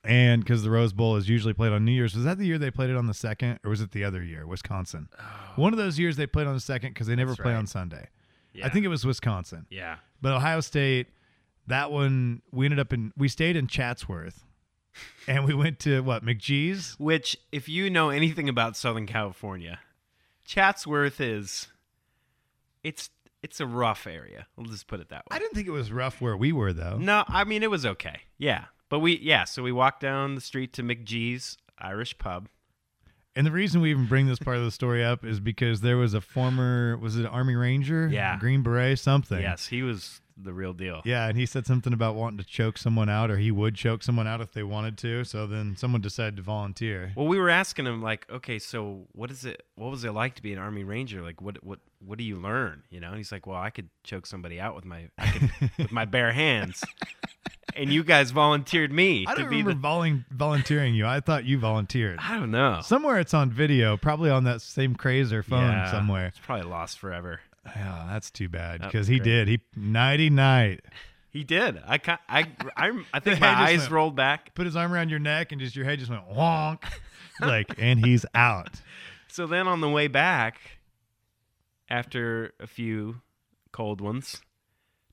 And 0.05 0.44
because 0.44 0.62
the 0.62 0.68
Rose 0.68 0.92
Bowl 0.92 1.16
is 1.16 1.31
usually 1.31 1.55
played 1.55 1.72
on 1.72 1.83
New 1.83 1.92
Year's, 1.92 2.14
was 2.14 2.24
that 2.24 2.37
the 2.37 2.44
year 2.44 2.59
they 2.59 2.70
played 2.70 2.90
it 2.90 2.96
on 2.96 3.07
the 3.07 3.14
second, 3.14 3.59
or 3.64 3.70
was 3.70 3.81
it 3.81 3.92
the 3.92 4.05
other 4.05 4.22
year, 4.22 4.46
Wisconsin? 4.46 5.09
Oh. 5.18 5.24
One 5.57 5.72
of 5.72 5.79
those 5.79 5.98
years 5.98 6.18
they 6.18 6.26
played 6.26 6.46
on 6.46 6.52
the 6.52 6.61
second 6.61 6.90
because 6.90 7.07
they 7.07 7.16
never 7.16 7.31
Oh. 7.31 7.33
That's 7.33 7.40
play 7.40 7.52
right. 7.52 7.59
on 7.59 7.66
Sunday. 7.66 8.09
Yeah. 8.52 8.66
I 8.66 8.68
think 8.68 8.85
it 8.85 8.88
was 8.88 9.07
Wisconsin, 9.07 9.64
Yeah. 9.70 9.96
but 10.20 10.35
Ohio 10.35 10.61
State. 10.61 11.07
That 11.68 11.90
one 11.90 12.42
we 12.52 12.66
ended 12.66 12.79
up 12.81 12.92
in. 12.92 13.14
We 13.16 13.29
stayed 13.29 13.57
in 13.57 13.66
Chatsworth, 13.66 14.44
and 15.26 15.46
we 15.46 15.55
went 15.55 15.79
to 15.81 16.02
what 16.02 16.22
McGee's. 16.22 16.96
Which, 16.98 17.38
if 17.50 17.66
you 17.66 17.88
know 17.88 18.11
anything 18.11 18.46
about 18.50 18.76
Southern 18.76 19.07
California, 19.07 19.79
Chatsworth 20.44 21.18
is 21.18 21.68
it's 22.85 23.09
it's 23.47 23.61
a 23.61 23.67
rough 23.67 24.09
area. 24.09 24.49
We'll 24.57 24.67
just 24.67 24.89
put 24.89 24.99
it 24.99 25.11
that 25.11 25.19
way. 25.19 25.37
I 25.37 25.39
didn't 25.39 25.55
think 25.55 25.69
it 25.69 25.71
was 25.71 25.93
rough 25.93 26.21
where 26.21 26.37
we 26.37 26.51
were 26.51 26.73
though. 26.73 26.99
No, 26.99 27.23
I 27.29 27.45
mean 27.45 27.63
it 27.63 27.71
was 27.71 27.87
okay. 27.87 28.23
Yeah. 28.39 28.65
But 28.89 28.99
we 28.99 29.19
yeah, 29.19 29.45
so 29.45 29.63
we 29.63 29.71
walked 29.71 30.01
down 30.01 30.35
the 30.35 30.41
street 30.41 30.73
to 30.75 30.83
McGee's 30.83 31.57
Irish 31.79 32.19
pub. 32.19 32.49
And 33.37 33.47
the 33.47 33.53
reason 33.53 33.81
we 33.81 33.91
even 33.91 34.07
bring 34.07 34.27
this 34.27 34.41
part 34.41 34.57
of 34.57 34.65
the 34.65 34.71
story 34.73 35.05
up 35.05 35.25
is 35.25 35.39
because 35.39 35.81
there 35.81 35.97
was 35.97 36.13
a 36.15 36.21
former, 36.21 36.97
was 36.97 37.17
it 37.17 37.21
an 37.21 37.27
Army 37.27 37.55
Ranger? 37.55 38.09
Yeah. 38.09 38.37
Green 38.39 38.63
Beret, 38.63 38.99
something. 38.99 39.41
Yes, 39.41 39.67
he 39.67 39.83
was 39.83 40.21
the 40.37 40.53
real 40.53 40.72
deal. 40.72 41.01
Yeah, 41.05 41.27
and 41.29 41.37
he 41.38 41.46
said 41.46 41.66
something 41.66 41.92
about 41.92 42.14
wanting 42.14 42.38
to 42.38 42.44
choke 42.44 42.77
someone 42.79 43.09
out, 43.09 43.31
or 43.31 43.38
he 43.38 43.51
would 43.51 43.75
choke 43.75 44.03
someone 44.03 44.27
out 44.27 44.40
if 44.40 44.53
they 44.53 44.62
wanted 44.62 44.99
to. 44.99 45.25
So 45.25 45.46
then 45.46 45.77
someone 45.77 46.01
decided 46.03 46.37
to 46.37 46.42
volunteer. 46.42 47.12
Well, 47.16 47.27
we 47.27 47.38
were 47.38 47.49
asking 47.51 47.87
him 47.87 48.03
like, 48.03 48.27
okay, 48.31 48.59
so 48.59 49.07
what 49.12 49.31
is 49.31 49.44
it? 49.44 49.62
What 49.77 49.90
was 49.90 50.05
it 50.05 50.12
like 50.12 50.35
to 50.35 50.42
be 50.42 50.53
an 50.53 50.59
Army 50.59 50.85
Ranger? 50.85 51.22
Like, 51.22 51.40
what 51.40 51.62
what 51.64 51.79
what 52.05 52.18
do 52.18 52.25
you 52.25 52.37
learn? 52.37 52.83
You 52.90 53.01
know? 53.01 53.09
And 53.09 53.16
he's 53.16 53.33
like, 53.33 53.46
well, 53.46 53.57
I 53.59 53.70
could 53.70 53.88
choke 54.05 54.27
somebody 54.27 54.61
out 54.61 54.75
with 54.77 54.85
my 54.85 55.09
I 55.18 55.31
could, 55.31 55.70
with 55.79 55.92
my 55.92 56.05
bare 56.05 56.33
hands. 56.33 56.83
And 57.75 57.92
you 57.92 58.05
guys 58.05 58.31
volunteered 58.31 58.90
me 58.90 59.27
I 59.29 59.35
don't 59.35 59.51
be 59.51 59.57
remember 59.62 59.75
the. 59.75 59.81
volun- 59.87 60.25
volunteering 60.31 60.94
you. 60.94 61.07
I 61.07 61.20
thought 61.20 61.44
you 61.44 61.59
volunteered. 61.59 62.18
I 62.22 62.38
don't 62.38 62.51
know. 62.51 62.81
Somewhere 62.83 63.18
it's 63.18 63.35
on 63.35 63.51
video, 63.51 63.99
probably 63.99 64.31
on 64.31 64.44
that 64.44 64.62
same 64.62 64.94
KRZR 64.96 65.44
phone 65.44 65.61
Yeah, 65.61 65.90
somewhere. 65.90 66.27
It's 66.29 66.38
probably 66.38 66.64
lost 66.70 66.99
forever. 66.99 67.40
Yeah, 67.74 68.07
that's 68.11 68.31
too 68.31 68.48
bad 68.48 68.81
because 68.83 69.07
he 69.07 69.18
great. 69.18 69.24
did. 69.24 69.48
He 69.48 69.61
nighty 69.76 70.31
night 70.31 70.81
He 71.31 71.42
did. 71.44 71.79
I 71.87 71.98
I 72.29 72.46
I, 72.76 73.02
I 73.12 73.20
think 73.20 73.40
my 73.40 73.48
eyes 73.48 73.81
went- 73.81 73.90
rolled 73.92 74.16
back. 74.16 74.55
put 74.55 74.66
his 74.66 74.76
arm 74.76 74.92
around 74.92 75.11
your 75.11 75.18
neck 75.18 75.52
and 75.52 75.61
just 75.61 75.74
your 75.76 75.85
head 75.85 75.98
just 75.98 76.11
went 76.11 76.29
wonk, 76.31 76.83
like, 77.40 77.74
and 77.79 78.05
he's 78.05 78.24
out. 78.35 78.81
So 79.29 79.46
then 79.46 79.68
on 79.68 79.83
the 79.83 79.90
way 79.90 80.09
back, 80.09 80.59
after 81.90 82.52
a 82.59 82.66
few 82.66 83.20
cold 83.72 84.00
ones, 84.00 84.40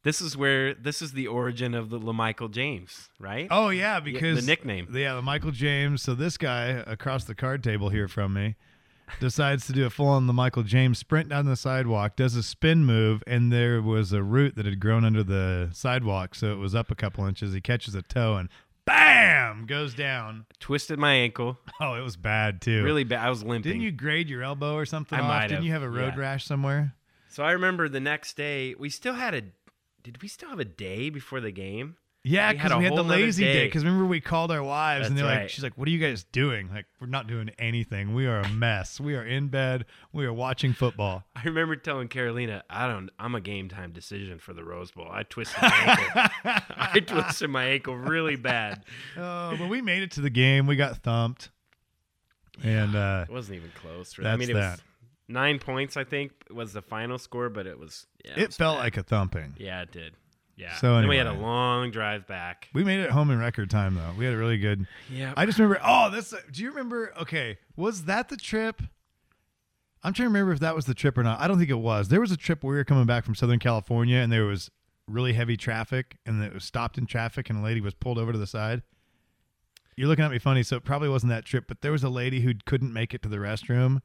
this 0.03 0.21
is 0.21 0.35
where 0.37 0.73
this 0.73 1.01
is 1.01 1.11
the 1.13 1.27
origin 1.27 1.73
of 1.73 1.89
the 1.89 1.99
LaMichael 1.99 2.49
James, 2.51 3.09
right? 3.19 3.47
Oh 3.51 3.69
yeah, 3.69 3.99
because 3.99 4.39
the 4.39 4.45
nickname. 4.49 4.87
Yeah, 4.93 5.15
the 5.15 5.21
Michael 5.21 5.51
James. 5.51 6.01
So 6.01 6.13
this 6.15 6.37
guy 6.37 6.67
across 6.87 7.25
the 7.25 7.35
card 7.35 7.63
table 7.63 7.89
here 7.89 8.07
from 8.07 8.33
me 8.33 8.55
decides 9.19 9.65
to 9.67 9.73
do 9.73 9.85
a 9.85 9.89
full 9.89 10.07
on 10.07 10.27
the 10.27 10.33
Michael 10.33 10.63
James 10.63 10.97
sprint 10.97 11.29
down 11.29 11.45
the 11.45 11.55
sidewalk, 11.55 12.15
does 12.15 12.35
a 12.35 12.43
spin 12.43 12.85
move, 12.85 13.23
and 13.27 13.51
there 13.51 13.81
was 13.81 14.11
a 14.13 14.23
root 14.23 14.55
that 14.55 14.65
had 14.65 14.79
grown 14.79 15.03
under 15.05 15.23
the 15.23 15.69
sidewalk, 15.73 16.35
so 16.35 16.51
it 16.51 16.57
was 16.57 16.73
up 16.75 16.91
a 16.91 16.95
couple 16.95 17.25
inches. 17.25 17.53
He 17.53 17.61
catches 17.61 17.95
a 17.95 18.01
toe 18.01 18.35
and 18.37 18.49
bam 18.85 19.65
goes 19.65 19.93
down. 19.93 20.45
Twisted 20.59 20.99
my 20.99 21.13
ankle 21.13 21.57
Oh, 21.79 21.93
it 21.95 22.01
was 22.01 22.17
bad 22.17 22.61
too. 22.61 22.83
really 22.83 23.03
bad. 23.03 23.25
I 23.25 23.29
was 23.29 23.43
limping. 23.43 23.71
Didn't 23.71 23.83
you 23.83 23.91
grade 23.91 24.29
your 24.29 24.43
elbow 24.43 24.75
or 24.75 24.85
something 24.85 25.17
I 25.17 25.21
off? 25.21 25.27
might 25.27 25.41
Didn't 25.47 25.55
have, 25.57 25.63
you 25.65 25.71
have 25.71 25.83
a 25.83 25.89
road 25.89 26.13
yeah. 26.15 26.19
rash 26.21 26.45
somewhere? 26.45 26.93
So 27.29 27.43
I 27.43 27.51
remember 27.53 27.87
the 27.89 27.99
next 27.99 28.35
day 28.37 28.75
we 28.77 28.89
still 28.89 29.13
had 29.13 29.33
a. 29.33 29.41
Did 30.03 30.21
we 30.21 30.27
still 30.27 30.49
have 30.49 30.59
a 30.59 30.65
day 30.65 31.09
before 31.09 31.39
the 31.39 31.51
game? 31.51 31.95
Yeah, 32.25 32.53
because 32.53 32.71
a 32.71 32.77
we 32.77 32.85
had 32.85 32.95
the 32.95 33.03
lazy 33.03 33.43
day. 33.43 33.65
Because 33.65 33.83
remember 33.83 34.05
we 34.05 34.21
called 34.21 34.49
our 34.49 34.63
wives 34.63 35.07
and 35.07 35.17
they're 35.17 35.25
like, 35.25 35.49
she's 35.49 35.61
like, 35.63 35.77
"What 35.77 35.89
are 35.89 35.91
you 35.91 35.99
guys 35.99 36.23
doing? 36.23 36.69
Like, 36.73 36.85
we're 37.01 37.07
not 37.07 37.27
doing 37.27 37.49
anything. 37.59 38.13
We 38.13 38.27
are 38.27 38.39
a 38.39 38.47
mess. 38.47 38.97
We 38.97 39.15
are 39.15 39.25
in 39.25 39.49
bed. 39.49 39.83
We 40.13 40.25
are 40.25 40.31
watching 40.31 40.71
football." 40.71 41.25
I 41.35 41.43
remember 41.43 41.75
telling 41.75 42.07
Carolina, 42.07 42.63
"I 42.69 42.87
don't. 42.87 43.09
I'm 43.19 43.35
a 43.35 43.41
game 43.41 43.67
time 43.67 43.91
decision 43.91 44.39
for 44.39 44.53
the 44.53 44.63
Rose 44.63 44.91
Bowl. 44.91 45.07
I 45.11 45.23
twisted 45.23 45.61
my 45.61 45.69
ankle. 46.45 46.63
I 46.77 46.99
twisted 47.01 47.49
my 47.49 47.65
ankle 47.65 47.95
really 47.97 48.37
bad. 48.37 48.83
Oh, 49.17 49.55
but 49.59 49.67
we 49.69 49.81
made 49.81 50.01
it 50.03 50.11
to 50.11 50.21
the 50.21 50.29
game. 50.29 50.65
We 50.65 50.75
got 50.77 50.97
thumped, 51.03 51.49
and 52.63 52.95
uh, 52.95 53.25
It 53.27 53.33
wasn't 53.33 53.57
even 53.57 53.71
close. 53.81 54.17
Really. 54.17 54.29
I 54.29 54.31
That's 54.37 54.39
mean, 54.47 54.55
it 54.55 54.59
that. 54.59 54.71
was 54.71 54.81
nine 55.27 55.59
points. 55.59 55.97
I 55.97 56.03
think 56.03 56.31
was 56.49 56.71
the 56.73 56.81
final 56.81 57.17
score, 57.17 57.49
but 57.49 57.67
it 57.67 57.77
was. 57.77 58.07
Yeah, 58.23 58.33
it 58.37 58.47
was 58.47 58.55
felt 58.57 58.77
bad. 58.77 58.83
like 58.83 58.97
a 58.97 59.03
thumping. 59.03 59.55
Yeah, 59.57 59.81
it 59.81 59.91
did. 59.91 60.13
Yeah. 60.55 60.75
So 60.75 60.95
then 60.95 61.07
we 61.07 61.17
had 61.17 61.27
a 61.27 61.33
long 61.33 61.91
drive 61.91 62.27
back. 62.27 62.69
We 62.73 62.83
made 62.83 62.99
it 62.99 63.09
home 63.09 63.31
in 63.31 63.39
record 63.39 63.69
time 63.69 63.95
though. 63.95 64.11
We 64.17 64.25
had 64.25 64.33
a 64.33 64.37
really 64.37 64.57
good. 64.57 64.85
Yeah. 65.11 65.33
I 65.35 65.45
just 65.45 65.57
remember. 65.57 65.81
Oh, 65.83 66.09
this. 66.11 66.33
Do 66.51 66.61
you 66.61 66.69
remember? 66.69 67.13
Okay, 67.21 67.57
was 67.75 68.05
that 68.05 68.29
the 68.29 68.37
trip? 68.37 68.81
I'm 70.03 70.13
trying 70.13 70.25
to 70.25 70.33
remember 70.33 70.51
if 70.51 70.59
that 70.59 70.75
was 70.75 70.85
the 70.85 70.93
trip 70.93 71.17
or 71.17 71.23
not. 71.23 71.39
I 71.39 71.47
don't 71.47 71.57
think 71.57 71.69
it 71.69 71.75
was. 71.75 72.09
There 72.09 72.19
was 72.19 72.31
a 72.31 72.37
trip 72.37 72.61
where 72.61 72.73
we 72.73 72.77
were 72.77 72.83
coming 72.83 73.05
back 73.05 73.23
from 73.23 73.35
Southern 73.35 73.59
California 73.59 74.17
and 74.17 74.31
there 74.31 74.43
was 74.43 74.69
really 75.07 75.33
heavy 75.33 75.55
traffic 75.55 76.17
and 76.25 76.43
it 76.43 76.53
was 76.53 76.65
stopped 76.65 76.97
in 76.97 77.05
traffic 77.05 77.49
and 77.49 77.59
a 77.59 77.61
lady 77.63 77.79
was 77.79 77.93
pulled 77.93 78.17
over 78.17 78.33
to 78.33 78.37
the 78.37 78.47
side. 78.47 78.81
You're 79.95 80.09
looking 80.09 80.25
at 80.25 80.31
me 80.31 80.39
funny, 80.39 80.63
so 80.63 80.75
it 80.75 80.83
probably 80.83 81.07
wasn't 81.07 81.29
that 81.29 81.45
trip, 81.45 81.65
but 81.67 81.81
there 81.81 81.91
was 81.91 82.03
a 82.03 82.09
lady 82.09 82.41
who 82.41 82.53
couldn't 82.65 82.91
make 82.91 83.13
it 83.13 83.21
to 83.23 83.29
the 83.29 83.37
restroom 83.37 84.01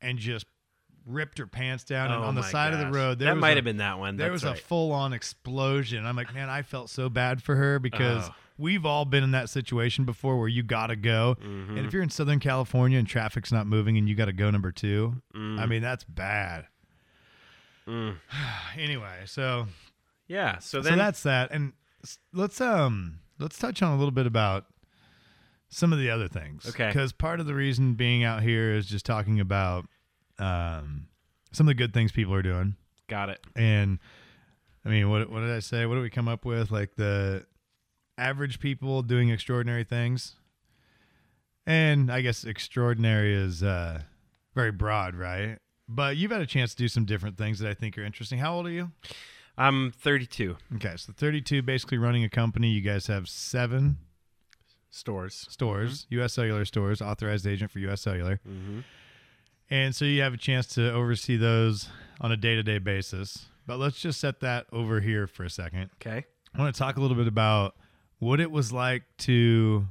and 0.00 0.18
just 0.18 0.46
ripped 1.06 1.38
her 1.38 1.46
pants 1.46 1.84
down 1.84 2.10
and 2.12 2.22
Oh 2.22 2.26
on 2.28 2.34
the 2.34 2.40
my 2.42 2.50
side 2.50 2.72
of 2.72 2.78
the 2.78 2.86
road. 2.90 3.18
There 3.18 3.26
that 3.28 3.34
was 3.34 3.40
might 3.40 3.52
a- 3.52 3.54
have 3.56 3.64
been 3.64 3.78
that 3.78 3.98
one. 3.98 4.16
there 4.16 4.30
That's 4.30 4.42
was 4.44 4.50
right. 4.52 4.58
a 4.58 4.62
full 4.62 4.92
on 4.92 5.12
explosion. 5.12 6.06
I'm 6.06 6.16
like, 6.16 6.32
man, 6.34 6.48
I 6.48 6.62
felt 6.62 6.90
so 6.90 7.08
bad 7.08 7.42
for 7.42 7.56
her 7.56 7.78
because 7.78 8.28
Oh. 8.28 8.34
we've 8.58 8.86
all 8.86 9.04
been 9.04 9.24
in 9.24 9.32
that 9.32 9.48
situation 9.50 10.04
before 10.04 10.38
where 10.38 10.48
you 10.48 10.62
gotta 10.62 10.96
go. 10.96 11.36
Mm-hmm. 11.42 11.76
And 11.78 11.86
if 11.86 11.92
you're 11.92 12.02
in 12.02 12.10
Southern 12.10 12.38
California 12.40 12.98
and 12.98 13.08
traffic's 13.08 13.50
not 13.52 13.66
moving 13.66 13.96
and 13.98 14.08
you 14.08 14.14
gotta 14.14 14.32
go 14.32 14.50
number 14.50 14.70
2 14.72 15.20
Mm. 15.34 15.58
I 15.58 15.66
mean, 15.66 15.82
that's 15.82 16.04
bad. 16.04 16.66
Mm. 17.88 18.16
anyway, 18.78 19.22
so 19.26 19.66
Yeah. 20.28 20.58
So 20.58 20.80
then 20.80 20.92
so, 20.92 20.96
that's 20.96 21.22
that. 21.24 21.50
And 21.50 21.72
s- 22.04 22.18
let's 22.32 22.60
um 22.60 23.18
let's 23.38 23.58
touch 23.58 23.82
on 23.82 23.92
a 23.92 23.96
little 23.96 24.12
bit 24.12 24.26
about 24.26 24.66
some 25.68 25.92
of 25.92 25.98
the 25.98 26.10
other 26.10 26.28
things. 26.28 26.66
Okay. 26.68 26.88
Because 26.88 27.12
part 27.12 27.40
of 27.40 27.46
the 27.46 27.54
reason 27.54 27.94
being 27.94 28.22
out 28.24 28.42
here 28.42 28.72
is 28.74 28.86
just 28.86 29.06
talking 29.06 29.40
about 29.40 29.86
um 30.42 31.06
some 31.52 31.66
of 31.66 31.70
the 31.70 31.74
good 31.74 31.92
things 31.94 32.12
people 32.12 32.34
are 32.34 32.42
doing. 32.42 32.76
got 33.08 33.28
it. 33.28 33.40
And 33.54 33.98
I 34.84 34.88
mean, 34.88 35.10
what 35.10 35.30
what 35.30 35.40
did 35.40 35.50
I 35.50 35.60
say? 35.60 35.86
What 35.86 35.94
did 35.96 36.02
we 36.02 36.10
come 36.10 36.28
up 36.28 36.44
with? 36.44 36.70
Like 36.70 36.96
the 36.96 37.44
average 38.18 38.58
people 38.58 39.02
doing 39.02 39.28
extraordinary 39.30 39.84
things. 39.84 40.36
And 41.66 42.10
I 42.10 42.22
guess 42.22 42.44
extraordinary 42.44 43.34
is 43.34 43.62
uh, 43.62 44.02
very 44.54 44.72
broad, 44.72 45.14
right? 45.14 45.58
But 45.88 46.16
you've 46.16 46.32
had 46.32 46.40
a 46.40 46.46
chance 46.46 46.72
to 46.72 46.76
do 46.76 46.88
some 46.88 47.04
different 47.04 47.36
things 47.38 47.58
that 47.60 47.68
I 47.70 47.74
think 47.74 47.96
are 47.98 48.02
interesting. 48.02 48.38
How 48.38 48.54
old 48.54 48.66
are 48.66 48.70
you? 48.70 48.90
I'm 49.58 49.92
32 49.92 50.56
Okay, 50.76 50.94
so 50.96 51.12
32, 51.14 51.62
basically 51.62 51.98
running 51.98 52.24
a 52.24 52.28
company. 52.28 52.70
You 52.70 52.80
guys 52.80 53.06
have 53.08 53.28
seven 53.28 53.98
stores. 54.90 55.46
stores, 55.50 56.06
U.S. 56.10 56.32
Cellular 56.32 56.64
stores, 56.64 57.02
authorized 57.02 57.46
agent 57.46 57.70
for 57.70 57.78
U.S. 57.80 58.00
Cellular. 58.00 58.40
Mm-hmm. 58.48 58.80
And 59.72 59.94
so 59.96 60.04
you 60.04 60.20
have 60.20 60.34
a 60.34 60.36
chance 60.38 60.66
to 60.74 60.92
oversee 60.92 61.36
those 61.38 61.88
on 62.20 62.30
a 62.30 62.36
day 62.36 62.54
to 62.56 62.62
day 62.62 62.78
basis. 62.78 63.46
But 63.66 63.78
let's 63.78 63.98
just 63.98 64.20
set 64.20 64.40
that 64.40 64.66
over 64.70 65.00
here 65.00 65.26
for 65.26 65.44
a 65.44 65.50
second. 65.50 65.88
Okay. 66.00 66.26
I 66.54 66.58
want 66.60 66.74
to 66.74 66.78
talk 66.78 66.98
a 66.98 67.00
little 67.00 67.16
bit 67.16 67.26
about 67.26 67.74
what 68.18 68.38
it 68.38 68.50
was 68.50 68.70
like 68.72 69.04
to 69.20 69.86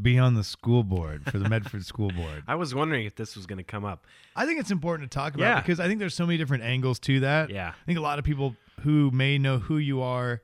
be 0.00 0.18
on 0.18 0.32
the 0.34 0.42
school 0.44 0.82
board 0.82 1.30
for 1.30 1.38
the 1.38 1.46
Medford 1.46 1.84
School 1.84 2.08
Board? 2.16 2.42
I 2.48 2.54
was 2.54 2.74
wondering 2.74 3.04
if 3.04 3.14
this 3.14 3.36
was 3.36 3.44
going 3.44 3.58
to 3.58 3.62
come 3.64 3.84
up. 3.84 4.06
I 4.34 4.46
think 4.46 4.58
it's 4.60 4.70
important 4.70 5.10
to 5.10 5.14
talk 5.14 5.34
about 5.34 5.44
Yeah. 5.44 5.60
because 5.60 5.78
I 5.78 5.86
think 5.88 5.98
there's 5.98 6.14
so 6.14 6.24
many 6.24 6.38
different 6.38 6.62
angles 6.64 6.98
to 7.00 7.20
that. 7.20 7.50
Yeah. 7.50 7.68
I 7.68 7.84
think 7.84 7.98
a 7.98 8.02
lot 8.02 8.18
of 8.18 8.24
people 8.24 8.56
who 8.80 9.10
may 9.10 9.36
know 9.36 9.58
who 9.58 9.76
you 9.76 10.00
are 10.00 10.40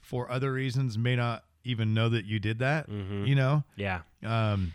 for 0.00 0.30
other 0.30 0.52
reasons 0.52 0.96
may 0.96 1.16
not 1.16 1.42
even 1.64 1.92
know 1.94 2.08
that 2.10 2.26
you 2.26 2.38
did 2.38 2.60
that. 2.60 2.88
Mhm. 2.88 3.26
You 3.26 3.34
know, 3.34 3.64
Yeah. 3.74 4.02
um, 4.24 4.72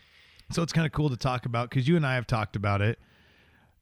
so 0.52 0.62
it's 0.62 0.74
kind 0.74 0.86
of 0.86 0.92
cool 0.92 1.10
to 1.10 1.18
talk 1.18 1.46
about 1.46 1.70
because 1.70 1.88
you 1.88 1.96
and 1.96 2.06
I 2.06 2.16
have 2.16 2.28
talked 2.28 2.58
about 2.58 2.82
it, 2.82 3.00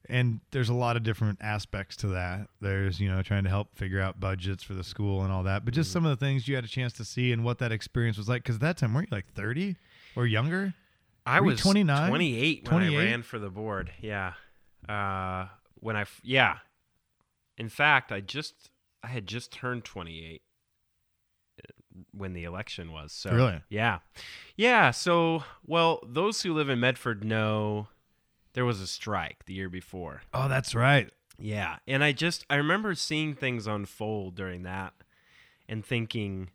and 0.08 0.40
there's 0.50 0.68
a 0.68 0.74
lot 0.74 0.96
of 0.96 1.02
different 1.02 1.38
aspects 1.42 1.96
to 1.96 2.08
that. 2.08 2.48
There's 2.60 3.00
you 3.00 3.08
know 3.10 3.22
trying 3.22 3.44
to 3.44 3.50
help 3.50 3.74
figure 3.76 4.00
out 4.00 4.18
budgets 4.20 4.62
for 4.62 4.74
the 4.74 4.84
school 4.84 5.22
and 5.22 5.32
all 5.32 5.42
that, 5.44 5.64
but 5.64 5.72
Mm-hmm. 5.72 5.80
just 5.80 5.92
some 5.92 6.04
of 6.06 6.10
the 6.18 6.24
things 6.24 6.46
you 6.48 6.54
had 6.54 6.64
a 6.64 6.68
chance 6.68 6.92
to 6.94 7.04
see 7.04 7.32
and 7.32 7.44
what 7.44 7.58
that 7.58 7.72
experience 7.72 8.16
was 8.18 8.28
like. 8.28 8.42
Because 8.42 8.56
at 8.56 8.60
that 8.62 8.76
time, 8.78 8.94
weren't 8.94 9.08
you 9.10 9.16
like 9.16 9.32
30 9.34 9.76
or 10.16 10.26
younger? 10.26 10.74
I 11.24 11.40
Were 11.40 11.46
was 11.48 11.60
29? 11.60 12.08
28 12.08 12.62
when 12.64 12.70
28? 12.70 12.96
I 12.98 13.04
ran 13.10 13.22
for 13.22 13.38
the 13.38 13.50
board. 13.50 13.90
Yeah. 14.00 14.34
Uh, 14.88 15.46
when 15.80 15.96
I, 15.96 16.04
yeah. 16.22 16.58
In 17.58 17.68
fact, 17.68 18.12
I 18.12 18.20
just 18.20 18.70
I 19.02 19.08
had 19.08 19.26
just 19.26 19.50
turned 19.52 19.84
28 19.84 20.42
uh, 21.58 21.72
when 22.12 22.32
the 22.32 22.44
election 22.44 22.92
was. 22.92 23.12
So 23.12 23.32
Really? 23.32 23.60
Yeah. 23.68 23.98
Yeah, 24.56 24.90
so 24.92 25.42
well, 25.66 26.00
those 26.06 26.42
who 26.42 26.52
live 26.54 26.68
in 26.68 26.78
Medford 26.80 27.24
know 27.24 27.88
there 28.56 28.64
was 28.64 28.80
a 28.80 28.86
strike 28.86 29.44
the 29.44 29.52
year 29.52 29.68
before. 29.68 30.22
Oh, 30.32 30.48
that's 30.48 30.74
right. 30.74 31.10
Yeah, 31.38 31.76
and 31.86 32.02
I 32.02 32.12
just 32.12 32.46
I 32.48 32.56
remember 32.56 32.94
seeing 32.94 33.34
things 33.34 33.66
unfold 33.66 34.34
during 34.34 34.62
that 34.62 34.94
and 35.68 35.84
thinking 35.84 36.48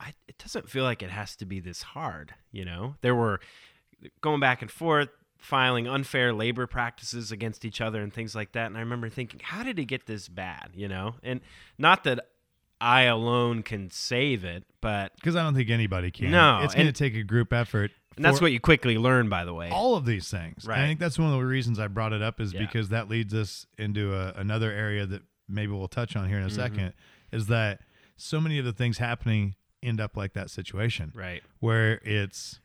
I, 0.00 0.14
it 0.26 0.38
doesn't 0.38 0.70
feel 0.70 0.84
like 0.84 1.02
it 1.02 1.10
has 1.10 1.36
to 1.36 1.44
be 1.44 1.60
this 1.60 1.82
hard, 1.82 2.34
you 2.50 2.64
know? 2.64 2.94
There 3.02 3.14
were 3.14 3.40
going 4.22 4.40
back 4.40 4.62
and 4.62 4.70
forth 4.70 5.10
filing 5.36 5.86
unfair 5.86 6.32
labor 6.32 6.66
practices 6.66 7.30
against 7.30 7.66
each 7.66 7.82
other 7.82 8.00
and 8.00 8.12
things 8.12 8.34
like 8.34 8.52
that 8.52 8.66
and 8.66 8.76
I 8.76 8.80
remember 8.80 9.10
thinking 9.10 9.40
how 9.42 9.62
did 9.62 9.78
it 9.78 9.84
get 9.84 10.06
this 10.06 10.28
bad, 10.28 10.70
you 10.74 10.88
know? 10.88 11.16
And 11.22 11.42
not 11.76 12.04
that 12.04 12.26
I 12.80 13.02
alone 13.02 13.62
can 13.62 13.90
save 13.90 14.44
it, 14.44 14.64
but 14.80 15.14
Because 15.16 15.36
I 15.36 15.42
don't 15.42 15.54
think 15.54 15.68
anybody 15.68 16.10
can. 16.10 16.30
No, 16.30 16.60
it's 16.62 16.74
going 16.74 16.86
to 16.86 16.92
take 16.92 17.14
a 17.14 17.22
group 17.22 17.52
effort. 17.52 17.90
And 18.16 18.24
that's 18.24 18.40
what 18.40 18.50
you 18.52 18.60
quickly 18.60 18.96
learn 18.98 19.28
by 19.28 19.44
the 19.44 19.54
way. 19.54 19.70
all 19.70 19.94
of 19.96 20.04
these 20.06 20.28
things. 20.30 20.64
And 20.64 20.72
I 20.74 20.86
think 20.86 20.98
that's 21.00 21.18
one 21.18 21.28
of 21.32 21.38
the 21.38 21.44
reasons 21.44 21.78
I 21.78 21.86
brought 21.88 22.12
it 22.12 22.22
up 22.22 22.40
is 22.40 22.52
Yeah. 22.52 22.60
because 22.60 22.88
that 22.88 23.08
leads 23.08 23.34
us 23.34 23.66
into 23.78 24.14
a, 24.14 24.32
another 24.36 24.70
area 24.72 25.06
that 25.06 25.22
maybe 25.48 25.72
we'll 25.72 25.86
touch 25.88 26.16
on 26.16 26.28
here 26.28 26.38
in 26.38 26.44
a 26.44 26.46
Mm-hmm. 26.46 26.56
second. 26.56 26.92
Is 27.32 27.46
that 27.46 27.80
so 28.16 28.40
many 28.40 28.58
of 28.58 28.64
the 28.64 28.72
things 28.72 28.98
happening 28.98 29.54
end 29.82 30.00
up 30.00 30.16
like 30.16 30.32
that 30.32 30.50
situation 30.50 31.12
right. 31.14 31.42
where 31.60 32.00
it's 32.04 32.60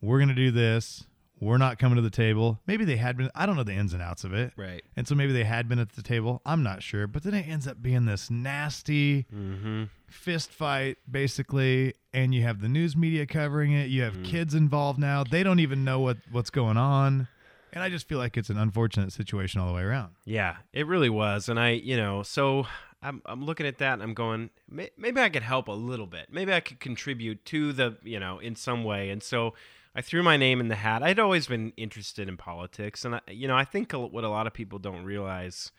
we're 0.00 0.18
going 0.18 0.28
to 0.28 0.34
do 0.34 0.50
this, 0.50 1.04
we're 1.40 1.58
not 1.58 1.78
coming 1.78 1.96
to 1.96 2.02
the 2.02 2.10
table. 2.10 2.58
Maybe 2.66 2.84
they 2.84 2.96
had 2.96 3.16
been. 3.16 3.30
I 3.34 3.44
don't 3.46 3.56
know 3.56 3.62
the 3.62 3.74
ins 3.74 3.92
and 3.92 4.02
outs 4.02 4.24
of 4.24 4.32
it. 4.32 4.52
Right. 4.56 4.82
And 4.96 5.06
so 5.06 5.14
maybe 5.14 5.32
they 5.32 5.44
had 5.44 5.68
been 5.68 5.78
at 5.78 5.92
the 5.92 6.02
table. 6.02 6.40
I'm 6.46 6.62
not 6.62 6.82
sure. 6.82 7.06
But 7.06 7.24
then 7.24 7.34
it 7.34 7.46
ends 7.46 7.66
up 7.68 7.82
being 7.82 8.06
this 8.06 8.30
nasty 8.30 9.26
Mhm. 9.34 9.90
fist 10.08 10.50
fight, 10.50 10.96
basically. 11.10 11.94
And 12.14 12.34
you 12.34 12.42
have 12.42 12.60
the 12.60 12.68
news 12.68 12.96
media 12.96 13.26
covering 13.26 13.72
it. 13.72 13.88
You 13.88 14.02
have 14.02 14.14
Mm-hmm. 14.14 14.22
kids 14.24 14.54
involved 14.54 14.98
now. 14.98 15.24
They 15.24 15.42
don't 15.42 15.60
even 15.60 15.84
know 15.84 16.00
what, 16.00 16.18
what's 16.30 16.50
going 16.50 16.76
on. 16.78 17.28
And 17.72 17.82
I 17.82 17.90
just 17.90 18.08
feel 18.08 18.18
like 18.18 18.38
it's 18.38 18.48
an 18.48 18.56
unfortunate 18.56 19.12
situation 19.12 19.60
all 19.60 19.68
the 19.68 19.74
way 19.74 19.82
around. 19.82 20.12
Yeah, 20.24 20.56
it 20.72 20.86
really 20.86 21.10
was. 21.10 21.50
And 21.50 21.60
I, 21.60 21.70
you 21.72 21.96
know, 21.98 22.22
so 22.22 22.66
I'm, 23.02 23.20
I'm 23.26 23.44
looking 23.44 23.66
at 23.66 23.76
that 23.78 23.92
and 23.94 24.02
I'm 24.02 24.14
going, 24.14 24.48
"May- 24.70 24.88
maybe 24.96 25.20
I 25.20 25.28
could 25.28 25.42
help 25.42 25.68
a 25.68 25.72
little 25.72 26.06
bit. 26.06 26.28
Maybe 26.32 26.54
I 26.54 26.60
could 26.60 26.80
contribute 26.80 27.44
to 27.46 27.74
the, 27.74 27.98
you 28.02 28.18
know, 28.18 28.38
in 28.38 28.56
some 28.56 28.82
way. 28.84 29.10
And 29.10 29.22
so 29.22 29.52
I 29.96 30.02
threw 30.02 30.22
my 30.22 30.36
name 30.36 30.60
in 30.60 30.68
the 30.68 30.76
hat. 30.76 31.02
I'd 31.02 31.18
always 31.18 31.46
been 31.46 31.72
interested 31.78 32.28
in 32.28 32.36
politics. 32.36 33.04
And, 33.06 33.14
I, 33.14 33.20
you 33.28 33.48
know, 33.48 33.56
I 33.56 33.64
think 33.64 33.92
what 33.92 34.24
a 34.24 34.28
lot 34.28 34.46
of 34.46 34.52
people 34.52 34.78
don't 34.78 35.04
realize, 35.04 35.72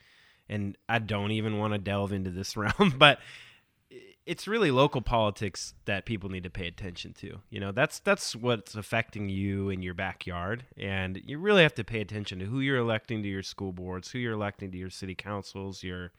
and 0.49 0.75
I 0.89 0.97
don't 0.97 1.31
even 1.31 1.59
want 1.59 1.73
to 1.73 1.77
delve 1.77 2.11
into 2.11 2.31
this 2.31 2.57
realm, 2.57 2.95
but 2.97 3.19
it's 4.25 4.47
really 4.47 4.71
local 4.71 5.01
politics 5.01 5.73
that 5.85 6.05
people 6.05 6.29
need 6.29 6.43
to 6.43 6.49
pay 6.49 6.67
attention 6.67 7.13
to. 7.13 7.39
You 7.49 7.59
know, 7.59 7.71
that's 7.71 7.99
that's 7.99 8.35
what's 8.35 8.75
affecting 8.75 9.29
you 9.29 9.69
in 9.69 9.81
your 9.81 9.93
backyard, 9.93 10.65
and 10.75 11.21
you 11.23 11.39
really 11.39 11.63
have 11.63 11.75
to 11.75 11.83
pay 11.83 12.01
attention 12.01 12.39
to 12.39 12.45
who 12.45 12.59
you're 12.59 12.77
electing 12.77 13.23
to 13.23 13.29
your 13.29 13.43
school 13.43 13.71
boards, 13.71 14.11
who 14.11 14.19
you're 14.19 14.33
electing 14.33 14.71
to 14.71 14.77
your 14.77 14.89
city 14.89 15.15
councils, 15.15 15.81
your 15.81 16.11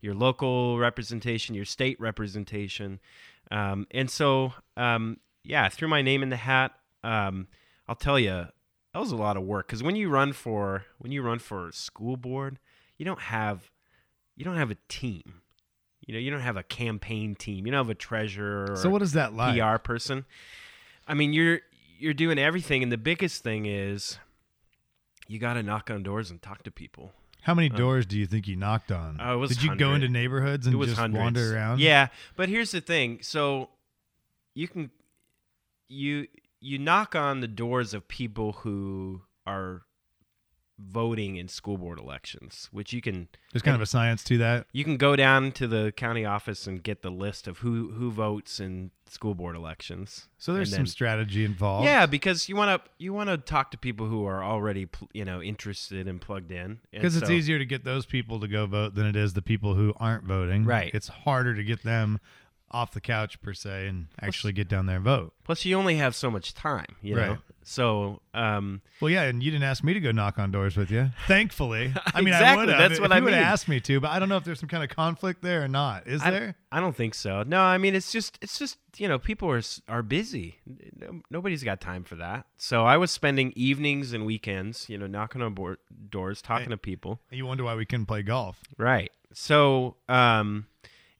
your 0.00 0.14
local 0.14 0.78
representation, 0.78 1.54
your 1.54 1.64
state 1.64 1.98
representation, 2.00 3.00
um, 3.50 3.86
and 3.90 4.10
so 4.10 4.52
um, 4.76 5.16
yeah, 5.42 5.64
I 5.64 5.68
threw 5.68 5.88
my 5.88 6.02
name 6.02 6.22
in 6.22 6.28
the 6.28 6.36
hat. 6.36 6.72
Um, 7.02 7.48
I'll 7.88 7.94
tell 7.94 8.18
you, 8.18 8.46
that 8.92 8.98
was 9.00 9.12
a 9.12 9.16
lot 9.16 9.36
of 9.36 9.42
work 9.44 9.66
because 9.66 9.82
when 9.82 9.96
you 9.96 10.08
run 10.08 10.32
for 10.32 10.84
when 10.98 11.12
you 11.12 11.22
run 11.22 11.38
for 11.38 11.70
school 11.72 12.16
board, 12.16 12.58
you 12.98 13.04
don't 13.04 13.20
have 13.20 13.70
you 14.36 14.44
don't 14.44 14.56
have 14.56 14.70
a 14.70 14.76
team. 14.88 15.42
You 16.06 16.14
know, 16.14 16.20
you 16.20 16.30
don't 16.30 16.40
have 16.40 16.56
a 16.56 16.62
campaign 16.62 17.34
team. 17.34 17.66
You 17.66 17.72
don't 17.72 17.80
have 17.84 17.90
a 17.90 17.94
treasurer 17.94 18.72
or 18.72 18.76
So 18.76 18.88
what 18.88 19.02
is 19.02 19.12
that 19.12 19.34
like? 19.34 19.58
PR 19.60 19.78
person. 19.78 20.24
I 21.06 21.14
mean, 21.14 21.32
you're 21.32 21.60
you're 21.98 22.14
doing 22.14 22.38
everything, 22.38 22.82
and 22.82 22.92
the 22.92 22.98
biggest 22.98 23.42
thing 23.42 23.66
is 23.66 24.18
you 25.28 25.38
got 25.38 25.54
to 25.54 25.62
knock 25.62 25.90
on 25.90 26.02
doors 26.02 26.30
and 26.30 26.40
talk 26.40 26.62
to 26.64 26.70
people. 26.70 27.12
How 27.42 27.54
many 27.54 27.68
doors 27.68 28.06
do 28.06 28.18
you 28.18 28.26
think 28.26 28.48
you 28.48 28.56
knocked 28.56 28.90
on? 28.90 29.20
Uh, 29.20 29.46
Did 29.46 29.62
you 29.62 29.76
go 29.76 29.94
into 29.94 30.08
neighborhoods 30.08 30.66
and 30.66 30.80
just 30.82 30.96
hundreds. 30.96 31.22
wander 31.22 31.54
around? 31.54 31.78
Yeah, 31.80 32.08
but 32.34 32.48
here's 32.48 32.72
the 32.72 32.80
thing. 32.80 33.20
So 33.22 33.68
you 34.54 34.66
can 34.66 34.90
you 35.88 36.26
you 36.60 36.78
knock 36.78 37.14
on 37.14 37.40
the 37.40 37.48
doors 37.48 37.94
of 37.94 38.08
people 38.08 38.52
who 38.52 39.22
are 39.46 39.82
voting 40.78 41.36
in 41.36 41.48
school 41.48 41.78
board 41.78 41.98
elections, 41.98 42.68
which 42.70 42.92
you 42.92 43.00
can 43.00 43.28
There's 43.52 43.62
kind 43.62 43.74
of 43.74 43.80
a 43.80 43.86
science 43.86 44.22
to 44.24 44.36
that. 44.38 44.66
you 44.72 44.84
can 44.84 44.98
go 44.98 45.16
down 45.16 45.52
to 45.52 45.66
the 45.66 45.90
county 45.96 46.26
office 46.26 46.66
and 46.66 46.82
get 46.82 47.00
the 47.00 47.10
list 47.10 47.48
of 47.48 47.58
who 47.58 47.92
who 47.92 48.10
votes 48.10 48.60
in 48.60 48.90
school 49.08 49.34
board 49.34 49.56
elections. 49.56 50.28
So 50.36 50.52
there's 50.52 50.70
And 50.72 50.80
some 50.80 50.86
strategy 50.86 51.46
involved. 51.46 51.86
Yeah, 51.86 52.04
because 52.04 52.46
you 52.50 52.56
want 52.56 52.84
to 52.84 52.90
you 52.98 53.14
want 53.14 53.30
to 53.30 53.38
talk 53.38 53.70
to 53.70 53.78
people 53.78 54.06
who 54.06 54.26
are 54.26 54.44
already 54.44 54.86
you 55.14 55.24
know 55.24 55.40
interested 55.40 56.06
and 56.06 56.20
plugged 56.20 56.52
in. 56.52 56.80
Because 56.92 57.16
it's 57.16 57.28
so- 57.28 57.32
easier 57.32 57.58
to 57.58 57.64
get 57.64 57.84
those 57.84 58.04
people 58.04 58.38
to 58.40 58.48
go 58.48 58.66
vote 58.66 58.94
than 58.94 59.06
it 59.06 59.16
is 59.16 59.32
the 59.32 59.42
people 59.42 59.74
who 59.76 59.94
aren't 59.96 60.24
voting. 60.24 60.66
Right. 60.66 60.90
It's 60.94 61.08
harder 61.08 61.54
to 61.54 61.64
get 61.64 61.84
them 61.84 62.20
off 62.70 62.92
the 62.92 63.00
couch 63.00 63.40
per 63.42 63.52
se 63.54 63.86
and 63.88 64.06
actually 64.20 64.52
get 64.52 64.68
down 64.68 64.86
there 64.86 64.96
and 64.96 65.04
vote. 65.04 65.32
Plus, 65.44 65.64
you 65.64 65.76
only 65.76 65.96
have 65.96 66.14
so 66.14 66.30
much 66.30 66.52
time, 66.54 66.96
you 67.00 67.14
know. 67.14 67.28
Right. 67.28 67.38
So, 67.62 68.20
um, 68.32 68.80
Well, 69.00 69.10
yeah, 69.10 69.22
and 69.24 69.42
you 69.42 69.50
didn't 69.50 69.64
ask 69.64 69.82
me 69.82 69.92
to 69.92 69.98
go 70.00 70.12
knock 70.12 70.38
on 70.38 70.52
doors 70.52 70.76
with 70.76 70.88
you. 70.90 71.10
Thankfully, 71.26 71.92
I 72.14 72.20
mean, 72.20 72.32
I 72.32 72.38
Exactly, 72.38 72.66
would 72.66 72.68
have. 72.74 72.78
that's 72.78 72.94
if 72.94 73.00
what 73.00 73.10
you 73.10 73.16
I 73.16 73.20
would 73.20 73.32
have 73.32 73.42
asked 73.42 73.68
me 73.68 73.80
to, 73.80 73.98
but 74.00 74.10
I 74.10 74.18
don't 74.20 74.28
know 74.28 74.36
if 74.36 74.44
there's 74.44 74.60
some 74.60 74.68
kind 74.68 74.84
of 74.84 74.90
conflict 74.90 75.42
there 75.42 75.64
or 75.64 75.68
not. 75.68 76.06
Is 76.06 76.22
I, 76.22 76.30
there? 76.30 76.54
I 76.70 76.78
don't 76.80 76.94
think 76.94 77.14
so. 77.14 77.42
No, 77.44 77.60
I 77.62 77.78
mean 77.78 77.94
it's 77.96 78.12
just 78.12 78.38
it's 78.40 78.58
just 78.58 78.78
you 78.98 79.08
know 79.08 79.18
people 79.18 79.50
are 79.50 79.62
are 79.88 80.02
busy. 80.02 80.58
No, 80.96 81.22
nobody's 81.30 81.64
got 81.64 81.80
time 81.80 82.04
for 82.04 82.14
that. 82.16 82.46
So 82.56 82.84
I 82.84 82.96
was 82.98 83.10
spending 83.10 83.52
evenings 83.56 84.12
and 84.12 84.24
weekends, 84.24 84.88
you 84.88 84.96
know, 84.96 85.06
knocking 85.08 85.42
on 85.42 85.54
board, 85.54 85.78
doors, 86.08 86.40
talking 86.42 86.70
to 86.70 86.76
people. 86.76 87.20
You 87.30 87.46
wonder 87.46 87.64
why 87.64 87.74
we 87.74 87.84
couldn't 87.84 88.06
play 88.06 88.22
golf. 88.22 88.60
Right. 88.78 89.10
So, 89.32 89.96
um, 90.08 90.66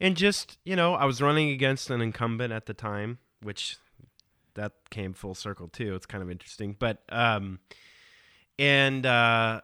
and 0.00 0.16
just 0.16 0.58
you 0.64 0.76
know, 0.76 0.94
I 0.94 1.04
was 1.04 1.22
running 1.22 1.50
against 1.50 1.90
an 1.90 2.00
incumbent 2.00 2.52
at 2.52 2.66
the 2.66 2.74
time, 2.74 3.18
which 3.42 3.78
that 4.54 4.72
came 4.90 5.12
full 5.12 5.34
circle 5.34 5.68
too. 5.68 5.94
It's 5.94 6.06
kind 6.06 6.22
of 6.22 6.30
interesting, 6.30 6.76
but 6.78 7.02
um, 7.08 7.60
and 8.58 9.06
uh, 9.06 9.60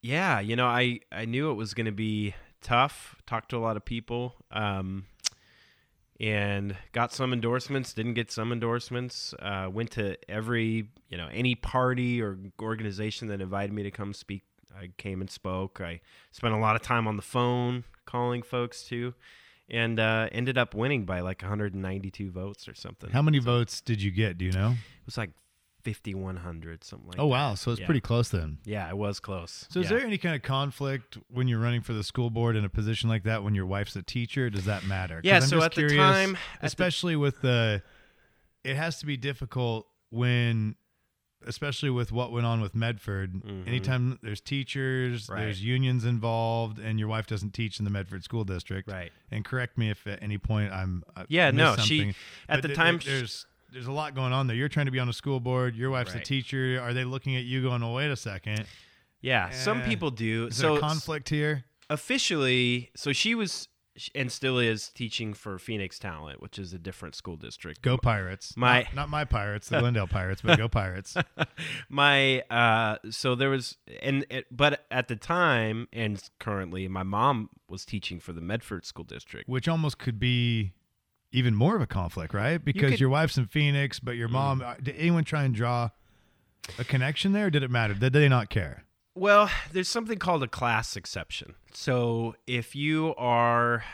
yeah, 0.00 0.40
you 0.40 0.56
know, 0.56 0.66
I 0.66 1.00
I 1.10 1.26
knew 1.26 1.50
it 1.50 1.54
was 1.54 1.74
going 1.74 1.86
to 1.86 1.92
be 1.92 2.34
tough. 2.60 3.16
Talked 3.26 3.50
to 3.50 3.56
a 3.56 3.60
lot 3.60 3.76
of 3.76 3.84
people, 3.84 4.34
um, 4.50 5.06
and 6.18 6.76
got 6.92 7.12
some 7.12 7.32
endorsements. 7.32 7.92
Didn't 7.92 8.14
get 8.14 8.30
some 8.30 8.52
endorsements. 8.52 9.34
Uh, 9.38 9.68
went 9.70 9.90
to 9.92 10.16
every 10.30 10.88
you 11.08 11.16
know 11.16 11.28
any 11.32 11.54
party 11.54 12.22
or 12.22 12.38
organization 12.60 13.28
that 13.28 13.40
invited 13.40 13.72
me 13.72 13.82
to 13.82 13.90
come 13.90 14.14
speak. 14.14 14.42
I 14.76 14.88
came 14.96 15.20
and 15.20 15.30
spoke. 15.30 15.80
I 15.80 16.00
spent 16.30 16.54
a 16.54 16.58
lot 16.58 16.76
of 16.76 16.82
time 16.82 17.06
on 17.06 17.16
the 17.16 17.22
phone 17.22 17.84
calling 18.06 18.42
folks 18.42 18.84
too, 18.84 19.14
and 19.72 19.98
uh, 19.98 20.28
ended 20.30 20.56
up 20.58 20.74
winning 20.74 21.04
by 21.04 21.20
like 21.20 21.42
192 21.42 22.30
votes 22.30 22.68
or 22.68 22.74
something. 22.74 23.10
How 23.10 23.22
many 23.22 23.38
votes 23.40 23.80
did 23.80 24.00
you 24.02 24.10
get? 24.12 24.38
Do 24.38 24.44
you 24.44 24.52
know? 24.52 24.70
It 24.72 25.06
was 25.06 25.16
like 25.18 25.30
5100 25.82 26.84
something 26.84 27.08
like 27.08 27.18
Oh 27.18 27.22
that. 27.24 27.28
wow, 27.28 27.54
so 27.54 27.70
it's 27.72 27.80
Yeah. 27.80 27.86
pretty 27.86 28.00
close 28.00 28.28
then. 28.28 28.58
Yeah, 28.64 28.88
it 28.88 28.96
was 28.96 29.18
close. 29.20 29.66
So 29.70 29.80
is 29.80 29.90
Yeah. 29.90 29.96
there 29.98 30.06
any 30.06 30.18
kind 30.18 30.36
of 30.36 30.42
conflict 30.42 31.18
when 31.28 31.48
you're 31.48 31.58
running 31.58 31.80
for 31.80 31.92
the 31.92 32.04
school 32.04 32.30
board 32.30 32.54
in 32.56 32.64
a 32.64 32.68
position 32.68 33.08
like 33.08 33.24
that 33.24 33.42
when 33.42 33.54
your 33.54 33.66
wife's 33.66 33.96
a 33.96 34.02
teacher? 34.02 34.48
Does 34.50 34.64
that 34.66 34.84
matter 34.86 35.20
Yeah, 35.24 35.40
so 35.40 35.62
at 35.62 35.74
the 35.74 35.88
time- 35.88 36.36
at 36.36 36.60
the- 36.60 36.66
especially 36.66 37.16
with 37.16 37.40
the, 37.40 37.82
it 38.62 38.76
has 38.76 38.98
to 39.00 39.06
be 39.06 39.16
difficult 39.16 39.88
when, 40.10 40.76
especially 41.46 41.90
with 41.90 42.12
what 42.12 42.32
went 42.32 42.46
on 42.46 42.60
with 42.60 42.74
Medford. 42.74 43.32
Mhm. 43.34 43.66
Anytime 43.66 44.18
there's 44.22 44.40
teachers, 44.40 45.28
Right. 45.28 45.40
there's 45.40 45.62
unions 45.62 46.04
involved, 46.04 46.78
and 46.78 46.98
your 46.98 47.08
wife 47.08 47.26
doesn't 47.26 47.52
teach 47.54 47.78
in 47.78 47.84
the 47.84 47.90
Medford 47.90 48.24
school 48.24 48.44
district. 48.44 48.88
Right. 48.90 49.12
And 49.30 49.44
correct 49.44 49.76
me 49.78 49.90
if 49.90 50.06
at 50.06 50.22
any 50.22 50.38
point 50.38 50.72
I'm 50.72 51.02
I 51.16 51.24
Yeah, 51.28 51.50
no, 51.50 51.76
she- 51.76 52.10
at 52.10 52.14
but 52.48 52.62
the 52.62 52.68
th- 52.68 52.76
time 52.76 52.98
th- 52.98 53.06
there's 53.06 53.46
there's 53.72 53.86
a 53.86 53.92
lot 53.92 54.14
going 54.14 54.34
on 54.34 54.48
there. 54.48 54.56
You're 54.56 54.68
trying 54.68 54.84
to 54.86 54.92
be 54.92 54.98
on 55.00 55.08
a 55.08 55.14
school 55.14 55.40
board. 55.40 55.74
Your 55.76 55.90
wife's 55.90 56.14
a 56.14 56.20
teacher. 56.20 56.78
Are 56.82 56.92
they 56.92 57.04
looking 57.04 57.36
at 57.36 57.44
you 57.44 57.62
going, 57.62 57.82
"Oh, 57.82 57.94
wait 57.94 58.10
a 58.10 58.16
second, 58.16 58.66
Yeah, 59.22 59.48
some 59.50 59.80
Eh, 59.80 59.86
people 59.86 60.10
do. 60.10 60.48
is 60.48 60.56
so 60.56 60.62
there 60.70 60.76
a 60.76 60.80
conflict 60.80 61.28
here?" 61.30 61.64
officially, 61.88 62.90
so 62.94 63.12
she 63.12 63.34
was 63.34 63.68
and 64.14 64.32
still 64.32 64.58
is 64.58 64.88
teaching 64.88 65.34
for 65.34 65.58
Phoenix 65.58 65.98
Talent, 65.98 66.40
which 66.40 66.58
is 66.58 66.72
a 66.72 66.78
different 66.78 67.14
school 67.14 67.36
district. 67.36 67.82
Go 67.82 67.98
Pirates. 67.98 68.56
My- 68.56 68.82
not, 68.82 68.94
not 68.94 69.08
my 69.10 69.24
Pirates, 69.24 69.68
the 69.68 69.80
Glendale 69.80 70.06
Pirates, 70.06 70.40
but 70.42 70.56
go 70.58 70.68
Pirates. 70.68 71.14
my 71.88 72.40
uh 72.50 72.96
so 73.10 73.34
there 73.34 73.50
was 73.50 73.76
and 74.00 74.24
it, 74.30 74.46
but 74.50 74.86
at 74.90 75.08
the 75.08 75.16
time 75.16 75.88
and 75.92 76.22
currently 76.38 76.88
my 76.88 77.02
mom 77.02 77.50
was 77.68 77.84
teaching 77.84 78.18
for 78.20 78.32
the 78.32 78.40
Medford 78.40 78.84
school 78.86 79.04
district. 79.04 79.48
Which 79.48 79.68
almost 79.68 79.98
could 79.98 80.18
be 80.18 80.72
even 81.32 81.54
more 81.54 81.76
of 81.76 81.82
a 81.82 81.86
conflict, 81.86 82.34
right? 82.34 82.62
Because 82.62 82.90
could- 82.90 82.96
Mm. 82.98 83.00
your 83.00 83.08
wife's 83.10 83.38
in 83.38 83.46
Phoenix, 83.46 84.00
but 84.00 84.16
your 84.16 84.28
mom. 84.28 84.60
uh, 84.62 84.74
Did 84.82 84.96
anyone 84.96 85.24
try 85.24 85.44
and 85.44 85.54
draw 85.54 85.90
a 86.78 86.84
connection 86.84 87.32
there? 87.32 87.46
Or 87.46 87.50
did 87.50 87.62
it 87.62 87.70
matter? 87.70 87.94
Did 87.94 88.12
they 88.12 88.28
not 88.28 88.50
care? 88.50 88.84
Well, 89.14 89.50
there's 89.72 89.88
something 89.88 90.18
called 90.18 90.42
a 90.42 90.48
class 90.48 90.96
exception. 90.96 91.54
So 91.72 92.34
if 92.46 92.74
you 92.74 93.14
are, 93.16 93.84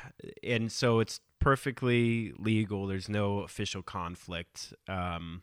and 0.42 0.70
so 0.70 1.00
it's 1.00 1.20
perfectly 1.40 2.32
legal. 2.38 2.86
There's 2.86 3.08
no 3.08 3.40
official 3.40 3.82
conflict. 3.82 4.72
Um, 4.88 5.42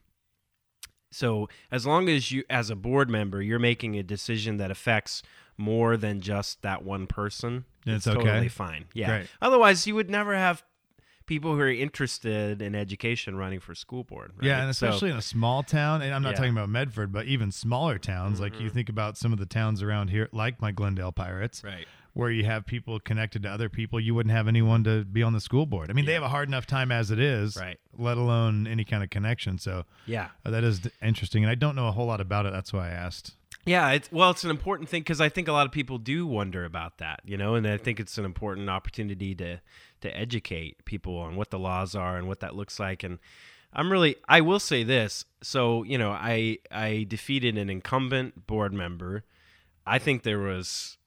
so 1.11 1.49
as 1.71 1.86
long 1.86 2.09
as 2.09 2.32
you, 2.32 2.43
as 2.49 2.69
a 2.69 2.76
board 2.76 3.09
member, 3.09 3.41
you're 3.41 3.59
making 3.59 3.97
a 3.97 4.03
decision 4.03 4.57
that 4.57 4.71
affects 4.71 5.23
more 5.57 5.95
than 5.97 6.21
just 6.21 6.61
that 6.61 6.84
one 6.84 7.07
person, 7.07 7.65
it's 7.86 8.05
it's 8.05 8.07
okay? 8.07 8.26
totally 8.26 8.49
fine. 8.49 8.86
Yeah. 8.93 9.07
Great. 9.07 9.28
Otherwise, 9.41 9.88
you 9.88 9.95
would 9.95 10.09
never 10.09 10.36
have 10.36 10.63
people 11.26 11.53
who 11.55 11.61
are 11.61 11.69
interested 11.69 12.61
in 12.61 12.76
education 12.76 13.36
running 13.36 13.59
for 13.59 13.73
school 13.76 14.03
board. 14.03 14.32
Right? 14.38 14.47
Yeah, 14.47 14.65
and 14.65 14.76
So- 14.76 14.88
especially 14.88 15.11
in 15.11 15.17
a 15.17 15.21
small 15.21 15.63
town, 15.63 16.01
and 16.01 16.13
I'm 16.13 16.21
not 16.23 16.32
Yeah. 16.32 16.36
talking 16.38 16.51
about 16.51 16.69
Medford, 16.69 17.11
but 17.11 17.26
even 17.26 17.51
smaller 17.51 17.97
towns, 17.97 18.39
like 18.39 18.59
you 18.59 18.69
Mhm. 18.69 18.73
think 18.73 18.89
about 18.89 19.17
some 19.17 19.34
of 19.34 19.39
the 19.39 19.45
towns 19.45 19.82
around 19.82 20.09
here, 20.09 20.30
like 20.32 20.61
my 20.61 20.71
Glendale 20.71 21.11
Pirates, 21.11 21.63
right. 21.63 21.88
where 22.13 22.32
you 22.32 22.45
have 22.45 22.65
people 22.65 22.99
connected 22.99 23.43
to 23.43 23.49
other 23.49 23.67
people, 23.69 23.99
you 23.99 24.15
wouldn't 24.15 24.34
have 24.34 24.47
anyone 24.47 24.84
to 24.86 25.03
be 25.03 25.21
on 25.21 25.34
the 25.34 25.41
school 25.41 25.65
board. 25.65 25.89
I 25.89 25.93
mean, 25.93 26.05
they 26.05 26.13
have 26.13 26.23
a 26.23 26.30
hard 26.30 26.47
enough 26.47 26.65
time 26.65 26.91
as 26.91 27.11
it 27.11 27.19
is, 27.19 27.57
Right. 27.57 27.78
let 27.97 28.17
alone 28.17 28.67
any 28.67 28.86
kind 28.86 29.03
of 29.03 29.09
connection. 29.09 29.57
So 29.57 29.86
Yeah. 30.05 30.30
uh, 30.45 30.51
that 30.51 30.63
is 30.63 30.89
interesting, 31.01 31.43
and 31.43 31.51
I 31.51 31.55
don't 31.55 31.76
know 31.76 31.88
a 31.88 31.91
whole 31.91 32.05
lot 32.07 32.21
about 32.21 32.45
it. 32.45 32.53
That's 32.53 32.71
why 32.71 32.88
I 32.88 32.91
asked. 32.91 33.36
Yeah, 33.67 33.89
it's 33.93 34.11
well, 34.11 34.30
it's 34.30 34.43
an 34.43 34.51
important 34.51 34.89
thing 34.89 35.01
because 35.01 35.19
I 35.19 35.28
think 35.28 35.47
a 35.47 35.51
lot 35.51 35.65
of 35.65 35.71
people 35.71 35.97
do 35.97 36.28
wonder 36.28 36.65
about 36.65 36.99
that, 36.99 37.21
you 37.26 37.36
know, 37.36 37.55
and 37.55 37.67
I 37.67 37.78
think 37.78 37.99
it's 37.99 38.17
an 38.19 38.23
important 38.23 38.69
opportunity 38.69 39.34
to 39.36 39.59
to 40.06 40.18
educate 40.18 40.86
people 40.86 41.18
on 41.18 41.36
what 41.36 41.51
the 41.51 41.60
laws 41.60 41.95
are 41.95 42.18
and 42.18 42.28
what 42.28 42.39
that 42.39 42.56
looks 42.56 42.80
like. 42.80 43.03
And 43.03 43.20
I'm 43.74 43.91
really, 43.91 44.16
I 44.28 44.41
will 44.41 44.60
say 44.60 44.84
this. 44.84 45.26
So, 45.43 45.84
you 45.84 45.97
know, 45.97 46.12
I 46.12 46.60
I 46.72 47.06
defeated 47.08 47.58
an 47.58 47.70
incumbent 47.70 48.47
board 48.47 48.74
member. 48.74 49.24
I 49.86 49.99
think 49.99 50.24
there 50.24 50.39
was 50.39 50.97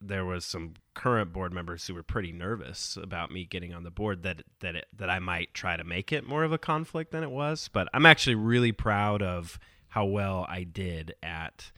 there 0.00 0.24
was 0.24 0.44
some 0.44 0.74
current 0.94 1.32
board 1.32 1.52
members 1.52 1.86
who 1.86 1.94
were 1.94 2.02
pretty 2.02 2.32
nervous 2.32 2.98
about 3.00 3.30
me 3.30 3.44
getting 3.44 3.72
on 3.72 3.84
the 3.84 3.90
board 3.90 4.22
that 4.24 4.42
that 4.60 4.76
it, 4.76 4.86
that 4.96 5.08
I 5.08 5.18
might 5.18 5.54
try 5.54 5.76
to 5.76 5.84
make 5.84 6.12
it 6.12 6.26
more 6.26 6.44
of 6.44 6.52
a 6.52 6.58
conflict 6.58 7.12
than 7.12 7.22
it 7.22 7.30
was. 7.30 7.70
But 7.72 7.88
I'm 7.94 8.06
actually 8.06 8.34
really 8.34 8.72
proud 8.72 9.22
of 9.22 9.58
how 9.88 10.04
well 10.04 10.46
I 10.48 10.64
did 10.64 11.14
at 11.22 11.70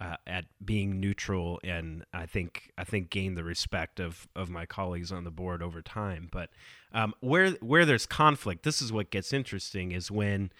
uh, 0.00 0.16
at 0.26 0.46
being 0.64 1.00
neutral, 1.00 1.60
and 1.62 2.04
I 2.12 2.26
think 2.26 2.72
I 2.76 2.84
think 2.84 3.10
gained 3.10 3.36
the 3.36 3.44
respect 3.44 4.00
of 4.00 4.26
of 4.34 4.50
my 4.50 4.66
colleagues 4.66 5.12
on 5.12 5.24
the 5.24 5.30
board 5.30 5.62
over 5.62 5.82
time. 5.82 6.28
But 6.30 6.50
um, 6.92 7.14
where 7.20 7.50
where 7.52 7.84
there's 7.84 8.06
conflict, 8.06 8.64
this 8.64 8.82
is 8.82 8.92
what 8.92 9.10
gets 9.10 9.32
interesting: 9.32 9.92
is 9.92 10.10
when 10.10 10.50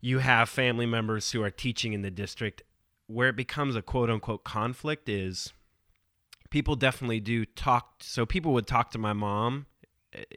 you 0.00 0.18
have 0.18 0.48
family 0.48 0.86
members 0.86 1.32
who 1.32 1.42
are 1.42 1.50
teaching 1.50 1.92
in 1.92 2.02
the 2.02 2.10
district. 2.10 2.62
Where 3.08 3.28
it 3.28 3.36
becomes 3.36 3.76
a 3.76 3.82
quote 3.82 4.08
unquote 4.08 4.42
conflict 4.42 5.06
is 5.06 5.52
people 6.48 6.76
definitely 6.76 7.20
do 7.20 7.44
talk. 7.44 7.96
So 8.00 8.24
people 8.24 8.54
would 8.54 8.66
talk 8.66 8.90
to 8.92 8.98
my 8.98 9.12
mom 9.12 9.66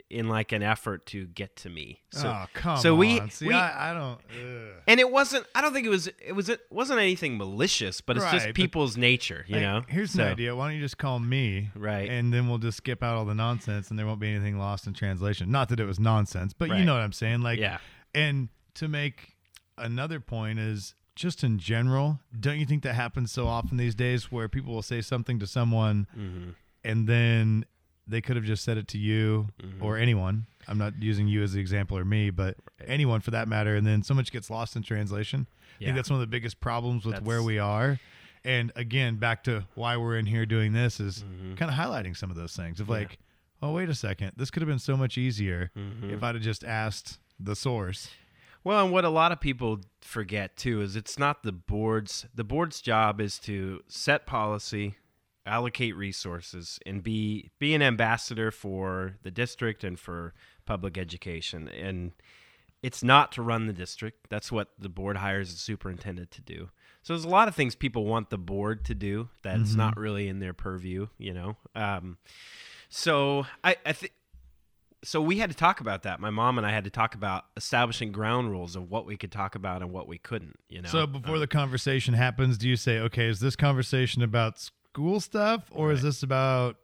in 0.09 0.29
like 0.29 0.51
an 0.51 0.63
effort 0.63 1.05
to 1.07 1.25
get 1.27 1.55
to 1.57 1.69
me. 1.69 2.01
So 2.11 2.27
oh 2.29 2.45
come 2.53 2.77
so 2.77 2.93
on! 2.93 2.99
we- 2.99 3.21
See, 3.29 3.47
we- 3.47 3.53
I, 3.53 3.91
I 3.91 3.93
don't. 3.93 4.19
Ugh. 4.31 4.73
and 4.87 4.99
it 4.99 5.11
wasn't. 5.11 5.45
I 5.53 5.61
don't 5.61 5.73
think 5.73 5.85
it 5.85 5.89
was. 5.89 6.07
It 6.07 6.33
was. 6.33 6.49
It 6.49 6.61
wasn't 6.69 6.99
anything 6.99 7.37
malicious, 7.37 7.99
but 8.01 8.15
it's 8.17 8.25
Right, 8.25 8.33
just 8.41 8.53
people's 8.53 8.95
nature, 8.97 9.43
you 9.47 9.55
Like, 9.55 9.61
know. 9.63 9.81
here's 9.87 10.11
So, 10.11 10.23
an 10.23 10.31
idea. 10.31 10.55
Why 10.55 10.67
don't 10.67 10.75
you 10.75 10.81
just 10.81 10.97
call 10.97 11.19
me? 11.19 11.69
Right. 11.75 12.09
And 12.09 12.33
then 12.33 12.47
we'll 12.47 12.57
just 12.57 12.77
skip 12.77 13.03
out 13.03 13.15
all 13.17 13.25
the 13.25 13.35
nonsense, 13.35 13.89
and 13.89 13.99
there 13.99 14.05
won't 14.05 14.19
be 14.19 14.29
anything 14.29 14.57
lost 14.57 14.87
in 14.87 14.93
translation. 14.93 15.51
Not 15.51 15.69
that 15.69 15.79
it 15.79 15.85
was 15.85 15.99
nonsense, 15.99 16.53
but 16.53 16.69
you 16.69 16.85
know 16.85 16.93
what 16.93 17.01
I'm 17.01 17.11
saying. 17.13 17.41
Like, 17.41 17.59
yeah. 17.59 17.79
And 18.13 18.49
to 18.75 18.87
make 18.87 19.35
another 19.77 20.19
point 20.21 20.59
is 20.59 20.95
just 21.15 21.43
in 21.43 21.57
general, 21.59 22.19
don't 22.39 22.59
you 22.59 22.65
think 22.65 22.83
that 22.83 22.95
happens 22.95 23.31
so 23.31 23.47
often 23.47 23.77
these 23.77 23.95
days 23.95 24.31
where 24.31 24.47
people 24.47 24.73
will 24.73 24.81
say 24.81 25.01
something 25.01 25.39
to 25.39 25.47
someone 25.47 26.07
Mm-hmm. 26.17 26.49
and 26.83 27.07
then 27.07 27.65
they 28.07 28.21
could 28.21 28.35
have 28.35 28.45
just 28.45 28.63
said 28.63 28.77
it 28.77 28.87
to 28.89 28.97
you 28.97 29.49
Mhm. 29.61 29.81
or 29.81 29.97
anyone. 29.97 30.45
I'm 30.67 30.77
not 30.77 31.01
using 31.01 31.27
you 31.27 31.43
as 31.43 31.53
the 31.53 31.59
example 31.59 31.97
or 31.97 32.05
me, 32.05 32.29
but 32.29 32.57
Right. 32.79 32.89
anyone 32.89 33.21
for 33.21 33.31
that 33.31 33.47
matter. 33.47 33.75
And 33.75 33.85
then 33.85 34.03
so 34.03 34.13
much 34.13 34.31
gets 34.31 34.49
lost 34.49 34.75
in 34.75 34.83
translation. 34.83 35.47
I 35.81 35.85
think 35.85 35.95
that's 35.95 36.09
one 36.09 36.17
of 36.17 36.21
the 36.21 36.27
biggest 36.31 36.59
problems 36.61 37.05
with 37.05 37.21
where 37.23 37.43
we 37.43 37.59
are. 37.59 37.99
And 38.43 38.71
again, 38.75 39.15
back 39.15 39.43
to 39.45 39.65
why 39.73 39.97
we're 39.97 40.17
in 40.17 40.27
here 40.27 40.45
doing 40.45 40.73
this 40.73 40.99
is 40.99 41.23
Mhm. 41.23 41.57
kind 41.57 41.71
of 41.71 41.77
highlighting 41.77 42.15
some 42.15 42.29
of 42.29 42.35
those 42.37 42.55
things 42.55 42.79
of 42.79 42.87
Yeah. 42.87 42.93
like, 42.93 43.17
oh, 43.61 43.71
wait 43.73 43.89
a 43.89 43.95
second. 43.95 44.33
This 44.37 44.51
could 44.51 44.61
have 44.61 44.69
been 44.69 44.79
so 44.79 44.95
much 44.95 45.17
easier 45.17 45.71
Mhm. 45.75 46.11
if 46.11 46.23
I'd 46.23 46.35
have 46.35 46.43
just 46.43 46.63
asked 46.63 47.19
the 47.39 47.55
source. 47.55 48.09
Well, 48.63 48.83
and 48.85 48.91
what 48.93 49.05
a 49.05 49.09
lot 49.09 49.31
of 49.31 49.39
people 49.39 49.81
forget 50.01 50.57
too 50.57 50.81
is 50.81 50.95
it's 50.95 51.19
not 51.19 51.43
the 51.43 51.51
board's 51.51 52.25
the 52.33 52.43
board's 52.43 52.81
job 52.81 53.19
is 53.21 53.37
to 53.39 53.83
set 53.87 54.25
policy, 54.25 54.95
allocate 55.45 55.95
resources, 55.95 56.79
and 56.85 57.03
be 57.03 57.51
be 57.59 57.73
an 57.75 57.81
ambassador 57.81 58.51
for 58.51 59.15
the 59.23 59.31
district 59.31 59.83
and 59.83 59.99
for 59.99 60.33
public 60.65 60.97
education. 60.97 61.67
And 61.67 62.11
it's 62.81 63.03
not 63.03 63.31
to 63.33 63.41
run 63.41 63.67
the 63.67 63.73
district. 63.73 64.27
That's 64.29 64.51
what 64.51 64.69
the 64.77 64.89
board 64.89 65.17
hires 65.17 65.51
a 65.53 65.57
superintendent 65.57 66.31
to 66.31 66.41
do. 66.41 66.69
So 67.01 67.13
there's 67.13 67.23
a 67.25 67.29
lot 67.29 67.47
of 67.47 67.55
things 67.55 67.75
people 67.75 68.05
want 68.05 68.29
the 68.29 68.37
board 68.37 68.83
to 68.85 68.95
do 68.95 69.29
that's 69.43 69.73
Mhm. 69.73 69.77
not 69.77 69.97
really 69.97 70.27
in 70.27 70.39
their 70.39 70.53
purview, 70.53 71.07
you 71.17 71.33
know. 71.33 71.57
Um, 71.75 72.17
so 72.89 73.45
I, 73.63 73.75
I 73.85 73.93
think 73.93 74.13
so 75.03 75.21
we 75.21 75.37
had 75.37 75.51
to 75.51 75.55
talk 75.55 75.79
about 75.81 76.01
that. 76.03 76.19
My 76.19 76.31
mom 76.31 76.57
and 76.57 76.65
I 76.65 76.71
had 76.71 76.83
to 76.85 76.89
talk 76.89 77.13
about 77.13 77.45
establishing 77.55 78.11
ground 78.11 78.49
rules 78.49 78.75
of 78.75 78.89
what 78.89 79.05
we 79.05 79.17
could 79.17 79.31
talk 79.31 79.53
about 79.53 79.83
and 79.83 79.91
what 79.91 80.07
we 80.07 80.17
couldn't. 80.17 80.57
You 80.67 80.81
know. 80.81 80.89
So 80.89 81.05
before 81.05 81.35
Um, 81.35 81.41
the 81.41 81.47
conversation 81.47 82.15
happens, 82.15 82.57
do 82.57 82.67
you 82.67 82.75
say, 82.75 82.97
okay, 82.99 83.27
is 83.27 83.39
this 83.39 83.55
conversation 83.55 84.23
about 84.23 84.67
school 84.95 85.19
stuff 85.19 85.63
or 85.71 85.91
is 85.91 86.01
this 86.01 86.23
about 86.23 86.77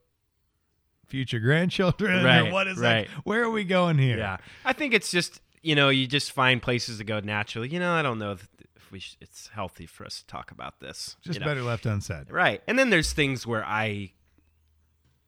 future 1.08 1.40
grandchildren? 1.40 2.20
Or 2.20 2.26
Right, 2.26 2.52
what 2.52 2.68
is 2.68 2.78
right. 2.78 3.08
that? 3.08 3.26
Where 3.26 3.42
are 3.42 3.50
we 3.50 3.64
going 3.64 3.98
here? 3.98 4.18
yeah, 4.18 4.38
I 4.66 4.74
think 4.74 4.94
it's 4.94 5.12
just 5.12 5.40
you 5.62 5.76
know 5.76 5.88
you 5.88 6.08
just 6.08 6.34
find 6.34 6.62
places 6.62 6.98
to 6.98 7.06
go 7.06 7.22
naturally. 7.22 7.70
You 7.70 7.80
know, 7.80 7.94
I 7.94 8.02
don't 8.02 8.20
know 8.20 8.34
if, 8.34 8.50
if 8.76 8.92
we 8.92 9.00
sh- 9.00 9.16
it's 9.22 9.48
healthy 9.48 9.86
for 9.86 10.06
us 10.06 10.20
to 10.20 10.28
talk 10.28 10.52
about 10.52 10.82
this. 10.82 11.16
Just 11.22 11.40
you 11.40 11.40
know? 11.40 11.46
better 11.46 11.62
left 11.62 11.86
unsaid. 11.86 12.30
Right. 12.30 12.62
And 12.68 12.78
then 12.78 12.90
there's 12.90 13.14
things 13.14 13.48
where 13.48 13.64
I 13.66 14.12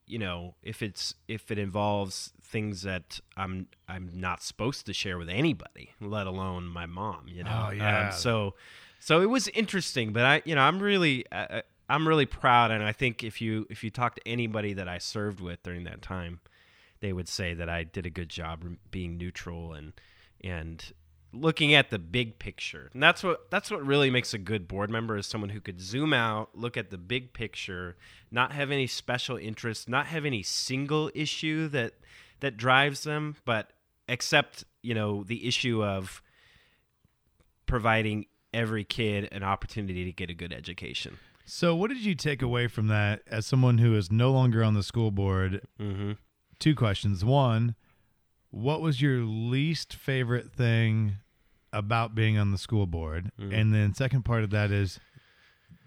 you 0.05 0.19
know, 0.19 0.55
if 0.61 0.83
it's 0.83 1.15
if 1.29 1.51
it 1.51 1.57
involves 1.57 2.33
things 2.43 2.81
that 2.81 3.21
I'm 3.37 3.67
I'm 3.87 4.09
not 4.13 4.43
supposed 4.43 4.85
to 4.87 4.93
share 4.93 5.17
with 5.17 5.29
anybody, 5.29 5.91
let 6.01 6.27
alone 6.27 6.65
my 6.65 6.85
mom, 6.85 7.29
you 7.29 7.45
know. 7.45 7.67
Oh, 7.69 7.71
yeah. 7.71 8.07
Um, 8.07 8.11
so 8.11 8.55
so 8.99 9.21
it 9.21 9.29
was 9.29 9.47
interesting, 9.47 10.11
but 10.11 10.25
I 10.25 10.41
you 10.43 10.55
know, 10.55 10.61
I'm 10.61 10.81
really 10.81 11.25
uh, 11.31 11.61
I'm 11.93 12.07
really 12.07 12.25
proud 12.25 12.71
and 12.71 12.83
I 12.83 12.91
think 12.91 13.23
if 13.23 13.39
you 13.39 13.67
if 13.69 13.83
you 13.83 13.91
talk 13.91 14.15
to 14.15 14.27
anybody 14.27 14.73
that 14.73 14.87
I 14.87 14.97
served 14.97 15.39
with 15.39 15.61
during 15.61 15.83
that 15.83 16.01
time, 16.01 16.39
they 17.01 17.13
would 17.13 17.27
say 17.27 17.53
that 17.53 17.69
I 17.69 17.83
did 17.83 18.07
a 18.07 18.09
good 18.09 18.29
job 18.29 18.65
being 18.89 19.15
neutral 19.15 19.73
and 19.73 19.93
and 20.43 20.83
looking 21.31 21.75
at 21.75 21.91
the 21.91 21.99
big 21.99 22.39
picture. 22.39 22.89
And 22.93 23.03
that's 23.03 23.23
what 23.23 23.51
that's 23.51 23.69
what 23.69 23.85
really 23.85 24.09
makes 24.09 24.33
a 24.33 24.39
good 24.39 24.67
board 24.67 24.89
member 24.89 25.17
is 25.17 25.27
someone 25.27 25.51
who 25.51 25.61
could 25.61 25.79
zoom 25.79 26.13
out, 26.13 26.49
look 26.55 26.77
at 26.77 26.89
the 26.89 26.97
big 26.97 27.31
picture, 27.31 27.95
not 28.31 28.53
have 28.53 28.71
any 28.71 28.87
special 28.87 29.37
interest, 29.37 29.87
not 29.87 30.07
have 30.07 30.25
any 30.25 30.41
single 30.41 31.11
issue 31.13 31.67
that 31.67 31.93
that 32.39 32.57
drives 32.57 33.03
them, 33.03 33.35
but 33.45 33.69
accept, 34.09 34.63
you 34.81 34.95
know, 34.95 35.23
the 35.23 35.47
issue 35.47 35.83
of 35.83 36.23
providing 37.67 38.25
every 38.51 38.83
kid 38.83 39.29
an 39.31 39.43
opportunity 39.43 40.05
to 40.05 40.11
get 40.11 40.31
a 40.31 40.33
good 40.33 40.51
education. 40.51 41.19
So, 41.45 41.75
what 41.75 41.89
did 41.89 41.99
you 41.99 42.15
take 42.15 42.41
away 42.41 42.67
from 42.67 42.87
that 42.87 43.21
as 43.27 43.45
someone 43.45 43.77
who 43.77 43.95
is 43.95 44.11
no 44.11 44.31
longer 44.31 44.63
on 44.63 44.73
the 44.73 44.83
school 44.83 45.11
board? 45.11 45.61
Mhm. 45.79 46.17
Two 46.59 46.75
questions. 46.75 47.25
One, 47.25 47.75
what 48.49 48.81
was 48.81 49.01
your 49.01 49.21
least 49.21 49.93
favorite 49.93 50.51
thing 50.51 51.17
about 51.71 52.15
being 52.15 52.37
on 52.37 52.51
the 52.51 52.57
school 52.57 52.85
board? 52.87 53.31
Mhm. 53.39 53.53
And 53.53 53.73
then, 53.73 53.93
second 53.93 54.23
part 54.23 54.43
of 54.43 54.51
that 54.51 54.71
is, 54.71 54.99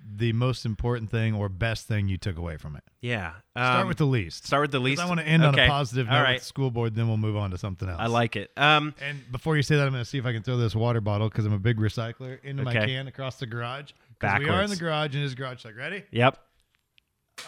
the 0.09 0.33
most 0.33 0.65
important 0.65 1.11
thing 1.11 1.35
or 1.35 1.49
best 1.49 1.89
thing 1.89 2.09
you 2.09 2.17
took 2.17 2.37
away 2.37 2.57
from 2.57 2.77
it? 2.77 2.85
Yeah. 3.01 3.33
Start 3.57 3.83
um, 3.83 3.89
with 3.89 3.99
the 3.99 4.07
least. 4.07 4.47
start 4.47 4.63
with 4.63 4.71
the 4.71 4.79
least. 4.79 5.03
I 5.03 5.07
want 5.07 5.21
to 5.21 5.27
end 5.27 5.45
on 5.45 5.59
a 5.59 5.67
positive 5.67 6.07
note 6.07 6.23
right. 6.23 6.33
with 6.35 6.43
the 6.43 6.47
school 6.47 6.71
board, 6.71 6.95
then 6.95 7.09
we'll 7.09 7.17
move 7.17 7.37
on 7.37 7.51
to 7.51 7.59
something 7.59 7.89
else. 7.89 7.99
I 8.01 8.07
like 8.07 8.37
it. 8.37 8.51
Um, 8.57 8.95
And 9.01 9.21
before 9.33 9.57
you 9.57 9.63
say 9.63 9.77
that, 9.77 9.87
I'm 9.87 9.93
going 9.93 10.05
to 10.05 10.09
see 10.09 10.19
if 10.19 10.27
I 10.27 10.33
can 10.33 10.43
throw 10.43 10.57
this 10.57 10.75
water 10.75 11.01
bottle 11.01 11.29
because 11.29 11.45
I'm 11.45 11.53
a 11.53 11.59
big 11.59 11.79
recycler 11.79 12.43
into 12.45 12.63
my 12.63 12.73
can 12.73 13.09
across 13.09 13.37
the 13.37 13.47
garage. 13.47 13.93
Because 14.19 14.39
we 14.39 14.49
are 14.49 14.63
in 14.63 14.71
the 14.71 14.77
garage 14.77 15.15
and 15.15 15.23
his 15.23 15.35
garage. 15.35 15.65
Like, 15.65 15.77
ready? 15.77 16.05
yep. 16.11 16.39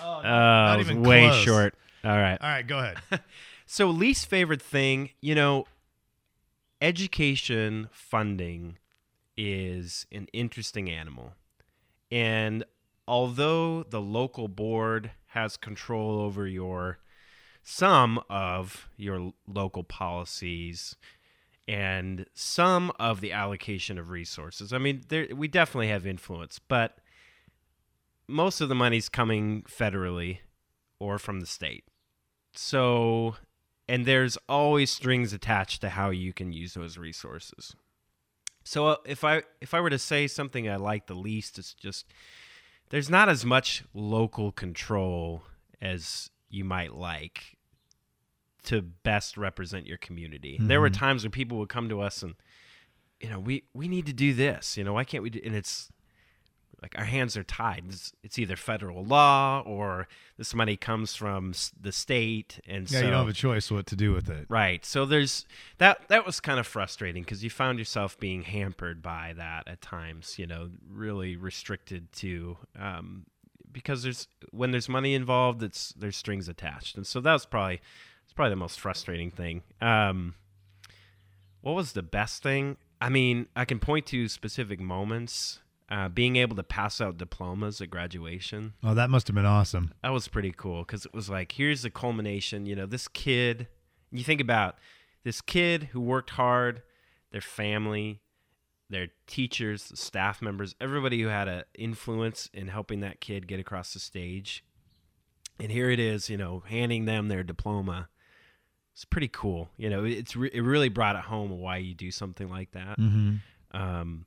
Oh, 0.03 0.21
Oh, 0.25 0.73
it 0.75 0.79
was 0.79 0.93
way 0.93 1.31
short. 1.43 1.75
All 2.05 2.11
right. 2.17 2.39
All 2.41 2.49
right, 2.49 2.67
go 2.67 2.79
ahead. 2.79 2.99
So, 3.71 3.89
least 3.91 4.31
favorite 4.31 4.63
thing, 4.63 5.11
you 5.21 5.35
know, 5.35 5.67
education 6.81 7.89
funding 7.93 8.79
is 9.37 10.07
an 10.11 10.27
interesting 10.33 10.89
animal. 10.91 11.35
And 12.11 12.65
although 13.07 13.83
the 13.83 14.01
local 14.01 14.49
board 14.49 15.11
has 15.29 15.59
control 15.59 16.21
over 16.21 16.47
your 16.47 16.99
some 17.63 18.21
of 18.31 18.89
your 18.97 19.35
local 19.47 19.83
policies 19.83 20.97
and 21.69 22.25
some 22.33 22.91
of 22.99 23.21
the 23.21 23.31
allocation 23.31 23.99
of 23.99 24.09
resources. 24.09 24.73
I 24.73 24.79
mean, 24.79 25.03
there, 25.09 25.29
we 25.37 25.49
definitely 25.49 25.89
have 25.89 26.07
influence, 26.07 26.59
but 26.59 26.97
most 28.27 28.63
of 28.63 28.71
the 28.71 28.75
money's 28.75 29.11
coming 29.11 29.63
federally 29.63 30.39
or 30.99 31.19
from 31.19 31.41
the 31.41 31.47
state. 31.47 31.85
So, 32.55 33.37
and 33.87 34.07
there's 34.07 34.39
always 34.49 34.91
strings 34.91 35.35
attached 35.35 35.83
to 35.83 35.91
how 35.91 36.09
you 36.09 36.33
can 36.33 36.53
use 36.53 36.73
those 36.73 36.97
resources. 36.97 37.77
So 38.65 38.89
uh, 38.89 38.97
if 39.05 39.23
I 39.23 39.43
if 39.61 39.75
I 39.75 39.81
were 39.81 39.91
to 39.91 39.99
say 39.99 40.27
something 40.27 40.69
I 40.69 40.77
like 40.77 41.07
the 41.07 41.15
least, 41.15 41.59
it's 41.59 41.75
just 41.75 42.07
there's 42.89 43.11
not 43.11 43.29
as 43.29 43.45
much 43.45 43.85
local 43.95 44.53
control 44.53 45.43
as 45.81 46.31
you 46.51 46.65
might 46.65 46.95
like 46.95 47.58
to 48.69 48.81
best 48.83 49.37
represent 49.37 49.87
your 49.87 49.99
community. 49.99 50.57
There 50.61 50.81
were 50.81 50.91
Mhm. 50.91 50.95
times 50.99 51.23
when 51.25 51.31
people 51.33 51.59
would 51.59 51.69
come 51.69 51.89
to 51.89 52.01
us 52.01 52.23
and 52.23 52.35
you 53.21 53.29
know, 53.29 53.41
we 53.41 53.65
we 53.75 53.89
need 53.89 54.07
to 54.07 54.13
do 54.13 54.33
this, 54.33 54.77
you 54.77 54.85
know, 54.85 54.93
why 54.93 55.05
can't 55.05 55.23
we 55.23 55.31
do 55.31 55.41
and 55.45 55.55
it's 55.55 55.91
like 56.81 56.97
our 56.97 57.07
hands 57.07 57.37
are 57.37 57.43
tied. 57.43 57.83
It's, 57.89 58.13
it's 58.23 58.39
either 58.39 58.55
federal 58.55 59.05
law 59.05 59.65
or 59.67 60.07
this 60.37 60.55
money 60.55 60.77
comes 60.77 61.17
from 61.17 61.53
the 61.81 61.91
state 61.91 62.61
and 62.69 62.89
Yeah, 62.89 63.01
so 63.01 63.05
you 63.05 63.11
don't 63.11 63.19
have 63.27 63.29
a 63.29 63.33
choice 63.33 63.69
what 63.73 63.87
to 63.87 63.97
do 63.97 64.13
with 64.13 64.31
it. 64.31 64.47
Right. 64.49 64.85
So 64.85 65.05
there's 65.05 65.45
that 65.79 66.07
that 66.09 66.25
was 66.25 66.39
kind 66.39 66.61
of 66.61 66.67
frustrating 66.69 67.25
because 67.25 67.43
you 67.43 67.51
found 67.51 67.81
yourself 67.81 68.17
being 68.21 68.43
hampered 68.43 69.03
by 69.03 69.33
that 69.37 69.67
at 69.67 69.81
times, 69.81 70.39
you 70.39 70.47
know, 70.47 70.71
really 70.89 71.35
restricted 71.37 72.13
to 72.13 72.59
um, 72.79 73.27
because 73.73 74.05
there's 74.05 74.29
when 74.53 74.71
there's 74.71 74.89
money 74.89 75.15
involved, 75.15 75.61
it's 75.65 75.93
there's 75.95 76.17
strings 76.17 76.49
attached. 76.49 76.97
And 76.97 77.05
so 77.07 77.21
that 77.21 77.33
was 77.33 77.47
probably 77.47 77.81
probably 78.39 78.51
the 78.51 78.57
most 78.57 78.79
frustrating 78.79 79.31
thing. 79.33 79.63
Um, 79.81 80.35
what 81.61 81.75
was 81.75 81.93
the 81.93 82.03
best 82.03 82.41
thing? 82.43 82.77
I 83.01 83.09
mean, 83.09 83.49
I 83.57 83.65
can 83.65 83.79
point 83.81 84.07
to 84.07 84.29
specific 84.29 84.81
moments. 84.81 85.61
Uh, 85.91 86.07
being 86.07 86.37
able 86.37 86.55
to 86.55 86.63
pass 86.63 87.01
out 87.01 87.17
diplomas 87.17 87.81
at 87.81 87.89
graduation 87.89 88.75
Oh, 88.85 88.93
that 88.93 89.09
must 89.09 89.27
have 89.27 89.35
been 89.35 89.47
awesome. 89.47 89.95
that 90.03 90.11
was 90.11 90.29
pretty 90.29 90.53
cool 90.55 90.83
because 90.83 91.07
it 91.07 91.15
was 91.15 91.31
like 91.31 91.53
here's 91.53 91.81
the 91.81 91.89
culmination 91.89 92.67
you 92.67 92.77
know 92.77 92.85
this 92.85 93.09
kid 93.09 93.69
you 94.11 94.23
think 94.23 94.43
about 94.43 94.77
this 95.25 95.41
kid 95.41 95.85
who 95.93 96.01
worked 96.03 96.29
hard 96.29 96.83
their 97.33 97.41
family 97.41 98.21
their 98.91 99.07
teachers 99.27 99.89
the 99.89 99.97
staff 99.97 100.43
members 100.43 100.75
everybody 100.79 101.23
who 101.23 101.29
had 101.29 101.49
an 101.49 101.65
influence 101.75 102.51
in 102.53 102.69
helping 102.69 103.01
that 103.01 103.23
kid 103.23 103.47
get 103.49 103.59
across 103.59 103.95
the 103.95 103.99
stage 103.99 104.63
and 105.59 105.73
here 105.73 105.89
it 105.91 105.99
is 105.99 106.29
you 106.29 106.37
know 106.37 106.63
handing 106.69 107.07
them 107.07 107.29
their 107.29 107.43
diploma 107.43 108.11
it's 108.99 109.05
pretty 109.05 109.29
cool 109.29 109.69
you 109.77 109.89
know 109.89 110.03
it's 110.03 110.35
re- 110.35 110.51
it 110.53 110.61
really 110.61 110.89
brought 110.89 111.15
it 111.15 111.23
home 111.23 111.51
why 111.61 111.77
you 111.77 111.95
do 111.95 112.11
something 112.11 112.49
like 112.51 112.73
that 112.73 112.99
Mm-hmm. 112.99 113.37
um, 113.81 114.27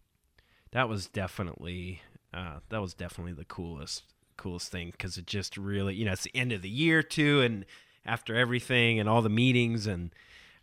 that 0.71 0.87
was 0.87 1.07
definitely 1.07 2.01
uh, 2.33 2.59
that 2.69 2.81
was 2.81 2.93
definitely 2.93 3.33
the 3.33 3.43
coolest 3.43 4.03
coolest 4.37 4.71
thing 4.71 4.89
because 4.91 5.17
it 5.17 5.27
just 5.27 5.57
really 5.57 5.93
you 5.95 6.05
know 6.05 6.13
it's 6.13 6.23
the 6.23 6.31
end 6.33 6.53
of 6.53 6.61
the 6.61 6.69
year 6.69 7.03
too 7.03 7.41
and 7.41 7.65
after 8.05 8.33
everything 8.33 8.97
and 8.97 9.09
all 9.09 9.21
the 9.21 9.29
meetings 9.29 9.87
and 9.87 10.11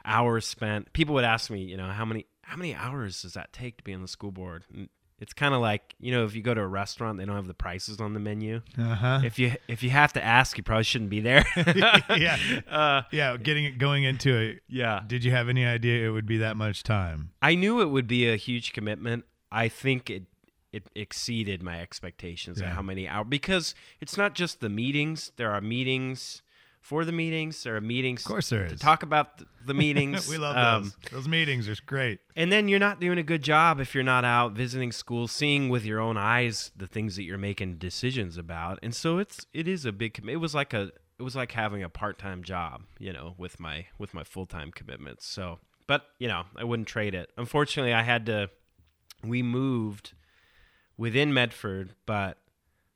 hours 0.07 0.47
spent 0.47 0.91
people 0.95 1.15
would 1.15 1.25
ask 1.25 1.51
me 1.51 1.61
you 1.63 1.77
know 1.77 1.89
how 1.89 2.07
many 2.07 2.25
how 2.43 2.57
many 2.57 2.75
hours 2.75 3.21
does 3.21 3.35
that 3.35 3.53
take 3.53 3.77
to 3.77 3.85
be 3.85 3.93
on 3.93 4.01
the 4.01 4.09
school 4.09 4.31
board 4.33 4.65
and 4.75 4.89
it's 5.21 5.33
kind 5.33 5.53
of 5.55 5.61
like 5.61 5.95
you 6.01 6.13
know 6.13 6.25
if 6.25 6.35
you 6.35 6.43
go 6.43 6.55
to 6.55 6.61
a 6.61 6.67
restaurant 6.67 7.19
they 7.19 7.25
don't 7.25 7.37
have 7.37 7.47
the 7.47 7.55
prices 7.55 8.01
on 8.01 8.15
the 8.15 8.21
menu 8.21 8.61
Uh-huh. 8.79 9.21
if 9.25 9.39
you 9.39 9.53
if 9.67 9.83
you 9.83 9.91
have 9.91 10.13
to 10.15 10.25
ask 10.25 10.57
you 10.57 10.63
probably 10.63 10.85
shouldn't 10.85 11.11
be 11.11 11.21
there 11.21 11.45
Yeah. 12.17 12.37
uh, 12.71 13.03
yeah, 13.11 13.37
getting 13.37 13.65
it 13.65 13.79
going 13.79 14.05
into 14.05 14.37
it. 14.37 14.63
yeah 14.69 15.01
Did 15.07 15.25
you 15.25 15.31
have 15.33 15.49
any 15.49 15.65
idea 15.67 16.07
it 16.07 16.11
would 16.11 16.27
be 16.27 16.39
that 16.39 16.57
much 16.57 16.83
time? 16.83 17.31
I 17.43 17.55
knew 17.55 17.81
it 17.81 17.91
would 17.91 18.07
be 18.07 18.29
a 18.29 18.37
huge 18.37 18.73
commitment. 18.73 19.25
I 19.51 19.69
think 19.69 20.11
it 20.11 20.25
it 20.71 20.85
exceeded 20.95 21.63
my 21.63 21.81
expectations 21.81 22.61
Yeah. 22.61 22.67
at 22.69 22.73
how 22.75 22.83
many 22.83 23.09
hours 23.09 23.27
because 23.29 23.75
it's 24.01 24.17
not 24.19 24.35
just 24.35 24.61
the 24.61 24.69
meetings. 24.69 25.33
There 25.37 25.51
are 25.51 25.61
meetings 25.63 26.43
for 26.81 27.05
the 27.05 27.13
meetings. 27.13 27.63
There 27.65 27.77
are 27.77 27.81
meetings 27.81 28.21
Of 28.23 28.27
course 28.29 28.49
there 28.51 28.67
to 28.69 28.75
is. 28.75 28.81
talk 28.81 29.03
about 29.03 29.43
the 29.65 29.75
meetings. 29.85 30.29
we 30.29 30.39
love 30.39 30.57
Um, 30.57 30.83
those. 30.85 31.11
Those 31.13 31.29
meetings 31.29 31.69
are 31.69 31.77
great. 31.87 32.21
and 32.37 32.51
then 32.53 32.69
you're 32.69 32.79
not 32.79 33.01
doing 33.01 33.19
a 33.19 33.23
good 33.23 33.43
job 33.43 33.81
if 33.81 33.95
you're 33.95 34.05
not 34.05 34.25
out 34.25 34.53
visiting 34.53 34.93
schools, 34.93 35.33
seeing 35.33 35.69
with 35.69 35.85
your 35.85 36.01
own 36.01 36.17
eyes 36.17 36.71
the 36.77 36.87
things 36.87 37.17
that 37.17 37.25
you're 37.25 37.39
making 37.39 37.77
decisions 37.79 38.37
about. 38.39 38.79
And 38.83 38.95
so 38.95 39.19
it's 39.19 39.47
it 39.53 39.67
is 39.69 39.85
a 39.85 39.93
big. 39.93 40.21
It 40.29 40.37
was 40.37 40.55
like 40.55 40.73
a 40.73 40.91
it 41.19 41.23
was 41.23 41.35
like 41.35 41.53
having 41.53 41.83
a 41.83 41.89
part 41.89 42.19
time 42.19 42.43
job, 42.45 42.83
you 42.99 43.13
know, 43.13 43.35
with 43.37 43.59
my 43.59 43.87
with 43.99 44.15
my 44.15 44.25
full 44.25 44.47
time 44.47 44.71
commitments. 44.71 45.27
So, 45.27 45.59
but 45.87 46.05
you 46.19 46.29
know, 46.29 46.45
I 46.57 46.65
wouldn't 46.65 46.89
trade 46.89 47.15
it. 47.15 47.31
Unfortunately, 47.37 47.93
I 47.93 48.03
had 48.03 48.27
to. 48.27 48.51
We 49.25 49.43
moved 49.43 50.13
within 50.97 51.35
Medford, 51.35 51.95
but 52.07 52.39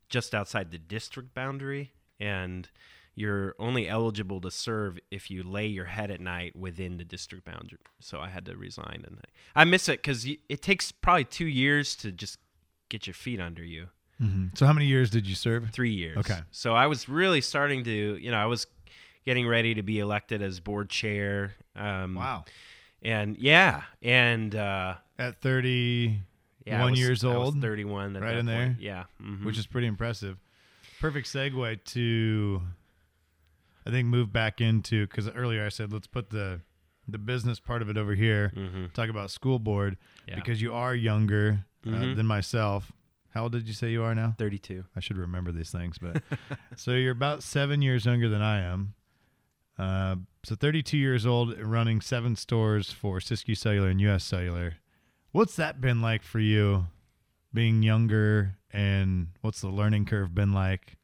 just 0.09 0.33
outside 0.33 0.71
the 0.71 0.77
district 0.77 1.33
boundary, 1.33 1.91
and 2.19 2.69
you're 3.15 3.53
only 3.59 3.87
eligible 3.87 4.41
to 4.41 4.49
serve 4.51 4.97
if 5.11 5.29
you 5.29 5.43
lay 5.43 5.67
your 5.67 5.85
head 5.85 6.09
at 6.11 6.19
night 6.19 6.55
within 6.55 6.97
the 6.97 7.03
district 7.05 7.45
boundary. 7.45 7.79
So 7.99 8.19
I 8.19 8.29
had 8.29 8.45
to 8.45 8.55
resign, 8.57 9.03
and 9.05 9.19
I, 9.55 9.61
I 9.61 9.63
miss 9.65 9.87
it 9.89 9.99
because 10.01 10.25
it 10.25 10.61
takes 10.61 10.91
probably 10.91 11.25
two 11.25 11.45
years 11.47 11.95
to 11.97 12.11
just 12.11 12.37
get 12.89 13.05
your 13.07 13.13
feet 13.13 13.39
under 13.39 13.63
you. 13.63 13.87
hmm 14.19 14.47
So 14.55 14.65
how 14.65 14.73
many 14.73 14.87
years 14.87 15.09
did 15.09 15.27
you 15.27 15.35
serve? 15.35 15.69
Three 15.71 15.93
years. 15.93 16.17
Okay. 16.17 16.39
So 16.51 16.73
I 16.73 16.87
was 16.87 17.07
really 17.07 17.41
starting 17.41 17.83
to, 17.83 18.17
you 18.17 18.31
know, 18.31 18.37
I 18.37 18.45
was 18.45 18.65
getting 19.25 19.47
ready 19.47 19.73
to 19.75 19.83
be 19.83 19.99
elected 19.99 20.41
as 20.41 20.59
board 20.59 20.89
chair. 20.89 21.53
Um, 21.75 22.15
Wow. 22.15 22.45
And 23.01 23.37
yeah, 23.37 23.81
and 24.01 24.55
uh, 24.55 24.95
At 25.19 25.41
30, 25.41 26.17
yeah, 26.65 26.81
One 26.81 26.91
was- 26.91 26.99
years 26.99 27.23
I 27.23 27.27
was 27.35 27.49
old, 27.49 27.61
31 27.61 28.15
at 28.15 28.21
right 28.21 28.31
that 28.31 28.37
in 28.39 28.45
there? 28.45 28.65
point. 28.67 28.81
Yeah. 28.81 29.03
mhm. 29.21 29.43
which 29.43 29.57
is 29.57 29.65
pretty 29.67 29.87
impressive. 29.87 30.37
Perfect 31.01 31.27
segue 31.27 31.83
to, 31.83 32.61
I 33.85 33.91
think, 33.91 34.07
move 34.07 34.31
back 34.31 34.61
into 34.61 35.05
because 35.07 35.29
earlier 35.29 35.65
I 35.65 35.69
said 35.69 35.91
let's 35.93 36.07
put 36.07 36.29
the 36.29 36.61
the 37.07 37.17
business 37.17 37.59
part 37.59 37.81
of 37.81 37.89
it 37.89 37.97
over 37.97 38.15
here. 38.15 38.53
Mhm. 38.55 38.93
Talk 38.93 39.09
about 39.09 39.29
school 39.29 39.59
board 39.59 39.97
Yeah. 40.27 40.35
because 40.35 40.61
you 40.61 40.73
are 40.73 40.95
younger 40.95 41.65
uh, 41.85 41.89
Mhm. 41.89 42.15
than 42.15 42.25
myself. 42.25 42.93
How 43.31 43.43
old 43.43 43.51
did 43.51 43.67
you 43.67 43.73
say 43.73 43.91
you 43.91 44.03
are 44.03 44.15
now? 44.15 44.35
32. 44.37 44.85
I 44.95 45.01
should 45.01 45.17
remember 45.17 45.51
these 45.51 45.69
things, 45.71 45.97
but 45.97 46.23
so 46.77 46.91
you're 46.91 47.11
about 47.11 47.43
seven 47.43 47.81
years 47.81 48.05
younger 48.05 48.29
than 48.29 48.41
I 48.41 48.59
am. 48.61 48.93
Uh, 49.77 50.15
so 50.43 50.55
32 50.55 50.97
years 50.97 51.25
old, 51.25 51.59
running 51.59 51.99
seven 51.99 52.35
stores 52.37 52.91
for 52.91 53.19
Siskiyou 53.19 53.57
Cellular 53.57 53.89
and 53.89 53.99
U.S. 54.01 54.23
Cellular. 54.23 54.75
What's 55.31 55.55
that 55.57 55.81
been 55.81 55.99
like 56.01 56.21
for 56.23 56.39
you, 56.39 56.85
being 57.53 57.81
younger, 57.83 58.55
and 58.71 59.29
what's 59.41 59.61
the 59.61 59.69
learning 59.69 60.05
curve 60.05 60.33
been 60.35 60.53
like? 60.53 60.95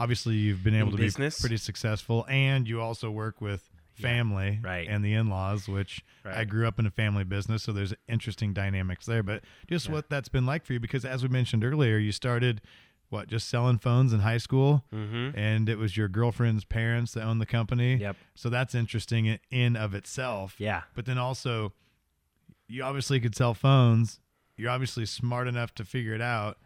Obviously, 0.00 0.34
you've 0.34 0.64
been 0.64 0.74
able 0.74 0.90
In 0.90 0.96
to 0.96 1.02
business? 1.02 1.38
be 1.38 1.42
pretty 1.42 1.56
successful, 1.58 2.24
and 2.28 2.66
you 2.66 2.80
also 2.80 3.10
work 3.10 3.40
with 3.40 3.68
Yeah, 3.96 4.02
family 4.08 4.58
right. 4.62 4.88
and 4.88 5.04
the 5.04 5.12
in-laws, 5.12 5.68
which 5.68 6.02
I 6.24 6.44
grew 6.44 6.66
up 6.66 6.78
in 6.78 6.86
a 6.86 6.90
family 6.90 7.22
business, 7.24 7.62
so 7.64 7.72
there's 7.72 7.92
interesting 8.08 8.54
dynamics 8.54 9.04
there. 9.04 9.22
But 9.22 9.44
just 9.68 9.86
Yeah. 9.86 9.92
what 9.92 10.08
that's 10.08 10.28
been 10.30 10.46
like 10.46 10.64
for 10.64 10.72
you, 10.72 10.80
because 10.80 11.04
as 11.04 11.22
we 11.22 11.28
mentioned 11.28 11.64
earlier, 11.64 11.98
you 11.98 12.12
started 12.12 12.62
what 13.10 13.26
just 13.28 13.48
selling 13.48 13.76
phones 13.78 14.12
in 14.12 14.20
high 14.20 14.38
school, 14.38 14.84
Mm-hmm. 14.94 15.36
and 15.38 15.68
it 15.68 15.76
was 15.78 15.96
your 15.96 16.08
girlfriend's 16.08 16.64
parents 16.64 17.12
that 17.12 17.24
owned 17.24 17.40
the 17.40 17.46
company. 17.46 17.96
Yep. 17.96 18.16
So 18.36 18.48
that's 18.48 18.74
interesting 18.74 19.26
in- 19.26 19.40
in 19.50 19.76
of 19.76 19.94
itself. 19.94 20.54
Yeah. 20.58 20.84
But 20.94 21.04
then 21.06 21.18
also, 21.18 21.74
you 22.68 22.82
obviously 22.84 23.18
could 23.20 23.34
sell 23.34 23.52
phones. 23.52 24.20
You're 24.56 24.70
obviously 24.70 25.04
smart 25.06 25.48
enough 25.48 25.74
to 25.74 25.84
figure 25.84 26.14
it 26.14 26.20
out, 26.22 26.56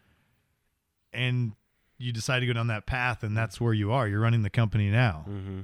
and 1.12 1.52
you 1.98 2.12
decide 2.12 2.40
to 2.40 2.46
go 2.46 2.52
down 2.52 2.66
that 2.68 2.86
path, 2.86 3.22
and 3.22 3.36
that's 3.36 3.60
where 3.60 3.72
you 3.72 3.92
are. 3.92 4.08
You're 4.08 4.20
running 4.20 4.42
the 4.42 4.50
company 4.50 4.90
now. 4.90 5.24
Mm-hmm. 5.28 5.60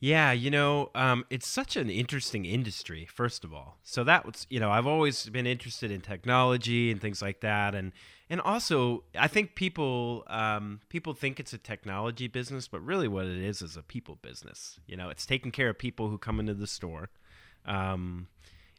Yeah, 0.00 0.30
you 0.30 0.50
know, 0.50 0.90
um, 0.94 1.24
it's 1.28 1.48
such 1.48 1.76
an 1.76 1.90
interesting 1.90 2.44
industry. 2.44 3.06
First 3.12 3.44
of 3.44 3.52
all, 3.52 3.78
so 3.82 4.04
that 4.04 4.24
was, 4.24 4.46
you 4.48 4.60
know, 4.60 4.70
I've 4.70 4.86
always 4.86 5.28
been 5.28 5.46
interested 5.46 5.90
in 5.90 6.00
technology 6.00 6.92
and 6.92 7.00
things 7.00 7.20
like 7.20 7.40
that, 7.40 7.74
and 7.74 7.92
and 8.30 8.40
also 8.40 9.02
I 9.18 9.26
think 9.26 9.56
people 9.56 10.24
um, 10.28 10.80
people 10.88 11.14
think 11.14 11.40
it's 11.40 11.52
a 11.52 11.58
technology 11.58 12.28
business, 12.28 12.68
but 12.68 12.80
really 12.80 13.08
what 13.08 13.26
it 13.26 13.42
is 13.42 13.60
is 13.60 13.76
a 13.76 13.82
people 13.82 14.18
business. 14.22 14.78
You 14.86 14.96
know, 14.96 15.08
it's 15.08 15.26
taking 15.26 15.50
care 15.50 15.68
of 15.68 15.78
people 15.78 16.08
who 16.08 16.18
come 16.18 16.38
into 16.38 16.54
the 16.54 16.68
store. 16.68 17.10
Um, 17.66 18.28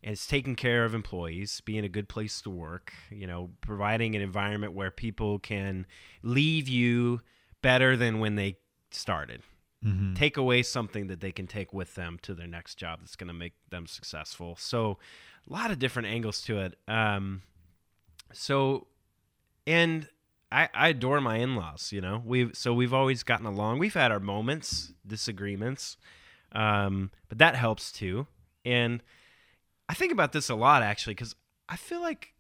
and 0.04 0.14
it's 0.14 0.28
taking 0.28 0.56
care 0.56 0.86
of 0.86 0.94
employees, 0.94 1.62
being 1.66 1.84
a 1.84 1.90
good 1.90 2.08
place 2.08 2.42
to 2.42 2.50
work, 2.50 2.94
you 3.10 3.28
know, 3.28 3.50
providing 3.62 4.16
an 4.16 4.22
environment 4.22 4.74
where 4.74 4.92
people 4.92 5.40
can 5.40 5.86
leave 6.24 6.68
you 6.70 7.22
better 7.62 7.98
than 7.98 8.20
when 8.20 8.36
they 8.36 8.58
started. 8.92 9.42
Mm-hmm. 9.84 10.14
Take 10.14 10.38
away 10.38 10.64
something 10.64 11.08
that 11.08 11.22
they 11.22 11.32
can 11.32 11.48
take 11.48 11.74
with 11.74 11.96
them 11.96 12.18
to 12.24 12.34
their 12.34 12.48
next 12.48 12.76
job 12.76 13.00
that's 13.00 13.16
going 13.16 13.30
to 13.30 13.34
make 13.34 13.54
them 13.70 13.88
successful. 13.88 14.56
So, 14.58 14.98
a 15.50 15.54
lot 15.54 15.72
of 15.72 15.80
different 15.80 16.10
angles 16.10 16.42
to 16.42 16.60
it. 16.60 16.78
Um, 16.88 17.44
so, 18.34 18.88
and 19.66 20.08
I, 20.52 20.70
I 20.74 20.90
adore 20.90 21.22
my 21.22 21.38
in-laws. 21.38 21.92
You 21.92 22.02
know, 22.02 22.22
we've 22.26 22.56
so 22.56 22.74
we've 22.74 22.94
always 22.94 23.24
gotten 23.24 23.46
along. 23.46 23.80
We've 23.80 23.94
had 23.94 24.12
our 24.12 24.20
moments, 24.20 24.94
disagreements, 25.08 25.98
um, 26.52 27.12
but 27.30 27.38
that 27.38 27.56
helps 27.56 27.92
too. 27.92 28.28
And 28.66 29.02
I 29.90 29.94
think 29.96 30.14
about 30.14 30.32
this 30.32 30.50
a 30.50 30.56
lot 30.56 30.84
actually 30.84 31.16
because 31.16 31.36
I 31.68 31.76
feel 31.76 32.00
like 32.00 32.34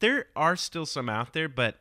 there 0.00 0.26
are 0.34 0.56
still 0.56 0.86
some 0.86 1.08
out 1.08 1.34
there, 1.34 1.48
but 1.48 1.76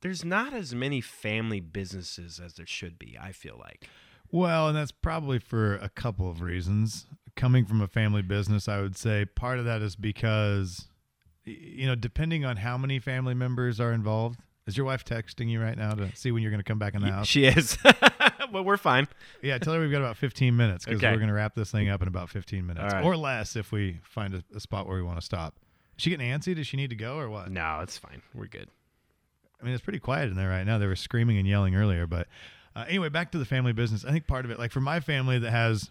there's 0.00 0.24
not 0.24 0.54
as 0.54 0.74
many 0.74 1.00
family 1.00 1.60
businesses 1.60 2.40
as 2.42 2.54
there 2.54 2.66
should 2.66 2.98
be. 2.98 3.18
I 3.20 3.32
feel 3.32 3.56
like. 3.58 3.88
Well, 4.30 4.68
and 4.68 4.76
that's 4.76 4.92
probably 4.92 5.38
for 5.38 5.76
a 5.76 5.88
couple 5.88 6.30
of 6.30 6.40
reasons. 6.40 7.06
Coming 7.34 7.64
from 7.64 7.80
a 7.80 7.88
family 7.88 8.22
business, 8.22 8.68
I 8.68 8.80
would 8.80 8.96
say 8.96 9.24
part 9.24 9.58
of 9.58 9.64
that 9.64 9.80
is 9.80 9.96
because, 9.96 10.88
you 11.44 11.86
know, 11.86 11.94
depending 11.94 12.44
on 12.44 12.58
how 12.58 12.76
many 12.76 12.98
family 12.98 13.34
members 13.34 13.80
are 13.80 13.92
involved. 13.92 14.40
Is 14.66 14.76
your 14.76 14.84
wife 14.84 15.02
texting 15.02 15.48
you 15.48 15.62
right 15.62 15.78
now 15.78 15.92
to 15.92 16.14
see 16.14 16.30
when 16.30 16.42
you're 16.42 16.50
going 16.50 16.62
to 16.62 16.64
come 16.64 16.78
back 16.78 16.94
in 16.94 17.00
the 17.00 17.10
house? 17.10 17.26
She 17.26 17.46
is, 17.46 17.78
but 18.52 18.64
we're 18.64 18.76
fine. 18.76 19.08
Yeah, 19.42 19.58
tell 19.58 19.74
her 19.74 19.80
we've 19.80 19.90
got 19.90 20.00
about 20.00 20.16
15 20.16 20.56
minutes 20.56 20.84
because 20.84 20.98
Okay. 20.98 21.10
we're 21.10 21.16
going 21.18 21.28
to 21.28 21.34
wrap 21.34 21.54
this 21.54 21.70
thing 21.70 21.88
up 21.88 22.02
in 22.02 22.08
about 22.08 22.30
15 22.30 22.66
minutes 22.66 22.92
All 22.92 23.00
right. 23.00 23.04
or 23.04 23.16
less 23.16 23.56
if 23.56 23.72
we 23.72 24.00
find 24.02 24.34
a, 24.34 24.42
a 24.54 24.60
spot 24.60 24.86
where 24.86 24.96
we 24.96 25.02
want 25.02 25.18
to 25.18 25.24
stop. 25.24 25.54
Is 25.96 26.02
she 26.04 26.10
getting 26.10 26.30
antsy? 26.30 26.54
Does 26.54 26.66
she 26.66 26.76
need 26.76 26.90
to 26.90 26.96
go 26.96 27.18
or 27.18 27.28
what? 27.28 27.50
No, 27.50 27.80
it's 27.82 27.98
fine. 27.98 28.22
We're 28.34 28.46
good. 28.46 28.68
I 29.60 29.64
mean, 29.64 29.74
it's 29.74 29.82
pretty 29.82 29.98
quiet 29.98 30.30
in 30.30 30.36
there 30.36 30.48
right 30.48 30.64
now. 30.64 30.78
They 30.78 30.86
were 30.86 30.94
screaming 30.96 31.36
and 31.38 31.46
yelling 31.48 31.74
earlier, 31.74 32.06
but 32.06 32.28
uh, 32.76 32.84
anyway, 32.88 33.08
back 33.08 33.32
to 33.32 33.38
the 33.38 33.44
family 33.44 33.72
business. 33.72 34.04
I 34.04 34.12
think 34.12 34.26
part 34.28 34.44
of 34.44 34.50
it, 34.52 34.58
like 34.58 34.70
for 34.70 34.80
my 34.80 35.00
family 35.00 35.38
that 35.40 35.50
has 35.50 35.90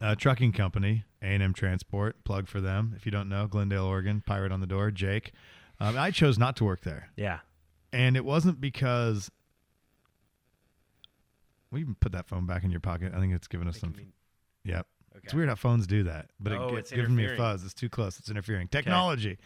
a 0.00 0.14
trucking 0.14 0.52
company, 0.52 1.04
A 1.20 1.26
and 1.26 1.42
M 1.42 1.52
Transport, 1.52 2.22
plug 2.24 2.46
for 2.46 2.60
them. 2.60 2.94
If 2.96 3.04
you 3.04 3.10
don't 3.12 3.28
know, 3.28 3.48
Glendale, 3.48 3.84
Oregon, 3.86 4.22
pirate 4.24 4.52
on 4.52 4.60
the 4.60 4.66
door, 4.68 4.90
Jake. 4.92 5.32
Um, 5.80 5.98
I 5.98 6.10
chose 6.12 6.38
not 6.38 6.54
to 6.56 6.64
work 6.64 6.82
there, 6.82 7.08
Yeah. 7.16 7.40
and 7.92 8.16
it 8.16 8.24
wasn't 8.24 8.60
because. 8.60 9.30
We 11.72 11.80
even 11.80 11.94
put 11.94 12.12
that 12.12 12.26
phone 12.28 12.46
back 12.46 12.64
in 12.64 12.70
your 12.70 12.80
pocket. 12.80 13.12
I 13.14 13.20
think 13.20 13.32
it's 13.34 13.46
giving 13.48 13.68
us 13.68 13.78
some. 13.78 13.94
Yep. 14.64 14.86
It's 15.22 15.34
weird 15.34 15.48
how 15.48 15.54
phones 15.56 15.86
do 15.86 16.04
that, 16.04 16.30
but 16.38 16.52
Oh, 16.52 16.74
it 16.76 16.78
it's 16.80 16.90
gi- 16.90 16.96
gives 16.96 17.08
me 17.10 17.26
a 17.26 17.36
fuzz. 17.36 17.64
It's 17.64 17.74
too 17.74 17.88
close. 17.88 18.18
It's 18.18 18.30
interfering. 18.30 18.68
Technology. 18.68 19.38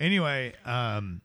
Anyway, 0.00 0.54
um, 0.64 1.20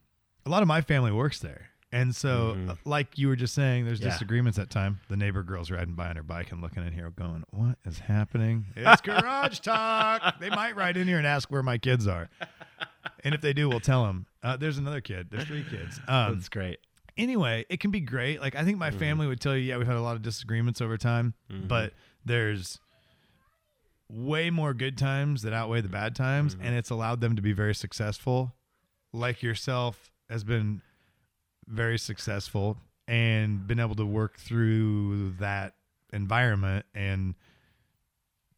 a 0.46 0.50
lot 0.50 0.62
of 0.62 0.68
my 0.68 0.82
family 0.82 1.12
works 1.12 1.40
there, 1.40 1.70
and 1.92 2.16
so 2.16 2.56
Mhm. 2.56 2.70
uh, 2.72 2.76
like 2.86 3.18
you 3.18 3.28
were 3.28 3.36
just 3.36 3.54
saying, 3.54 3.86
there's 3.86 4.00
Yeah. 4.02 4.10
disagreements 4.10 4.58
at 4.60 4.70
time. 4.70 5.00
The 5.10 5.18
neighbor 5.18 5.44
girl's 5.44 5.72
riding 5.72 5.94
by 5.96 6.10
on 6.10 6.16
her 6.16 6.24
bike 6.24 6.52
and 6.52 6.62
looking 6.62 6.86
in 6.86 6.94
here, 6.94 7.10
going, 7.12 7.44
"What 7.52 7.78
is 7.86 8.00
happening? 8.00 8.66
It's 8.76 9.02
garage 9.02 9.60
talk." 9.60 10.40
They 10.40 10.50
might 10.50 10.76
ride 10.76 10.98
in 10.98 11.08
here 11.08 11.18
and 11.18 11.28
ask 11.28 11.50
where 11.52 11.64
my 11.64 11.78
kids 11.78 12.08
are, 12.08 12.30
and 13.24 13.34
if 13.36 13.42
they 13.42 13.54
do, 13.54 13.70
we'll 13.70 13.80
tell 13.80 14.06
them. 14.06 14.26
Uh, 14.44 14.58
there's 14.58 14.78
another 14.78 15.02
kid. 15.02 15.30
There's 15.30 15.46
three 15.46 15.64
kids. 15.64 16.00
Um, 16.08 16.36
That's 16.36 16.50
great. 16.50 16.80
Anyway, 17.18 17.66
it 17.70 17.80
can 17.80 17.92
be 17.92 18.00
great. 18.00 18.40
Like 18.42 18.56
I 18.56 18.64
think 18.64 18.78
my 18.78 18.92
family 18.92 19.28
would 19.28 19.40
tell 19.42 19.56
you, 19.56 19.64
yeah, 19.64 19.78
we've 19.78 19.88
had 19.88 19.96
a 19.98 20.02
lot 20.02 20.16
of 20.16 20.22
disagreements 20.22 20.82
over 20.82 20.98
time, 20.98 21.34
Mhm. 21.52 21.68
but 21.68 21.94
there's 22.26 22.80
way 24.10 24.50
more 24.50 24.74
good 24.74 24.98
times 24.98 25.42
that 25.42 25.54
outweigh 25.54 25.82
the 25.82 25.90
bad 25.90 26.16
times, 26.16 26.56
and 26.62 26.76
it's 26.76 26.90
allowed 26.90 27.20
them 27.22 27.36
to 27.36 27.42
be 27.42 27.52
very 27.52 27.76
successful. 27.76 28.56
Like 29.14 29.44
yourself 29.44 30.12
has 30.30 30.44
been 30.44 30.82
very 31.68 31.98
successful 31.98 32.78
and 33.08 33.68
been 33.68 33.80
able 33.80 33.96
to 33.96 34.06
work 34.06 34.38
through 34.38 35.32
that 35.40 35.76
environment 36.14 36.86
and 36.94 37.36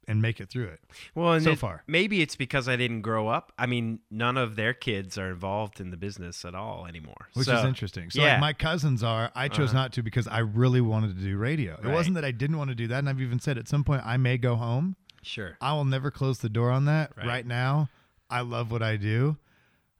and 0.09 0.21
make 0.21 0.39
it 0.41 0.49
through 0.49 0.65
it. 0.67 0.81
Well, 1.15 1.33
and 1.33 1.43
so 1.43 1.51
it- 1.51 1.59
far. 1.59 1.83
maybe 1.87 2.21
it's 2.21 2.35
because 2.35 2.67
I 2.67 2.75
didn't 2.75 3.01
grow 3.01 3.27
up. 3.27 3.53
I 3.57 3.65
mean, 3.65 3.99
none 4.11 4.35
of 4.37 4.55
their 4.55 4.73
kids 4.73 5.17
are 5.17 5.29
involved 5.29 5.79
in 5.79 5.91
the 5.91 5.97
business 5.97 6.43
at 6.43 6.55
all 6.55 6.85
anymore. 6.87 7.29
Which 7.35 7.45
So- 7.45 7.57
is 7.59 7.63
interesting. 7.65 8.09
So 8.09 8.21
yeah. 8.21 8.31
like 8.33 8.39
my 8.41 8.53
cousins 8.53 9.03
are, 9.03 9.31
I 9.35 9.47
chose 9.47 9.69
Uh-huh. 9.69 9.77
not 9.83 9.93
to 9.93 10.03
because 10.03 10.27
I 10.27 10.39
really 10.39 10.81
wanted 10.81 11.15
to 11.15 11.21
do 11.23 11.37
radio. 11.37 11.75
It 11.83 11.87
wasn't 11.87 12.15
that 12.15 12.25
I 12.25 12.31
didn't 12.31 12.57
want 12.57 12.69
to 12.69 12.75
do 12.75 12.87
that, 12.87 12.99
and 12.99 13.07
I've 13.07 13.21
even 13.21 13.39
said 13.39 13.57
at 13.57 13.67
some 13.67 13.83
point 13.83 14.01
I 14.05 14.17
may 14.17 14.37
go 14.37 14.55
home. 14.55 14.95
Sure. 15.21 15.57
I 15.61 15.73
will 15.73 15.85
never 15.85 16.11
close 16.11 16.39
the 16.39 16.49
door 16.49 16.71
on 16.71 16.85
that. 16.85 17.11
Right. 17.15 17.25
Right, 17.27 17.45
now, 17.45 17.89
I 18.29 18.41
love 18.41 18.71
what 18.71 18.81
I 18.81 18.95
do. 18.97 19.37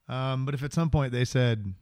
Um, 0.07 0.45
but 0.45 0.53
if 0.55 0.63
at 0.63 0.73
some 0.73 0.89
point 0.89 1.11
they 1.11 1.25
said, 1.25 1.73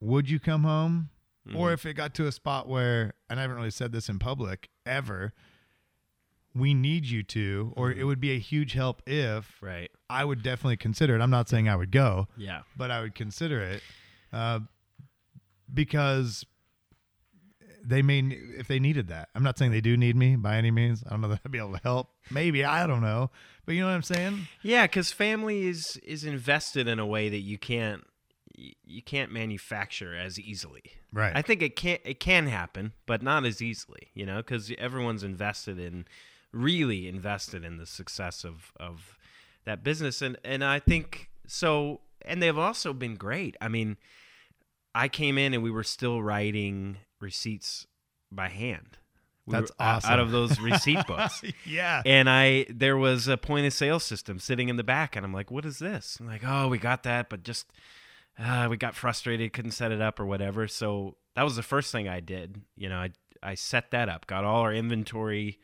"Would 0.00 0.30
you 0.30 0.38
come 0.38 0.62
home?" 0.62 1.08
or 1.54 1.70
Mhm. 1.70 1.74
if 1.74 1.86
it 1.86 1.94
got 1.94 2.12
to 2.14 2.26
a 2.26 2.32
spot 2.32 2.68
where, 2.68 3.14
and 3.30 3.38
I 3.38 3.42
haven't 3.42 3.56
really 3.56 3.70
said 3.70 3.92
this 3.92 4.08
in 4.08 4.18
public 4.18 4.68
ever, 4.84 5.32
we 6.56 6.72
need 6.74 7.04
you 7.06 7.22
to, 7.22 7.72
or 7.76 7.90
Mm-hmm. 7.90 8.00
it 8.00 8.04
would 8.04 8.20
be 8.20 8.32
a 8.32 8.38
huge 8.38 8.72
help 8.72 9.02
if 9.06 9.56
Right. 9.60 9.90
I 10.08 10.24
would 10.24 10.42
definitely 10.42 10.76
consider 10.78 11.14
it. 11.16 11.20
I'm 11.20 11.30
not 11.30 11.48
saying 11.48 11.68
I 11.68 11.76
would 11.76 11.90
go, 11.90 12.28
Yeah. 12.36 12.62
but 12.76 12.90
I 12.90 13.00
would 13.00 13.14
consider 13.14 13.60
it 13.60 13.82
uh, 14.32 14.60
because 15.72 16.44
they 17.84 18.02
may 18.02 18.20
if 18.58 18.66
they 18.68 18.78
needed 18.80 19.08
that. 19.08 19.28
I'm 19.34 19.42
not 19.42 19.58
saying 19.58 19.70
they 19.70 19.80
do 19.80 19.96
need 19.96 20.16
me 20.16 20.36
by 20.36 20.56
any 20.56 20.70
means. 20.70 21.04
I 21.06 21.10
don't 21.10 21.20
know 21.20 21.28
that 21.28 21.40
I'd 21.44 21.52
be 21.52 21.58
able 21.58 21.72
to 21.74 21.80
help. 21.82 22.08
Maybe 22.30 22.64
I 22.64 22.86
don't 22.86 23.00
know, 23.02 23.30
but 23.64 23.74
you 23.74 23.80
know 23.82 23.86
what 23.88 23.94
I'm 23.94 24.02
saying. 24.02 24.48
Yeah, 24.62 24.84
because 24.86 25.12
family 25.12 25.66
is 25.66 25.96
is 26.04 26.24
invested 26.24 26.88
in 26.88 26.98
a 26.98 27.06
way 27.06 27.28
that 27.28 27.40
you 27.40 27.58
can't 27.58 28.02
you 28.56 29.02
can't 29.02 29.30
manufacture 29.30 30.16
as 30.16 30.38
easily. 30.40 30.82
Right. 31.12 31.32
I 31.36 31.42
think 31.42 31.62
it 31.62 31.76
can 31.76 31.98
it 32.04 32.18
can 32.18 32.46
happen, 32.48 32.92
but 33.06 33.22
not 33.22 33.44
as 33.44 33.62
easily. 33.62 34.08
You 34.14 34.26
know, 34.26 34.38
because 34.38 34.72
everyone's 34.78 35.22
invested 35.22 35.78
in 35.78 36.06
really 36.52 37.08
invested 37.08 37.64
in 37.64 37.76
the 37.76 37.86
success 37.86 38.44
of 38.44 38.72
of 38.78 39.16
that 39.64 39.82
business, 39.82 40.22
and 40.22 40.36
and 40.44 40.64
I 40.64 40.78
think 40.78 41.30
so. 41.46 42.00
And 42.22 42.42
they've 42.42 42.58
also 42.58 42.92
been 42.92 43.14
great. 43.14 43.56
I 43.60 43.68
mean, 43.68 43.96
I 44.94 45.08
came 45.08 45.38
in 45.38 45.54
and 45.54 45.62
we 45.62 45.70
were 45.70 45.84
still 45.84 46.22
writing 46.22 46.96
receipts 47.20 47.86
by 48.32 48.48
hand. 48.48 48.98
We 49.46 49.52
That's 49.52 49.70
were 49.70 49.76
awesome. 49.78 50.10
Out 50.10 50.18
of 50.18 50.30
those 50.30 50.58
receipt 50.60 51.06
books. 51.06 51.42
yeah. 51.66 52.02
And 52.04 52.28
I 52.28 52.66
there 52.68 52.96
was 52.96 53.28
a 53.28 53.36
point 53.36 53.66
of 53.66 53.72
sale 53.72 54.00
system 54.00 54.38
sitting 54.38 54.68
in 54.68 54.76
the 54.76 54.84
back, 54.84 55.14
and 55.14 55.24
I'm 55.24 55.32
like, 55.32 55.50
"What 55.50 55.64
is 55.64 55.78
this?" 55.78 56.18
I'm 56.20 56.26
like, 56.26 56.42
"Oh, 56.44 56.68
we 56.68 56.78
got 56.78 57.02
that, 57.04 57.28
but 57.28 57.42
just 57.42 57.70
uh, 58.38 58.66
we 58.68 58.76
got 58.76 58.94
frustrated, 58.94 59.52
couldn't 59.52 59.72
set 59.72 59.92
it 59.92 60.00
up 60.00 60.18
or 60.18 60.26
whatever." 60.26 60.66
So 60.66 61.16
that 61.36 61.42
was 61.42 61.56
the 61.56 61.62
first 61.62 61.92
thing 61.92 62.08
I 62.08 62.20
did. 62.20 62.62
You 62.76 62.88
know, 62.88 62.98
I 62.98 63.10
I 63.42 63.54
set 63.54 63.90
that 63.92 64.08
up, 64.08 64.26
got 64.26 64.44
all 64.44 64.62
our 64.62 64.72
inventory 64.72 65.60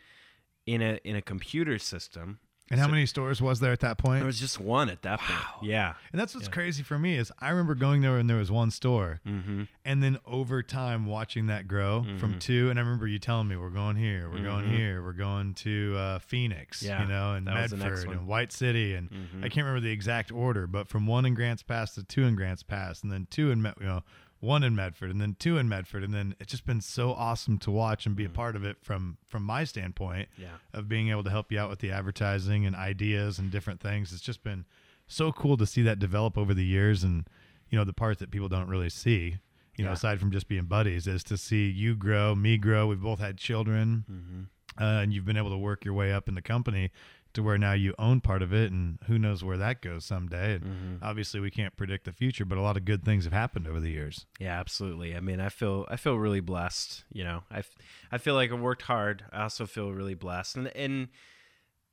in 0.67 0.81
a 0.83 0.99
in 1.05 1.17
a 1.17 1.23
computer 1.23 1.79
system. 1.79 2.39
And 2.71 2.81
how 2.81 2.87
So- 2.87 2.93
many 2.93 3.05
stores 3.05 3.43
was 3.43 3.61
there 3.61 3.73
at 3.73 3.81
that 3.81 3.99
point? 3.99 4.21
There 4.21 4.27
was 4.27 4.41
just 4.41 4.59
one 4.59 4.89
at 4.89 5.03
that 5.03 5.21
point. 5.21 5.41
Yeah. 5.69 5.95
and 6.11 6.19
that's 6.19 6.35
what's 6.35 6.47
Yeah. 6.47 6.53
crazy 6.55 6.83
for 6.83 6.99
me 6.99 7.17
is 7.19 7.31
I 7.39 7.51
remember 7.51 7.75
going 7.75 8.01
there 8.01 8.17
and 8.17 8.31
there 8.31 8.39
was 8.39 8.51
one 8.51 8.71
store, 8.71 9.21
Mm-hmm. 9.27 9.65
and 9.85 10.03
then 10.03 10.17
over 10.25 10.63
time 10.63 11.05
watching 11.05 11.49
that 11.49 11.69
grow 11.69 12.05
from 12.19 12.35
Mhm. 12.35 12.41
two. 12.41 12.71
And 12.71 12.79
I 12.79 12.83
remember 12.83 13.07
you 13.07 13.19
telling 13.19 13.49
me 13.49 13.57
we're 13.57 13.69
going 13.69 13.97
here, 13.97 14.31
we're 14.31 14.43
going 14.43 14.67
Mhm. 14.67 14.77
here, 14.77 15.03
we're 15.03 15.13
going 15.13 15.53
to 15.55 15.97
uh, 15.99 16.19
Phoenix, 16.21 16.83
Yeah, 16.83 17.03
you 17.03 17.09
know, 17.09 17.35
and 17.35 17.47
that 17.47 17.61
was 17.61 17.71
the 17.73 17.77
next 17.79 17.91
Medford 18.05 18.17
and 18.17 18.27
White 18.27 18.53
City, 18.53 18.95
and. 18.95 19.11
I 19.41 19.49
can't 19.49 19.67
remember 19.67 19.81
the 19.81 19.91
exact 19.93 20.31
order, 20.33 20.67
but 20.67 20.89
from 20.89 21.07
one 21.07 21.27
in 21.27 21.35
Grants 21.35 21.63
Pass 21.65 21.95
to 21.97 22.05
two 22.05 22.23
in 22.25 22.37
Grants 22.37 22.63
Pass, 22.63 23.03
and 23.03 23.13
then 23.13 23.27
two 23.31 23.51
in 23.51 23.59
you 23.81 23.87
know 23.87 24.03
one 24.43 24.64
in 24.64 24.74
Medford, 24.74 25.11
and 25.11 25.20
then 25.20 25.36
two 25.38 25.57
in 25.57 25.68
Medford, 25.68 26.03
and 26.03 26.12
then 26.12 26.34
it's 26.40 26.51
just 26.51 26.66
been 26.66 26.80
so 26.80 27.12
awesome 27.12 27.59
to 27.59 27.70
watch 27.70 28.07
and 28.07 28.16
be 28.16 28.24
a 28.24 28.28
Mm. 28.28 28.34
part 28.34 28.57
of 28.57 28.64
it 28.64 28.76
from 28.82 29.16
from 29.28 29.45
my 29.45 29.62
standpoint 29.64 30.28
Yeah. 30.36 30.57
of 30.72 30.88
being 30.88 31.09
able 31.11 31.22
to 31.24 31.30
help 31.30 31.53
you 31.53 31.59
out 31.61 31.70
with 31.70 31.78
the 31.78 31.90
advertising 31.93 32.66
and 32.66 32.74
ideas 32.74 33.38
and 33.38 33.51
different 33.53 33.80
things. 33.80 34.12
It's 34.12 34.20
just 34.20 34.43
been 34.43 34.64
so 35.07 35.30
cool 35.32 35.57
to 35.59 35.64
see 35.66 35.82
that 35.82 35.99
develop 36.01 36.36
over 36.36 36.55
the 36.55 36.64
years, 36.64 37.05
and 37.05 37.26
you 37.70 37.78
know 37.78 37.84
the 37.84 37.93
part 37.93 38.18
that 38.18 38.30
people 38.32 38.49
don't 38.49 38.68
really 38.68 38.90
see. 38.90 39.38
You 39.76 39.84
know, 39.86 39.93
aside 39.93 40.20
from 40.20 40.30
just 40.32 40.49
being 40.49 40.66
buddies, 40.66 41.07
is 41.07 41.24
to 41.24 41.38
see 41.38 41.70
you 41.70 41.95
grow, 41.95 42.34
me 42.34 42.59
grow. 42.59 42.88
We've 42.88 43.01
both 43.01 43.20
had 43.20 43.38
children 43.38 44.05
Mm-hmm. 44.11 44.82
uh, 44.82 45.01
and 45.03 45.12
you've 45.14 45.24
been 45.24 45.36
able 45.38 45.51
to 45.51 45.57
work 45.57 45.84
your 45.84 45.95
way 45.95 46.12
up 46.12 46.28
in 46.28 46.34
the 46.34 46.43
company 46.43 46.90
to 47.35 47.43
where 47.43 47.59
now 47.59 47.72
you 47.72 47.95
own 47.99 48.20
part 48.20 48.43
of 48.43 48.53
it, 48.53 48.70
and 48.72 48.99
who 49.07 49.18
knows 49.18 49.43
where 49.43 49.57
that 49.57 49.80
goes 49.83 50.05
someday. 50.05 50.55
And 50.55 50.64
Mhm. 50.64 50.99
obviously, 51.03 51.41
we 51.41 51.51
can't 51.51 51.76
predict 51.76 52.05
the 52.05 52.12
future, 52.12 52.45
but 52.45 52.59
a 52.59 52.62
lot 52.62 52.76
of 52.76 52.85
good 52.85 53.05
things 53.05 53.24
have 53.24 53.33
happened 53.33 53.66
over 53.66 53.80
the 53.80 53.91
years. 53.91 54.26
Yeah, 54.39 54.59
absolutely. 54.59 55.16
I 55.16 55.20
mean, 55.20 55.41
I 55.41 55.49
feel 55.49 55.87
I 55.91 55.97
feel 55.97 56.18
really 56.18 56.41
blessed. 56.41 57.05
You 57.12 57.24
know, 57.24 57.45
i, 57.51 57.62
I 58.11 58.18
feel 58.18 58.35
like 58.35 58.51
I 58.51 58.55
worked 58.55 58.83
hard. 58.83 59.24
I 59.33 59.43
also 59.43 59.66
feel 59.66 59.93
really 59.93 60.14
blessed, 60.14 60.57
and 60.57 60.68
and 60.76 61.09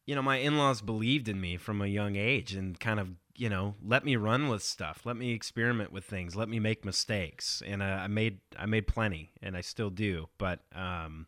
you 0.05 0.15
know, 0.15 0.21
my 0.23 0.37
in 0.37 0.57
laws 0.57 0.81
believed 0.81 1.27
in 1.29 1.39
me 1.39 1.55
from 1.57 1.81
a 1.81 1.87
young 1.87 2.15
age 2.15 2.53
and 2.53 2.79
kind 2.79 2.99
of 2.99 3.11
you 3.35 3.47
know 3.47 3.75
let 3.81 4.03
me 4.03 4.15
run 4.15 4.49
with 4.49 4.63
stuff, 4.63 5.05
let 5.05 5.15
me 5.15 5.31
experiment 5.33 5.91
with 5.91 6.03
things, 6.03 6.35
let 6.35 6.49
me 6.49 6.59
make 6.59 6.83
mistakes, 6.83 7.61
and 7.65 7.81
uh, 7.81 7.85
I 7.85 8.07
made 8.07 8.39
I 8.57 8.65
made 8.65 8.87
plenty, 8.87 9.31
and 9.41 9.55
I 9.55 9.61
still 9.61 9.89
do. 9.89 10.27
But 10.37 10.61
um, 10.75 11.27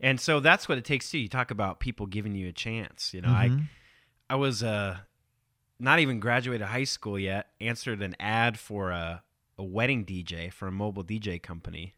and 0.00 0.20
so 0.20 0.40
that's 0.40 0.68
what 0.68 0.78
it 0.78 0.84
takes 0.84 1.10
too. 1.10 1.18
You 1.18 1.28
talk 1.28 1.50
about 1.50 1.80
people 1.80 2.06
giving 2.06 2.34
you 2.34 2.48
a 2.48 2.52
chance. 2.52 3.12
You 3.14 3.20
know, 3.22 3.28
Mhm. 3.28 3.68
I 4.28 4.34
I 4.34 4.36
was 4.36 4.62
uh 4.62 4.98
not 5.78 5.98
even 6.00 6.20
graduated 6.20 6.66
high 6.66 6.84
school 6.84 7.18
yet. 7.18 7.48
Answered 7.60 8.02
an 8.02 8.14
ad 8.20 8.58
for 8.58 8.90
a 8.90 9.22
a 9.58 9.64
wedding 9.64 10.04
DJ 10.04 10.50
for 10.52 10.68
a 10.68 10.72
mobile 10.72 11.02
DJ 11.04 11.38
company. 11.42 11.94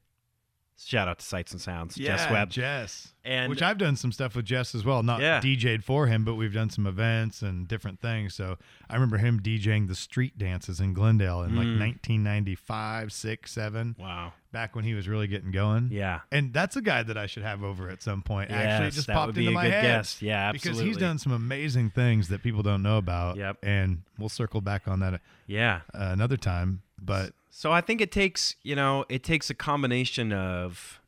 Shout 0.81 1.09
out 1.09 1.19
to 1.19 1.25
Sights 1.25 1.51
and 1.51 1.61
Sounds, 1.61 1.99
yeah, 1.99 2.17
Jess 2.17 2.31
Webb. 2.31 2.51
Jess. 2.51 3.13
And 3.25 3.51
Which 3.51 3.63
I've 3.63 3.79
done 3.79 3.97
some 3.97 4.13
stuff 4.13 4.37
with 4.37 4.45
Jess 4.45 4.77
as 4.77 4.85
well. 4.85 5.03
Not 5.03 5.21
Yeah. 5.21 5.41
DJ'd 5.41 5.83
for 5.85 6.07
him, 6.07 6.25
but 6.25 6.37
we've 6.37 6.53
done 6.55 6.71
some 6.71 6.87
events 6.87 7.43
and 7.43 7.67
different 7.67 7.99
things. 8.01 8.33
So 8.35 8.59
I 8.89 8.95
remember 8.95 9.19
him 9.19 9.41
DJing 9.41 9.89
the 9.89 9.97
street 9.97 10.39
dances 10.39 10.79
in 10.79 10.93
Glendale 10.95 11.43
in 11.43 11.57
like 11.57 11.67
Mm. 11.67 11.79
1995, 11.79 13.13
6, 13.13 13.51
7, 13.51 13.97
wow, 13.99 14.35
back 14.53 14.75
when 14.75 14.85
he 14.85 14.95
was 14.95 15.07
really 15.07 15.27
getting 15.27 15.51
going. 15.51 15.91
yeah, 15.93 16.21
And 16.33 16.53
that's 16.55 16.75
a 16.77 16.81
guy 16.81 17.03
that 17.03 17.19
I 17.19 17.27
should 17.27 17.43
have 17.43 17.63
over 17.63 17.91
at 17.91 18.03
some 18.03 18.23
point. 18.23 18.51
Actually, 18.51 18.89
it 18.89 18.93
just 18.93 19.09
popped 19.09 19.37
into 19.37 19.51
a 19.51 19.53
my 19.53 19.65
good 19.65 19.73
head. 19.73 19.83
guess. 19.83 20.23
Yeah, 20.23 20.49
absolutely. 20.49 20.85
Because 20.85 20.97
he's 20.97 20.97
done 20.97 21.19
some 21.19 21.33
amazing 21.33 21.91
things 21.91 22.29
that 22.29 22.43
people 22.43 22.63
don't 22.63 22.83
know 22.83 22.97
about. 22.97 23.37
Yep. 23.37 23.59
And 23.63 24.03
we'll 24.19 24.31
circle 24.31 24.61
back 24.63 24.89
on 24.89 25.01
that 25.01 25.15
uh, 25.15 25.19
Yeah. 25.47 25.81
another 25.93 26.37
time. 26.39 26.81
But 27.01 27.35
So 27.51 27.73
I 27.73 27.81
think 27.83 28.01
it 28.01 28.11
takes, 28.11 28.57
you 28.63 28.75
know, 28.75 29.05
it 29.11 29.23
takes 29.23 29.51
a 29.51 29.55
combination 29.55 30.33
of, 30.33 31.01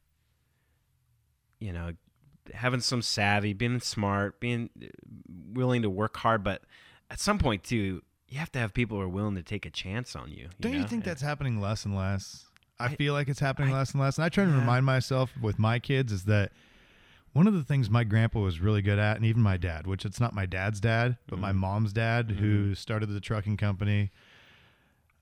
you 1.58 1.72
know, 1.72 1.92
having 2.54 2.80
some 2.80 3.02
savvy, 3.02 3.52
being 3.52 3.80
smart, 3.80 4.40
being 4.40 4.70
uh, 4.82 4.86
willing 5.54 5.82
to 5.82 5.90
work 5.90 6.16
hard, 6.18 6.42
but 6.44 6.62
at 7.10 7.20
some 7.20 7.38
point 7.38 7.64
too, 7.64 8.02
you 8.28 8.38
have 8.38 8.52
to 8.52 8.58
have 8.58 8.72
people 8.74 8.98
who 8.98 9.02
are 9.02 9.08
willing 9.08 9.34
to 9.34 9.42
take 9.42 9.66
a 9.66 9.70
chance 9.70 10.14
on 10.14 10.30
you. 10.30 10.48
don't 10.60 10.74
you 10.74 10.84
think 10.86 11.04
that's 11.04 11.22
happening 11.22 11.60
less 11.60 11.84
and 11.84 11.96
less? 11.96 12.44
I, 12.80 12.86
I- 12.86 12.96
feel 12.96 13.12
like 13.14 13.28
it's 13.28 13.40
happening 13.40 13.70
I- 13.74 13.78
less 13.78 13.92
and 13.92 14.00
less. 14.00 14.18
And 14.18 14.24
I 14.24 14.28
try 14.28 14.44
to 14.44 14.50
Yeah. 14.50 14.58
remind 14.58 14.86
myself 14.86 15.32
with 15.40 15.58
my 15.58 15.78
kids 15.78 16.12
is 16.12 16.24
that 16.24 16.52
one 17.32 17.46
of 17.46 17.54
the 17.54 17.62
things 17.62 17.88
my 17.88 18.02
grandpa 18.04 18.40
was 18.40 18.58
really 18.60 18.82
good 18.82 18.98
at, 18.98 19.16
and 19.16 19.24
even 19.24 19.40
my 19.42 19.56
dad, 19.56 19.86
which 19.86 20.04
it's 20.04 20.18
not 20.18 20.34
my 20.34 20.46
dad's 20.46 20.80
dad, 20.80 21.16
but 21.28 21.38
my 21.38 21.52
Mhm. 21.52 21.56
mom's 21.56 21.92
dad, 21.92 22.30
who 22.32 22.74
started 22.74 23.06
the 23.06 23.20
trucking 23.20 23.56
company, 23.56 24.10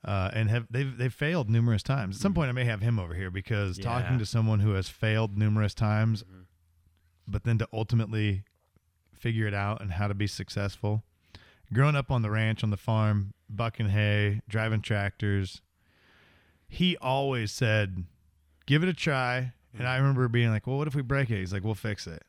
uh, 0.05 0.31
and 0.33 0.49
have 0.49 0.67
they've 0.71 0.97
they've 0.97 1.13
failed 1.13 1.51
numerous 1.51 1.83
times. 1.83 2.17
At 2.17 2.23
some 2.23 2.33
point, 2.33 2.49
I 2.49 2.53
may 2.53 2.65
have 2.65 2.81
him 2.81 2.99
over 2.99 3.15
here 3.15 3.31
because 3.31 3.77
talking 3.79 4.07
Mm-hmm. 4.11 4.19
To 4.19 4.27
someone 4.27 4.61
who 4.61 4.73
has 4.73 4.89
failed 4.89 5.37
numerous 5.37 5.75
times, 5.75 6.23
Mhm. 6.23 6.45
but 7.27 7.45
then 7.45 7.59
to 7.59 7.69
ultimately 7.73 8.45
figure 9.13 9.47
it 9.47 9.55
out 9.55 9.83
and 9.83 9.93
how 9.93 10.07
to 10.09 10.15
be 10.15 10.27
successful. 10.29 11.03
Growing 11.73 11.97
up 11.97 12.11
on 12.11 12.23
the 12.23 12.31
ranch, 12.31 12.63
on 12.65 12.71
the 12.71 12.77
farm, 12.79 13.35
bucking 13.51 13.89
hay, 13.89 14.41
driving 14.49 14.81
tractors, 14.81 15.61
he 16.69 16.97
always 16.99 17.51
said, 17.53 18.05
"Give 18.67 18.83
it 18.83 18.89
a 18.89 18.95
try." 18.95 19.53
And 19.79 19.87
I 19.87 19.97
remember 19.97 20.27
being 20.29 20.51
like, 20.51 20.67
"Well, 20.67 20.77
what 20.79 20.87
if 20.89 20.95
we 20.95 21.03
break 21.03 21.31
it?" 21.31 21.39
He's 21.39 21.53
like, 21.53 21.65
"We'll 21.65 21.75
fix 21.75 22.07
it." 22.07 22.23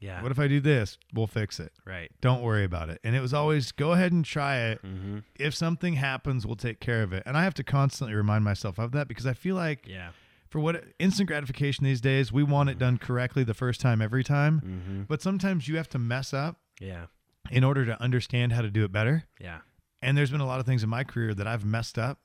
Yeah. 0.00 0.22
What 0.22 0.30
if 0.30 0.38
I 0.38 0.46
do 0.46 0.60
this? 0.60 0.96
We'll 1.12 1.26
fix 1.26 1.58
it. 1.58 1.72
right. 1.84 2.08
Don't 2.20 2.40
worry 2.40 2.62
about 2.62 2.88
it. 2.88 3.00
And 3.02 3.16
it 3.16 3.20
was 3.20 3.34
always 3.34 3.72
go 3.72 3.92
ahead 3.94 4.12
and 4.12 4.24
try 4.24 4.58
it. 4.58 4.80
Mm-hmm. 4.84 5.18
If 5.40 5.54
something 5.56 5.94
happens, 5.94 6.46
we'll 6.46 6.54
take 6.54 6.78
care 6.78 7.02
of 7.02 7.12
it. 7.12 7.24
And 7.26 7.36
I 7.36 7.42
have 7.42 7.54
to 7.54 7.64
constantly 7.64 8.14
remind 8.14 8.44
myself 8.44 8.78
of 8.78 8.92
that 8.92 9.08
because 9.08 9.26
I 9.26 9.32
feel 9.32 9.56
like 9.56 9.88
Yeah. 9.88 10.10
for 10.48 10.60
what 10.60 10.84
instant 11.00 11.26
gratification 11.26 11.82
these 11.84 12.00
days, 12.00 12.30
we 12.32 12.44
want 12.44 12.70
it 12.70 12.78
done 12.78 12.98
correctly 12.98 13.42
the 13.42 13.54
first 13.54 13.80
time 13.80 14.00
every 14.00 14.22
time. 14.22 14.60
Mm-hmm. 14.60 15.02
But 15.08 15.20
sometimes 15.20 15.66
you 15.66 15.76
have 15.78 15.88
to 15.88 15.98
mess 15.98 16.32
up 16.32 16.60
Yeah. 16.78 17.06
in 17.50 17.64
order 17.64 17.84
to 17.84 18.00
understand 18.00 18.52
how 18.52 18.62
to 18.62 18.70
do 18.70 18.84
it 18.84 18.92
better. 18.92 19.24
Yeah. 19.40 19.62
And 20.00 20.16
there's 20.16 20.30
been 20.30 20.40
a 20.40 20.46
lot 20.46 20.60
of 20.60 20.66
things 20.66 20.84
in 20.84 20.88
my 20.88 21.02
career 21.02 21.34
that 21.34 21.48
I've 21.48 21.64
messed 21.64 21.98
up 21.98 22.20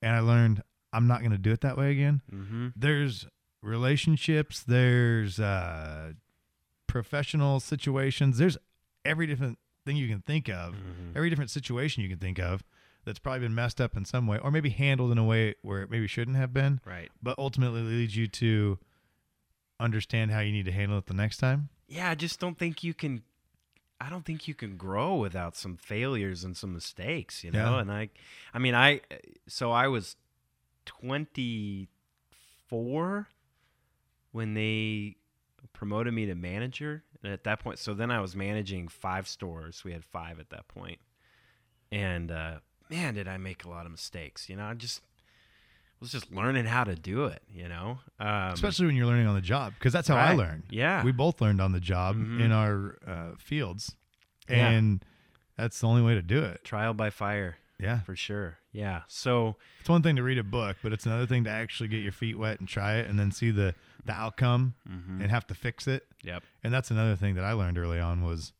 and 0.00 0.14
I 0.14 0.20
learned 0.20 0.62
I'm 0.94 1.06
not 1.06 1.20
going 1.20 1.32
to 1.32 1.38
do 1.38 1.52
it 1.52 1.60
that 1.62 1.76
way 1.76 1.90
again. 1.90 2.22
Mm-hmm. 2.32 2.68
There's 2.76 3.26
relationships, 3.62 4.62
there's 4.62 5.40
uh, 5.40 6.12
professional 6.86 7.60
situations, 7.60 8.38
there's 8.38 8.56
every 9.04 9.26
different 9.26 9.58
thing 9.84 9.96
you 9.96 10.08
can 10.08 10.20
think 10.20 10.48
of, 10.48 10.74
Mhm. 10.74 11.16
every 11.16 11.28
different 11.30 11.50
situation 11.50 12.02
you 12.02 12.08
can 12.08 12.18
think 12.18 12.38
of 12.38 12.62
that's 13.04 13.18
probably 13.18 13.40
been 13.40 13.54
messed 13.54 13.80
up 13.80 13.96
in 13.96 14.04
some 14.04 14.26
way 14.26 14.38
or 14.38 14.50
maybe 14.50 14.70
handled 14.70 15.10
in 15.12 15.18
a 15.18 15.24
way 15.24 15.54
where 15.62 15.82
it 15.82 15.90
maybe 15.90 16.06
shouldn't 16.06 16.36
have 16.36 16.52
been, 16.54 16.80
Right. 16.86 17.10
but 17.22 17.38
ultimately 17.38 17.82
leads 17.82 18.16
you 18.16 18.26
to 18.28 18.78
understand 19.80 20.30
how 20.30 20.40
you 20.40 20.52
need 20.52 20.64
to 20.66 20.72
handle 20.72 20.96
it 20.98 21.06
the 21.06 21.14
next 21.14 21.38
time. 21.38 21.68
Yeah. 21.88 22.10
I 22.10 22.14
just 22.14 22.40
don't 22.40 22.58
think 22.58 22.82
you 22.84 22.94
can. 22.94 23.22
I 24.00 24.10
don't 24.10 24.24
think 24.24 24.48
you 24.48 24.54
can 24.54 24.76
grow 24.76 25.16
without 25.16 25.56
some 25.56 25.76
failures 25.76 26.44
and 26.44 26.56
some 26.56 26.72
mistakes, 26.74 27.44
you 27.44 27.50
know. 27.50 27.74
Yeah. 27.76 27.80
And 27.80 27.92
I, 27.92 28.10
I 28.52 28.58
mean, 28.58 28.74
I. 28.74 29.00
So 29.48 29.70
I 29.70 29.88
was 29.88 30.16
twenty 30.84 31.88
four 32.68 33.28
when 34.32 34.54
they 34.54 35.16
promoted 35.72 36.12
me 36.14 36.26
to 36.26 36.34
manager, 36.34 37.02
and 37.22 37.32
at 37.32 37.44
that 37.44 37.60
point, 37.60 37.78
so 37.78 37.94
then 37.94 38.10
I 38.10 38.20
was 38.20 38.34
managing 38.36 38.88
five 38.88 39.28
stores. 39.28 39.82
We 39.84 39.92
had 39.92 40.04
five 40.04 40.40
at 40.40 40.50
that 40.50 40.68
point, 40.68 40.98
and 41.92 42.30
uh, 42.30 42.54
man, 42.90 43.14
did 43.14 43.28
I 43.28 43.36
make 43.36 43.64
a 43.64 43.68
lot 43.68 43.86
of 43.86 43.92
mistakes. 43.92 44.48
You 44.48 44.56
know, 44.56 44.64
I 44.64 44.74
just 44.74 45.00
was 46.00 46.10
just 46.10 46.32
learning 46.32 46.66
how 46.66 46.84
to 46.84 46.94
do 46.96 47.24
it. 47.26 47.42
You 47.52 47.68
know, 47.68 47.98
um, 48.20 48.52
Especially 48.52 48.86
when 48.86 48.96
you're 48.96 49.06
learning 49.06 49.26
on 49.26 49.34
the 49.34 49.40
job 49.40 49.72
because 49.78 49.92
that's 49.92 50.08
how 50.08 50.16
I 50.16 50.30
right. 50.30 50.36
learned. 50.38 50.64
Yeah. 50.70 51.02
We 51.04 51.12
both 51.12 51.40
learned 51.40 51.60
on 51.60 51.72
the 51.72 51.80
job 51.80 52.16
Mhm. 52.16 52.40
in 52.40 52.52
our 52.52 52.98
uh, 53.06 53.36
fields. 53.38 53.94
Yeah. 54.48 54.70
And 54.70 55.04
that's 55.56 55.80
the 55.80 55.86
only 55.86 56.02
way 56.02 56.14
to 56.14 56.22
do 56.22 56.42
it. 56.42 56.64
trial 56.64 56.92
by 56.92 57.08
fire 57.10 57.56
Yeah. 57.84 58.00
for 58.00 58.16
sure. 58.16 58.58
Yeah. 58.72 59.02
So 59.08 59.56
It's 59.80 59.88
one 59.88 60.02
thing 60.02 60.16
to 60.16 60.22
read 60.22 60.38
a 60.38 60.42
book, 60.42 60.76
but 60.82 60.92
it's 60.92 61.06
another 61.06 61.26
thing 61.26 61.44
to 61.44 61.50
actually 61.50 61.88
get 61.88 62.02
your 62.02 62.12
feet 62.12 62.38
wet 62.38 62.58
and 62.60 62.68
try 62.68 62.96
it 62.96 63.08
and 63.08 63.18
then 63.18 63.30
see 63.30 63.50
the 63.50 63.74
the 64.06 64.12
outcome 64.12 64.74
mhm. 64.86 65.22
and 65.22 65.30
have 65.30 65.46
to 65.46 65.54
fix 65.54 65.86
it. 65.86 66.06
yep. 66.22 66.42
And 66.62 66.74
that's 66.74 66.90
another 66.90 67.16
thing 67.16 67.36
that 67.36 67.44
I 67.44 67.52
learned 67.52 67.78
early 67.78 67.98
on 68.00 68.22
was 68.22 68.52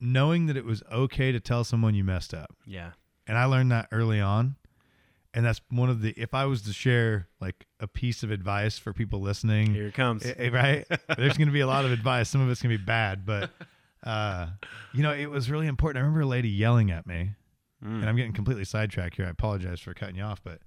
knowing 0.00 0.46
that 0.46 0.56
it 0.56 0.64
was 0.64 0.82
okay 0.92 1.32
to 1.32 1.40
tell 1.40 1.64
someone 1.64 1.94
you 1.94 2.04
messed 2.04 2.34
up. 2.34 2.54
Yeah. 2.66 2.90
And 3.26 3.38
I 3.38 3.46
learned 3.46 3.72
that 3.72 3.88
early 3.90 4.20
on. 4.20 4.56
And 5.32 5.44
that's 5.44 5.60
one 5.68 5.90
of 5.90 6.00
the 6.00 6.14
if 6.16 6.32
I 6.32 6.44
was 6.44 6.62
to 6.62 6.72
share 6.72 7.26
like 7.40 7.66
a 7.80 7.88
piece 7.88 8.22
of 8.22 8.30
advice 8.30 8.78
for 8.78 8.92
people 8.92 9.20
listening, 9.20 9.74
Here 9.74 9.88
it 9.88 9.94
comes. 9.94 10.24
Eh, 10.24 10.34
eh, 10.36 10.50
right? 10.50 10.86
There's 11.16 11.36
going 11.36 11.48
to 11.48 11.52
be 11.52 11.60
a 11.60 11.66
lot 11.66 11.84
of 11.84 11.90
advice. 11.90 12.28
Some 12.28 12.40
of 12.40 12.48
it's 12.50 12.62
going 12.62 12.72
to 12.72 12.78
be 12.78 12.84
bad, 12.84 13.26
but 13.26 13.50
uh, 14.04 14.48
you 14.92 15.02
know, 15.02 15.12
it 15.12 15.26
was 15.30 15.50
really 15.50 15.66
important. 15.66 15.98
I 15.98 16.00
remember 16.06 16.20
a 16.22 16.26
lady 16.26 16.48
yelling 16.48 16.90
at 16.90 17.06
me, 17.06 17.32
Mm. 17.84 18.00
and 18.00 18.08
I'm 18.08 18.16
getting 18.16 18.32
completely 18.32 18.64
sidetracked 18.64 19.16
here. 19.16 19.26
I 19.26 19.30
apologize 19.30 19.80
for 19.80 19.92
cutting 19.94 20.16
you 20.16 20.22
off, 20.22 20.42
but 20.42 20.60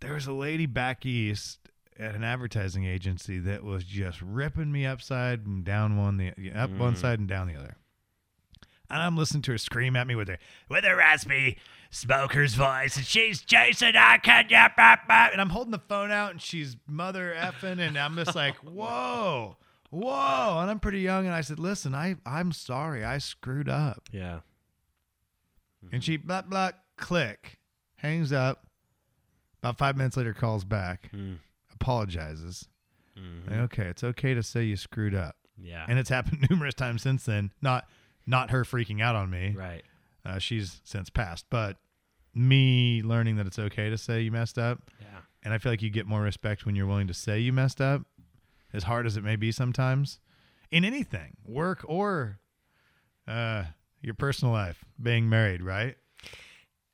there 0.00 0.14
was 0.14 0.26
a 0.26 0.32
lady 0.32 0.66
back 0.66 1.04
east 1.04 1.58
at 1.98 2.14
an 2.14 2.22
advertising 2.24 2.84
agency 2.84 3.38
that 3.40 3.64
was 3.64 3.84
just 3.84 4.20
ripping 4.22 4.70
me 4.70 4.86
upside 4.86 5.46
and 5.46 5.64
down 5.64 5.96
one, 5.96 6.16
the 6.18 6.32
up 6.54 6.70
one 6.70 6.94
Mm. 6.94 6.98
side 6.98 7.18
and 7.18 7.28
down 7.28 7.48
the 7.48 7.54
other. 7.56 7.76
And 8.88 9.02
I'm 9.02 9.16
listening 9.16 9.42
to 9.42 9.52
her 9.52 9.58
scream 9.58 9.96
at 9.96 10.06
me 10.06 10.14
with 10.14 10.28
her 10.28 10.38
with 10.68 10.84
her 10.84 10.96
raspy 10.96 11.58
smoker's 11.90 12.54
voice, 12.54 12.96
and 12.96 13.04
she's 13.04 13.42
Jason. 13.42 13.96
I 13.96 14.18
can 14.18 14.46
bop. 14.76 15.00
and 15.08 15.40
I'm 15.40 15.50
holding 15.50 15.72
the 15.72 15.78
phone 15.88 16.10
out, 16.12 16.30
and 16.30 16.40
she's 16.40 16.76
mother 16.86 17.34
effing, 17.36 17.80
and 17.80 17.96
I'm 17.98 18.14
just 18.16 18.36
like, 18.36 18.54
whoa, 18.62 19.56
whoa, 19.90 20.58
and 20.60 20.70
I'm 20.70 20.80
pretty 20.80 21.00
young, 21.00 21.26
and 21.26 21.34
I 21.34 21.40
said, 21.40 21.58
listen, 21.58 21.94
I 21.94 22.16
I'm 22.26 22.52
sorry, 22.52 23.04
I 23.04 23.18
screwed 23.18 23.68
up, 23.68 24.08
yeah. 24.12 24.40
and 25.92 26.02
she 26.02 26.16
blah 26.16 26.42
blah 26.42 26.70
click, 26.96 27.58
hangs 27.96 28.32
up. 28.32 28.66
About 29.62 29.78
five 29.78 29.96
minutes 29.96 30.16
later, 30.16 30.32
calls 30.34 30.64
back, 30.64 31.10
Mm. 31.14 31.38
apologizes. 31.72 32.68
Mhm. 33.18 33.50
Like, 33.50 33.58
okay, 33.60 33.84
it's 33.86 34.04
okay 34.04 34.34
to 34.34 34.42
say 34.42 34.64
you 34.64 34.76
screwed 34.76 35.14
up, 35.14 35.36
Yeah. 35.56 35.84
and 35.88 35.98
it's 35.98 36.10
happened 36.10 36.46
numerous 36.50 36.74
times 36.74 37.02
since 37.02 37.24
then. 37.24 37.52
Not 37.62 37.88
not 38.28 38.50
her 38.50 38.64
freaking 38.64 39.00
out 39.00 39.14
on 39.16 39.30
me. 39.30 39.54
right. 39.56 39.84
Uh, 40.24 40.38
she's 40.40 40.80
since 40.84 41.08
passed, 41.08 41.46
but 41.50 41.78
me 42.34 43.00
learning 43.02 43.36
that 43.36 43.46
it's 43.46 43.58
okay 43.58 43.88
to 43.88 43.96
say 43.96 44.20
you 44.20 44.32
messed 44.32 44.58
up, 44.58 44.90
Yeah. 45.00 45.20
and 45.44 45.54
I 45.54 45.58
feel 45.58 45.70
like 45.70 45.80
you 45.82 45.90
get 45.90 46.06
more 46.06 46.20
respect 46.22 46.66
when 46.66 46.74
you're 46.74 46.86
willing 46.88 47.06
to 47.06 47.14
say 47.14 47.38
you 47.38 47.52
messed 47.52 47.80
up, 47.80 48.02
as 48.72 48.84
hard 48.84 49.06
as 49.06 49.16
it 49.16 49.24
may 49.24 49.36
be 49.36 49.52
sometimes, 49.52 50.18
in 50.70 50.84
anything, 50.84 51.36
work 51.44 51.84
or 51.86 52.38
uh, 53.26 53.64
your 54.02 54.14
personal 54.14 54.52
life, 54.52 54.84
being 55.00 55.28
married, 55.28 55.62
right? 55.62 55.96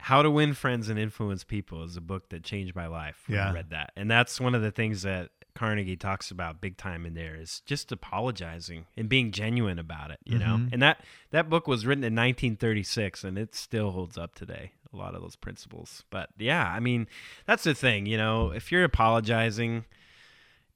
How 0.01 0.23
to 0.23 0.31
Win 0.31 0.55
Friends 0.55 0.89
and 0.89 0.99
Influence 0.99 1.45
People 1.45 1.85
is 1.85 1.97
a 1.97 2.01
book 2.01 2.31
that 2.31 2.43
changed 2.43 2.75
my 2.75 2.87
life 2.87 3.23
when 3.29 3.39
I 3.39 3.47
Yeah. 3.49 3.53
read 3.53 3.71
that. 3.71 3.93
And 3.97 4.11
that's 4.11 4.41
one 4.41 4.55
of 4.55 4.63
the 4.63 4.73
things 4.73 5.03
that 5.03 5.31
Carnegie 5.55 5.97
talks 5.97 6.31
about 6.31 6.61
big 6.61 6.77
time 6.77 7.05
in 7.07 7.15
there 7.15 7.37
is 7.37 7.61
just 7.67 7.93
apologizing 7.93 8.87
and 8.97 9.09
being 9.09 9.31
genuine 9.31 9.79
about 9.79 10.11
it, 10.11 10.19
you 10.25 10.39
know. 10.39 10.57
Mhm. 10.57 10.73
And 10.73 10.83
that 10.83 11.05
that 11.31 11.49
book 11.51 11.69
was 11.69 11.85
written 11.87 12.03
in 12.05 12.15
1936 12.15 13.23
and 13.23 13.39
it 13.39 13.55
still 13.55 13.93
holds 13.93 14.17
up 14.19 14.35
today. 14.35 14.73
A 14.93 14.97
lot 14.97 15.15
of 15.15 15.21
those 15.23 15.37
principles. 15.37 16.05
But 16.11 16.31
yeah, 16.39 16.73
I 16.73 16.81
mean, 16.81 17.07
that's 17.47 17.65
the 17.65 17.75
thing, 17.75 18.07
you 18.07 18.17
know, 18.17 18.51
if 18.51 18.73
you're 18.73 18.83
apologizing 18.85 19.85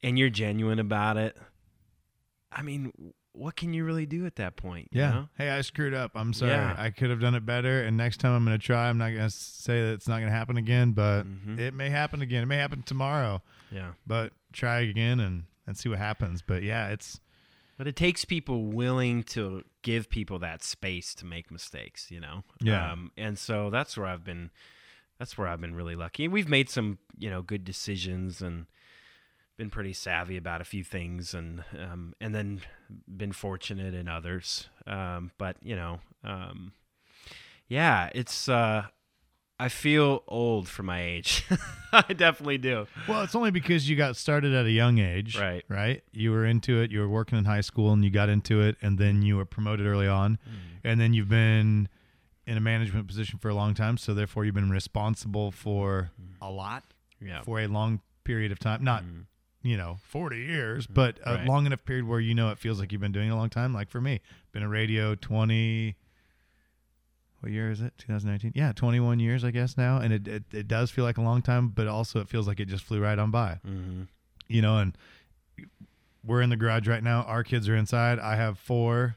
and 0.03 0.19
you're 0.19 0.31
genuine 0.31 0.79
about 0.79 1.17
it, 1.17 1.37
I 2.53 2.63
mean, 2.63 2.93
what 3.33 3.57
can 3.57 3.75
you 3.75 3.85
really 3.85 4.07
do 4.07 4.25
at 4.25 4.37
that 4.37 4.57
point, 4.57 4.89
you 4.93 5.01
Yeah. 5.01 5.11
know? 5.11 5.29
Hey, 5.37 5.51
I 5.51 5.61
screwed 5.61 5.93
up. 5.93 6.13
I'm 6.15 6.33
sorry. 6.33 6.53
Yeah. 6.53 6.75
I 6.79 6.91
could 6.91 7.11
have 7.11 7.21
done 7.21 7.35
it 7.35 7.45
better. 7.45 7.83
And 7.83 7.97
next 7.97 8.19
time 8.19 8.33
I'm 8.33 8.45
going 8.45 8.59
to 8.59 8.65
try. 8.65 8.89
I'm 8.89 8.97
not 8.99 9.11
going 9.11 9.29
to 9.29 9.31
say 9.31 9.83
that 9.83 9.93
it's 9.93 10.09
not 10.09 10.19
going 10.21 10.31
to 10.31 10.37
happen 10.37 10.57
again, 10.57 10.93
but 10.93 11.25
Mhm. 11.25 11.59
it 11.59 11.75
may 11.75 11.91
happen 11.91 12.23
again. 12.23 12.43
It 12.43 12.47
may 12.47 12.57
happen 12.57 12.83
tomorrow, 12.83 13.43
Yeah. 13.71 13.93
but 14.07 14.33
try 14.53 14.81
again 14.81 15.21
and, 15.21 15.45
and 15.67 15.77
see 15.77 15.89
what 15.91 15.99
happens. 15.99 16.41
But 16.43 16.63
yeah, 16.63 16.89
it's 16.89 17.21
But 17.79 17.87
it 17.87 17.95
takes 17.95 18.25
people 18.25 18.65
willing 18.69 19.23
to 19.25 19.63
give 19.83 20.09
people 20.09 20.39
that 20.39 20.63
space 20.65 21.15
to 21.17 21.27
make 21.27 21.51
mistakes, 21.51 22.11
you 22.11 22.21
know. 22.21 22.43
Yeah. 22.59 22.91
Um, 22.93 23.13
and 23.19 23.39
so 23.39 23.69
that's 23.69 23.99
where 23.99 24.07
I've 24.07 24.25
been. 24.25 24.51
That's 25.19 25.37
where 25.37 25.47
I've 25.47 25.61
been 25.61 25.75
really 25.75 25.95
lucky. 25.95 26.27
We've 26.27 26.49
made 26.49 26.71
some, 26.71 26.99
you 27.19 27.29
know, 27.29 27.43
good 27.43 27.65
decisions 27.65 28.41
and 28.41 28.65
been 29.57 29.71
pretty 29.71 29.93
savvy 29.93 30.37
about 30.37 30.61
a 30.61 30.65
few 30.65 30.85
things, 30.85 31.33
and 31.35 31.65
um, 31.79 32.15
and 32.21 32.35
then 32.35 32.61
been 33.09 33.33
fortunate 33.33 33.95
in 33.95 34.09
others. 34.09 34.69
Um, 34.87 35.31
but 35.39 35.57
you 35.63 35.77
know, 35.77 36.01
um, 36.25 36.73
yeah, 37.69 38.11
it's. 38.15 38.49
Uh, 38.49 38.87
I 39.59 39.71
feel 39.71 40.23
old 40.29 40.69
for 40.69 40.83
my 40.83 41.03
age. 41.03 41.43
I 41.93 42.13
definitely 42.13 42.59
do. 42.59 42.87
well, 43.09 43.23
it's 43.23 43.35
only 43.35 43.51
because 43.51 43.89
you 43.89 43.97
got 43.97 44.15
started 44.17 44.53
at 44.53 44.67
a 44.67 44.71
young 44.71 44.99
age, 44.99 45.39
Right. 45.39 45.65
Right. 45.67 46.03
You 46.13 46.31
were 46.33 46.45
into 46.45 46.83
it. 46.83 46.91
You 46.93 47.01
were 47.01 47.09
working 47.09 47.39
in 47.39 47.47
high 47.47 47.63
school, 47.63 47.91
and 47.95 48.05
you 48.05 48.11
got 48.11 48.29
into 48.29 48.61
it, 48.61 48.77
and 48.83 48.99
then 48.99 49.23
you 49.23 49.39
were 49.39 49.47
promoted 49.47 49.87
early 49.87 50.09
on, 50.09 50.39
and 50.85 51.01
then 51.01 51.15
you've 51.15 51.31
been 51.31 51.89
in 52.47 52.59
a 52.59 52.61
management 52.61 53.09
position 53.09 53.39
for 53.39 53.49
a 53.49 53.55
long 53.55 53.73
time. 53.73 53.97
So 53.97 54.13
therefore, 54.13 54.45
you've 54.45 54.55
been 54.55 54.69
responsible 54.71 55.51
for 55.53 56.11
a 56.43 56.51
lot 56.51 56.85
Yeah. 57.19 57.41
for 57.41 57.59
a 57.61 57.67
long 57.67 58.03
period 58.25 58.53
of 58.53 58.59
time. 58.59 58.85
Not 58.85 59.05
Mhm. 59.05 59.25
You 59.67 59.77
know 59.77 59.99
40 60.09 60.39
years, 60.39 60.87
but 60.87 61.19
a 61.25 61.35
Right. 61.35 61.47
long 61.47 61.67
enough 61.67 61.85
period 61.85 62.07
where 62.07 62.21
you 62.21 62.35
know 62.35 62.51
it 62.51 62.59
feels 62.59 62.79
like 62.81 62.93
you've 62.93 63.01
been 63.01 63.13
doing 63.13 63.29
it 63.29 63.33
a 63.33 63.37
long 63.37 63.51
time. 63.51 63.73
Like 63.75 63.89
for 63.91 64.01
me, 64.01 64.21
been 64.53 64.63
a 64.63 64.69
radio 64.69 65.15
20. 65.15 65.97
What 67.41 67.53
year 67.53 67.71
is 67.71 67.81
it? 67.81 67.93
2019. 67.99 68.53
Yeah, 68.55 68.73
21 68.73 69.21
years, 69.21 69.45
I 69.45 69.51
guess 69.51 69.77
now, 69.77 69.99
and 69.99 70.13
it, 70.13 70.27
it 70.27 70.45
it 70.53 70.69
does 70.69 70.91
feel 70.91 71.05
like 71.05 71.19
a 71.19 71.23
long 71.23 71.43
time, 71.43 71.69
but 71.69 71.87
also 71.87 72.21
it 72.21 72.29
feels 72.29 72.47
like 72.49 72.61
it 72.61 72.67
just 72.67 72.85
flew 72.85 73.01
right 73.01 73.19
on 73.19 73.31
by. 73.31 73.61
hmm 73.65 74.05
You 74.49 74.63
know, 74.63 74.79
and 74.79 74.97
we're 76.25 76.41
in 76.43 76.51
the 76.51 76.57
garage 76.57 76.89
right 76.89 77.03
now. 77.03 77.23
Our 77.23 77.45
kids 77.45 77.69
are 77.69 77.77
inside. 77.77 78.19
I 78.19 78.37
have 78.37 78.59
four. 78.59 79.17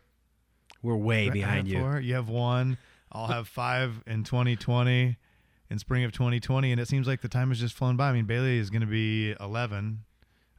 We're 0.83 0.95
way 0.95 1.25
have 1.25 1.33
behind 1.33 1.67
you. 1.67 1.79
Four. 1.79 1.99
You 1.99 2.13
have 2.15 2.29
one. 2.29 2.77
I'll 3.11 3.27
have 3.27 3.47
five 3.47 4.03
in 4.05 4.23
2020, 4.23 5.17
in 5.71 5.79
spring 5.79 6.03
of 6.03 6.11
2020, 6.11 6.71
and 6.71 6.79
it 6.79 6.87
seems 6.87 7.07
like 7.07 7.21
the 7.21 7.27
time 7.29 7.49
has 7.49 7.59
just 7.59 7.73
flown 7.75 7.97
by. 7.97 8.09
I 8.09 8.13
mean, 8.13 8.25
Bailey 8.25 8.59
is 8.59 8.69
going 8.69 8.81
to 8.81 8.87
be 8.87 9.33
11. 9.39 10.01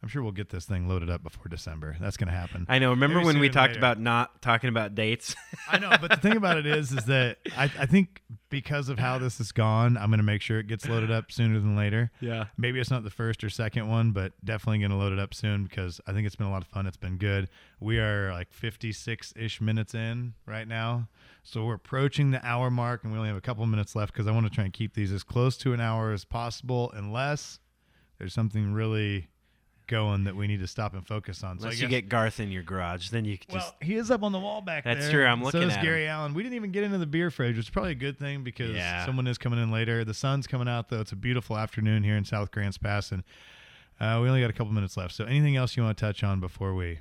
I'm 0.02 0.08
sure 0.08 0.22
we'll 0.22 0.32
get 0.32 0.48
this 0.48 0.64
thing 0.64 0.88
loaded 0.88 1.10
up 1.10 1.22
before 1.22 1.44
December. 1.50 1.94
That's 2.00 2.16
going 2.16 2.28
to 2.28 2.34
happen. 2.34 2.64
I 2.70 2.78
know. 2.78 2.90
Remember 2.90 3.16
Maybe 3.16 3.26
when 3.26 3.38
we 3.38 3.50
talked 3.50 3.72
later. 3.72 3.80
about 3.80 4.00
not 4.00 4.40
talking 4.40 4.68
about 4.70 4.94
dates? 4.94 5.36
I 5.70 5.78
know, 5.78 5.90
but 6.00 6.10
the 6.10 6.16
thing 6.16 6.38
about 6.38 6.56
it 6.56 6.64
is, 6.64 6.90
is 6.90 7.04
that 7.04 7.36
I, 7.54 7.64
I 7.64 7.84
think 7.84 8.22
because 8.48 8.88
of 8.88 8.98
how 8.98 9.18
this 9.18 9.36
has 9.38 9.52
gone, 9.52 9.98
I'm 9.98 10.08
going 10.08 10.18
to 10.18 10.24
make 10.24 10.40
sure 10.40 10.58
it 10.58 10.68
gets 10.68 10.88
loaded 10.88 11.10
up 11.10 11.30
sooner 11.30 11.60
than 11.60 11.76
later. 11.76 12.10
yeah. 12.20 12.46
Maybe 12.56 12.80
it's 12.80 12.90
not 12.90 13.04
the 13.04 13.10
first 13.10 13.44
or 13.44 13.50
second 13.50 13.88
one, 13.90 14.12
but 14.12 14.32
definitely 14.42 14.78
going 14.78 14.90
to 14.90 14.96
load 14.96 15.12
it 15.12 15.18
up 15.18 15.34
soon 15.34 15.64
because 15.64 16.00
I 16.06 16.12
think 16.12 16.26
it's 16.26 16.36
been 16.36 16.46
a 16.46 16.50
lot 16.50 16.62
of 16.62 16.68
fun. 16.68 16.86
It's 16.86 16.96
been 16.96 17.18
good. 17.18 17.50
We 17.78 17.98
are 17.98 18.32
like 18.32 18.52
56 18.54 19.34
ish 19.36 19.60
minutes 19.60 19.94
in 19.94 20.32
right 20.46 20.66
now. 20.66 21.08
So 21.42 21.66
we're 21.66 21.74
approaching 21.74 22.30
the 22.30 22.44
hour 22.46 22.70
mark 22.70 23.04
and 23.04 23.12
we 23.12 23.18
only 23.18 23.28
have 23.28 23.36
a 23.38 23.42
couple 23.42 23.66
minutes 23.66 23.94
left 23.94 24.14
because 24.14 24.26
I 24.26 24.30
want 24.30 24.46
to 24.46 24.50
try 24.52 24.64
and 24.64 24.72
keep 24.72 24.94
these 24.94 25.12
as 25.12 25.22
close 25.22 25.58
to 25.58 25.74
an 25.74 25.80
hour 25.80 26.12
as 26.12 26.24
possible 26.24 26.90
unless 26.94 27.58
there's 28.18 28.32
something 28.32 28.72
really 28.72 29.28
going 29.90 30.24
that 30.24 30.34
we 30.34 30.46
need 30.46 30.60
to 30.60 30.66
stop 30.66 30.94
and 30.94 31.06
focus 31.06 31.44
on. 31.44 31.58
So 31.58 31.64
Unless 31.64 31.80
you 31.82 31.88
get 31.88 32.08
Garth 32.08 32.40
in 32.40 32.50
your 32.50 32.62
garage, 32.62 33.10
then 33.10 33.26
you 33.26 33.36
could 33.36 33.50
well, 33.52 33.58
just. 33.60 33.74
he 33.82 33.96
is 33.96 34.10
up 34.10 34.22
on 34.22 34.32
the 34.32 34.38
wall 34.40 34.62
back 34.62 34.84
That's 34.84 35.00
there. 35.00 35.02
That's 35.02 35.12
true, 35.12 35.26
I'm 35.26 35.42
looking. 35.44 35.60
So 35.60 35.66
is 35.66 35.72
at 35.74 35.80
him. 35.80 35.84
Gary 35.84 36.06
Allan. 36.08 36.32
We 36.32 36.42
didn't 36.42 36.54
even 36.56 36.70
get 36.70 36.84
into 36.84 36.96
the 36.96 37.04
beer 37.06 37.30
fridge, 37.30 37.56
which 37.58 37.66
is 37.66 37.70
probably 37.70 37.92
a 37.92 37.96
good 37.96 38.18
thing 38.18 38.42
because 38.44 38.70
Yeah. 38.70 39.04
someone 39.04 39.26
is 39.26 39.36
coming 39.36 39.60
in 39.62 39.70
later. 39.70 40.02
The 40.04 40.14
sun's 40.14 40.46
coming 40.46 40.68
out 40.68 40.88
though. 40.88 41.00
It's 41.00 41.12
a 41.12 41.16
beautiful 41.16 41.58
afternoon 41.58 42.02
here 42.04 42.16
in 42.16 42.24
South 42.24 42.50
Grants 42.50 42.78
Pass, 42.78 43.12
and 43.12 43.22
uh, 44.00 44.18
we 44.22 44.28
only 44.28 44.40
got 44.40 44.48
a 44.48 44.54
couple 44.54 44.72
minutes 44.72 44.96
left. 44.96 45.14
So 45.14 45.24
anything 45.24 45.56
else 45.56 45.76
you 45.76 45.82
want 45.82 45.98
to 45.98 46.00
touch 46.06 46.24
on 46.24 46.40
before 46.40 46.74
we 46.74 47.00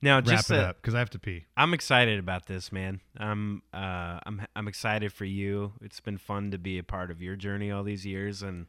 Now, 0.00 0.16
wrap 0.16 0.24
just 0.24 0.50
it 0.50 0.56
a- 0.56 0.68
up? 0.68 0.76
Because 0.80 0.94
I 0.94 1.00
have 1.00 1.10
to 1.10 1.18
pee. 1.18 1.44
I'm 1.56 1.74
excited 1.74 2.18
about 2.18 2.46
this, 2.46 2.72
man. 2.72 3.00
I'm 3.18 3.62
uh, 3.74 4.20
I'm 4.24 4.46
I'm 4.56 4.68
excited 4.68 5.12
for 5.12 5.24
you. 5.24 5.72
It's 5.82 6.00
been 6.00 6.18
fun 6.18 6.50
to 6.52 6.58
be 6.58 6.78
a 6.78 6.82
part 6.84 7.10
of 7.10 7.20
your 7.20 7.36
journey 7.36 7.70
all 7.70 7.82
these 7.82 8.06
years, 8.06 8.42
and 8.42 8.66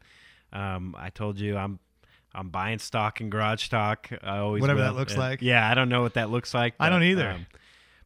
um, 0.53 0.95
I 0.97 1.09
told 1.09 1.39
you 1.39 1.55
I'm 1.57 1.79
I'm 2.35 2.49
buying 2.49 2.79
stock 2.79 3.21
in 3.21 3.29
Garage 3.29 3.63
Stock. 3.63 4.09
I 4.23 4.37
always 4.39 4.61
Whatever 4.61 4.81
will. 4.81 4.87
that 4.93 4.95
looks 4.99 5.13
And- 5.13 5.21
like. 5.21 5.41
Yeah, 5.41 5.69
I 5.69 5.73
don't 5.73 5.89
know 5.89 6.01
what 6.01 6.15
that 6.15 6.29
looks 6.29 6.53
like. 6.53 6.73
I 6.79 6.89
don't 6.89 7.03
either. 7.03 7.29
um, 7.31 7.45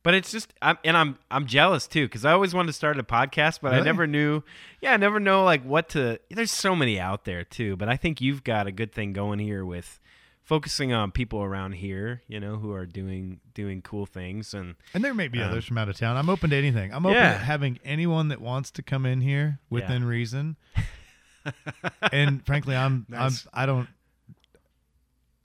but 0.04 0.14
it's 0.14 0.32
just, 0.32 0.54
I'm, 0.62 0.78
and 0.86 0.96
I'm 0.96 1.18
I'm 1.30 1.46
jealous 1.46 1.86
too 1.88 2.06
because 2.06 2.24
I 2.24 2.32
always 2.32 2.54
wanted 2.54 2.68
to 2.68 2.74
start 2.74 2.98
a 3.00 3.04
podcast, 3.04 3.60
but 3.62 3.74
I 3.74 3.82
never 3.82 4.08
knew. 4.08 4.44
Yeah, 4.82 4.94
I 4.94 4.98
never 4.98 5.20
know 5.20 5.44
like 5.44 5.64
what 5.64 5.90
to. 5.90 6.20
There's 6.30 6.52
so 6.52 6.74
many 6.76 6.98
out 7.00 7.26
there 7.26 7.44
too, 7.44 7.76
but 7.76 7.90
I 7.90 7.98
think 7.98 8.22
you've 8.22 8.44
got 8.46 8.66
a 8.68 8.72
good 8.72 8.94
thing 8.94 9.12
going 9.12 9.40
here 9.40 9.66
with 9.66 10.00
focusing 10.42 10.92
on 10.94 11.12
people 11.12 11.44
around 11.44 11.74
here, 11.74 12.24
you 12.28 12.40
know, 12.40 12.56
who 12.56 12.72
are 12.74 12.86
doing 12.86 13.40
doing 13.54 13.82
cool 13.82 14.06
things 14.06 14.54
and 14.54 14.76
And 14.94 15.04
there 15.04 15.14
may 15.14 15.28
be 15.28 15.42
Um, 15.42 15.50
others 15.52 15.66
from 15.66 15.78
out 15.78 15.90
of 15.90 15.98
town. 15.98 16.16
I'm 16.18 16.30
open 16.30 16.50
to 16.52 16.56
anything. 16.56 16.94
I'm 16.94 17.06
open 17.06 17.18
Yeah. 17.18 17.34
to 17.34 17.38
having 17.40 17.78
anyone 17.84 18.30
that 18.30 18.40
wants 18.42 18.72
to 18.72 18.82
come 18.82 19.06
in 19.06 19.20
here 19.22 19.60
within 19.70 20.06
reason. 20.06 20.56
and 22.12 22.46
frankly, 22.46 22.76
I'm 22.76 23.06
Nice. 23.10 23.48
I'm 23.54 23.64
I 23.64 23.66
don't. 23.66 23.88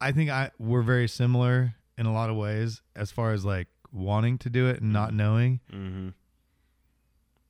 I 0.05 0.13
think 0.13 0.31
I 0.31 0.51
we're 0.59 0.83
very 0.83 1.09
similar 1.09 1.75
in 1.99 2.07
a 2.07 2.13
lot 2.13 2.31
of 2.31 2.37
ways 2.37 2.83
as 2.97 3.11
far 3.11 3.33
as 3.33 3.45
like 3.45 3.69
wanting 3.93 4.39
to 4.39 4.51
do 4.51 4.69
it 4.69 4.81
and 4.83 4.93
not 4.93 5.15
knowing. 5.15 5.61
hmm 5.71 6.09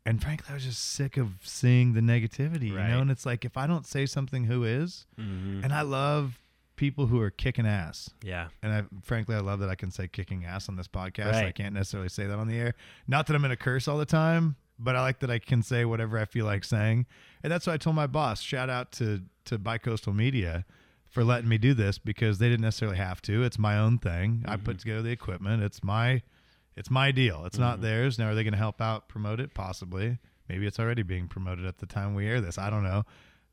And 0.07 0.21
frankly, 0.23 0.47
I 0.51 0.55
was 0.55 0.65
just 0.65 0.83
sick 0.93 1.17
of 1.17 1.29
seeing 1.43 1.95
the 1.95 2.01
negativity, 2.01 2.69
you 2.69 2.75
know. 2.75 3.01
And 3.01 3.11
it's 3.11 3.25
like 3.25 3.45
if 3.45 3.57
I 3.57 3.67
don't 3.67 3.87
say 3.87 4.05
something, 4.07 4.45
who 4.45 4.65
is? 4.65 5.07
hmm 5.17 5.61
And 5.65 5.73
I 5.73 5.81
love 5.83 6.39
people 6.77 7.07
who 7.07 7.21
are 7.21 7.31
kicking 7.31 7.67
ass. 7.67 8.11
yeah, 8.23 8.49
And 8.63 8.73
I 8.73 8.83
frankly 9.03 9.35
I 9.37 9.39
love 9.41 9.61
that 9.61 9.71
I 9.71 9.77
can 9.77 9.91
say 9.91 10.09
kicking 10.09 10.45
ass 10.45 10.69
on 10.69 10.77
this 10.77 10.89
podcast. 10.89 11.33
I 11.47 11.53
can't 11.53 11.73
necessarily 11.75 12.09
say 12.09 12.27
that 12.27 12.37
on 12.39 12.49
the 12.49 12.59
air. 12.59 12.75
Not 13.07 13.27
that 13.27 13.35
I'm 13.37 13.43
gonna 13.43 13.57
curse 13.57 13.87
all 13.89 13.97
the 13.97 14.05
time, 14.05 14.57
but 14.79 14.97
I 14.97 15.01
like 15.01 15.21
that 15.21 15.31
I 15.31 15.39
can 15.39 15.63
say 15.63 15.85
whatever 15.85 16.19
I 16.19 16.25
feel 16.25 16.45
like 16.47 16.65
saying. 16.65 17.07
And 17.43 17.51
that's 17.53 17.67
what 17.67 17.73
I 17.75 17.77
told 17.79 17.97
my 17.97 18.07
boss. 18.09 18.41
Shout 18.43 18.69
out 18.69 18.93
to 18.93 19.23
to 19.47 19.59
Bicoastal 19.59 20.15
Media 20.15 20.65
for 21.15 21.23
letting 21.25 21.49
me 21.49 21.59
do 21.59 21.75
this 21.75 21.97
because 21.99 22.39
they 22.39 22.49
didn't 22.49 22.63
necessarily 22.63 22.97
have 22.99 23.23
to. 23.23 23.43
It's 23.45 23.59
my 23.59 23.79
own 23.79 23.99
thing. 23.99 24.45
I 24.47 24.57
Mm-hmm. 24.57 24.65
put 24.65 24.79
together 24.81 25.01
the 25.03 25.11
equipment. 25.11 25.63
It's 25.63 25.83
my 25.83 26.23
it's 26.77 26.91
my 26.91 27.13
deal. 27.13 27.45
It's 27.47 27.57
not 27.59 27.75
Mm-hmm. 27.77 27.83
theirs. 27.85 28.19
Now 28.19 28.31
are 28.31 28.35
they 28.35 28.43
gonna 28.45 28.57
help 28.57 28.81
out 28.81 29.09
promote 29.09 29.39
it? 29.41 29.55
Possibly. 29.55 30.19
Maybe 30.49 30.67
it's 30.67 30.79
already 30.81 31.03
being 31.03 31.29
promoted 31.29 31.65
at 31.67 31.79
the 31.79 31.87
time 31.87 32.15
we 32.15 32.27
air 32.27 32.41
this. 32.41 32.59
I 32.59 32.69
don't 32.69 32.83
know. 32.83 33.05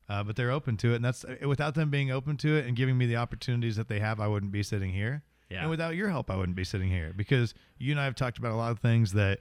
Uh, 0.08 0.22
but 0.24 0.34
they're 0.36 0.50
open 0.50 0.76
to 0.78 0.92
it, 0.92 0.96
and 0.96 1.04
that's 1.04 1.24
without 1.46 1.74
them 1.74 1.88
being 1.88 2.10
open 2.10 2.36
to 2.38 2.56
it 2.56 2.66
and 2.66 2.76
giving 2.76 2.98
me 2.98 3.06
the 3.06 3.16
opportunities 3.16 3.76
that 3.76 3.88
they 3.88 4.00
have. 4.00 4.18
I 4.20 4.26
wouldn't 4.26 4.52
be 4.52 4.62
sitting 4.64 4.92
here. 4.92 5.22
yeah, 5.48 5.60
And 5.62 5.70
without 5.70 5.94
your 5.94 6.08
help, 6.10 6.30
I 6.30 6.36
wouldn't 6.36 6.56
be 6.56 6.64
sitting 6.64 6.90
here 6.90 7.14
because 7.16 7.54
you 7.78 7.92
and 7.92 8.00
I 8.00 8.04
have 8.04 8.16
talked 8.16 8.36
about 8.36 8.50
a 8.52 8.56
lot 8.56 8.72
of 8.72 8.80
things 8.80 9.12
that, 9.12 9.38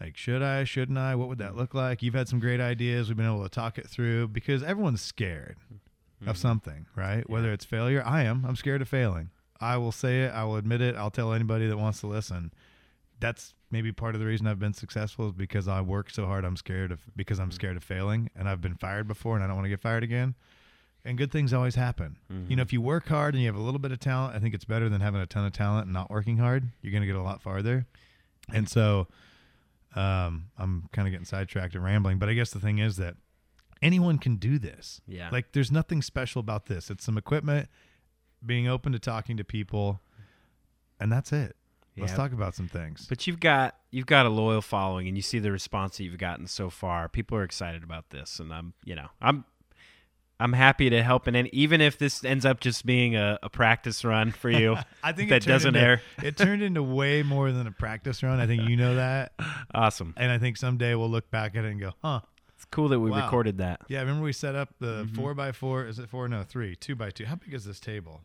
like, 0.00 0.16
should 0.16 0.42
I, 0.42 0.64
shouldn't 0.64 0.98
I? 0.98 1.14
What 1.14 1.28
would 1.28 1.38
that 1.38 1.56
look 1.56 1.74
like? 1.74 2.02
You've 2.02 2.14
had 2.14 2.28
some 2.28 2.38
great 2.40 2.60
ideas. 2.60 3.08
We've 3.08 3.16
been 3.16 3.26
able 3.26 3.42
to 3.42 3.48
talk 3.48 3.78
it 3.78 3.88
through 3.88 4.28
because 4.28 4.62
everyone's 4.62 5.00
scared 5.00 5.56
Mm-hmm. 6.22 6.30
of 6.30 6.38
something, 6.38 6.86
right? 6.94 7.28
Whether 7.28 7.52
it's 7.52 7.64
failure, 7.64 8.00
I 8.06 8.22
am. 8.22 8.44
I'm 8.46 8.54
scared 8.54 8.80
of 8.80 8.88
failing. 8.88 9.30
I 9.60 9.76
will 9.76 9.90
say 9.90 10.22
it. 10.22 10.32
I 10.32 10.44
will 10.44 10.54
admit 10.54 10.80
it. 10.80 10.94
I'll 10.94 11.10
tell 11.10 11.32
anybody 11.32 11.66
that 11.66 11.76
wants 11.76 11.98
to 12.00 12.06
listen. 12.06 12.52
That's 13.18 13.54
maybe 13.72 13.90
part 13.90 14.14
of 14.14 14.20
the 14.20 14.26
reason 14.26 14.46
I've 14.46 14.60
been 14.60 14.72
successful 14.72 15.26
is 15.26 15.32
because 15.32 15.66
I 15.66 15.80
work 15.80 16.10
so 16.10 16.26
hard. 16.26 16.44
I'm 16.44 16.56
scared 16.56 16.92
of 16.92 17.00
because 17.16 17.40
I'm 17.40 17.48
mm-hmm. 17.48 17.54
scared 17.54 17.76
of 17.76 17.82
failing, 17.82 18.30
and 18.36 18.48
I've 18.48 18.60
been 18.60 18.76
fired 18.76 19.08
before, 19.08 19.34
and 19.34 19.42
I 19.42 19.48
don't 19.48 19.56
want 19.56 19.64
to 19.64 19.70
get 19.70 19.80
fired 19.80 20.04
again. 20.04 20.36
And 21.04 21.18
good 21.18 21.32
things 21.32 21.52
always 21.52 21.74
happen. 21.74 22.18
You 22.28 22.36
mm-hmm. 22.36 22.54
know, 22.54 22.62
if 22.62 22.72
you 22.72 22.80
work 22.80 23.08
hard 23.08 23.34
and 23.34 23.42
you 23.42 23.48
have 23.48 23.56
a 23.56 23.60
little 23.60 23.80
bit 23.80 23.90
of 23.90 23.98
talent, 23.98 24.36
I 24.36 24.38
think 24.38 24.54
it's 24.54 24.64
better 24.64 24.88
than 24.88 25.00
having 25.00 25.20
a 25.20 25.26
ton 25.26 25.44
of 25.44 25.52
talent 25.52 25.86
and 25.86 25.92
not 25.92 26.08
working 26.08 26.38
hard. 26.38 26.68
You're 26.82 26.92
going 26.92 27.02
to 27.02 27.08
get 27.08 27.16
a 27.16 27.22
lot 27.22 27.42
farther. 27.42 27.86
And 28.54 28.68
so, 28.68 29.08
um, 29.96 30.50
I'm 30.56 30.88
kind 30.92 31.08
of 31.08 31.12
getting 31.12 31.24
sidetracked 31.24 31.74
and 31.74 31.82
rambling, 31.82 32.18
but 32.18 32.28
I 32.28 32.34
guess 32.34 32.52
the 32.52 32.60
thing 32.60 32.78
is 32.78 32.96
that 32.98 33.16
anyone 33.82 34.18
can 34.18 34.36
do 34.36 34.58
this. 34.58 35.00
Yeah. 35.06 35.28
Like, 35.30 35.52
there's 35.52 35.72
nothing 35.72 36.00
special 36.02 36.40
about 36.40 36.66
this. 36.66 36.90
It's 36.90 37.04
some 37.04 37.18
equipment, 37.18 37.68
being 38.44 38.68
open 38.68 38.92
to 38.92 38.98
talking 38.98 39.36
to 39.36 39.44
people, 39.44 40.00
and 41.00 41.10
that's 41.10 41.32
it. 41.32 41.56
Let's 41.96 42.14
talk 42.14 42.32
about 42.32 42.54
some 42.54 42.68
things. 42.68 43.06
But 43.06 43.26
you've 43.26 43.38
got 43.38 43.76
you've 43.90 44.06
got 44.06 44.24
a 44.24 44.30
loyal 44.30 44.62
following, 44.62 45.08
and 45.08 45.16
you 45.16 45.22
see 45.22 45.38
the 45.38 45.52
response 45.52 45.98
that 45.98 46.04
you've 46.04 46.16
gotten 46.16 46.46
so 46.46 46.70
far. 46.70 47.06
People 47.08 47.36
are 47.36 47.42
excited 47.42 47.82
about 47.82 48.08
this, 48.08 48.40
and 48.40 48.50
I'm 48.50 48.72
you 48.82 48.94
know 48.94 49.08
I'm 49.20 49.44
I'm 50.42 50.54
happy 50.54 50.90
to 50.90 51.02
help 51.04 51.28
and 51.28 51.36
even 51.54 51.80
if 51.80 51.98
this 51.98 52.24
ends 52.24 52.44
up 52.44 52.58
just 52.58 52.84
being 52.84 53.14
a, 53.14 53.38
a 53.44 53.48
practice 53.48 54.04
run 54.04 54.32
for 54.32 54.50
you. 54.50 54.76
I 55.02 55.12
think 55.12 55.28
that 55.28 55.44
doesn't 55.44 55.76
into, 55.76 55.86
air. 55.86 56.02
it 56.20 56.36
turned 56.36 56.62
into 56.62 56.82
way 56.82 57.22
more 57.22 57.52
than 57.52 57.68
a 57.68 57.70
practice 57.70 58.24
run. 58.24 58.40
I 58.40 58.46
think 58.48 58.68
you 58.68 58.76
know 58.76 58.96
that, 58.96 59.34
Awesome. 59.74 60.14
and 60.16 60.32
I 60.32 60.38
think 60.38 60.56
someday 60.56 60.96
we'll 60.96 61.10
look 61.10 61.30
back 61.30 61.54
at 61.54 61.64
it 61.64 61.70
and 61.70 61.78
go, 61.78 61.92
"Huh, 62.02 62.20
cool 62.72 62.88
that 62.88 62.98
we 62.98 63.10
Wow. 63.10 63.24
recorded 63.24 63.58
that. 63.58 63.82
yeah." 63.88 64.00
Remember 64.00 64.24
we 64.24 64.32
set 64.32 64.54
up 64.56 64.70
the 64.80 65.04
Mm-hmm. 65.04 65.14
four 65.14 65.34
by 65.34 65.52
four? 65.52 65.86
Is 65.86 65.98
it 66.00 66.08
four? 66.08 66.26
No, 66.28 66.42
three. 66.42 66.74
Two 66.74 66.96
by 66.96 67.10
two. 67.10 67.26
How 67.26 67.36
big 67.36 67.54
is 67.54 67.64
this 67.64 67.78
table? 67.78 68.24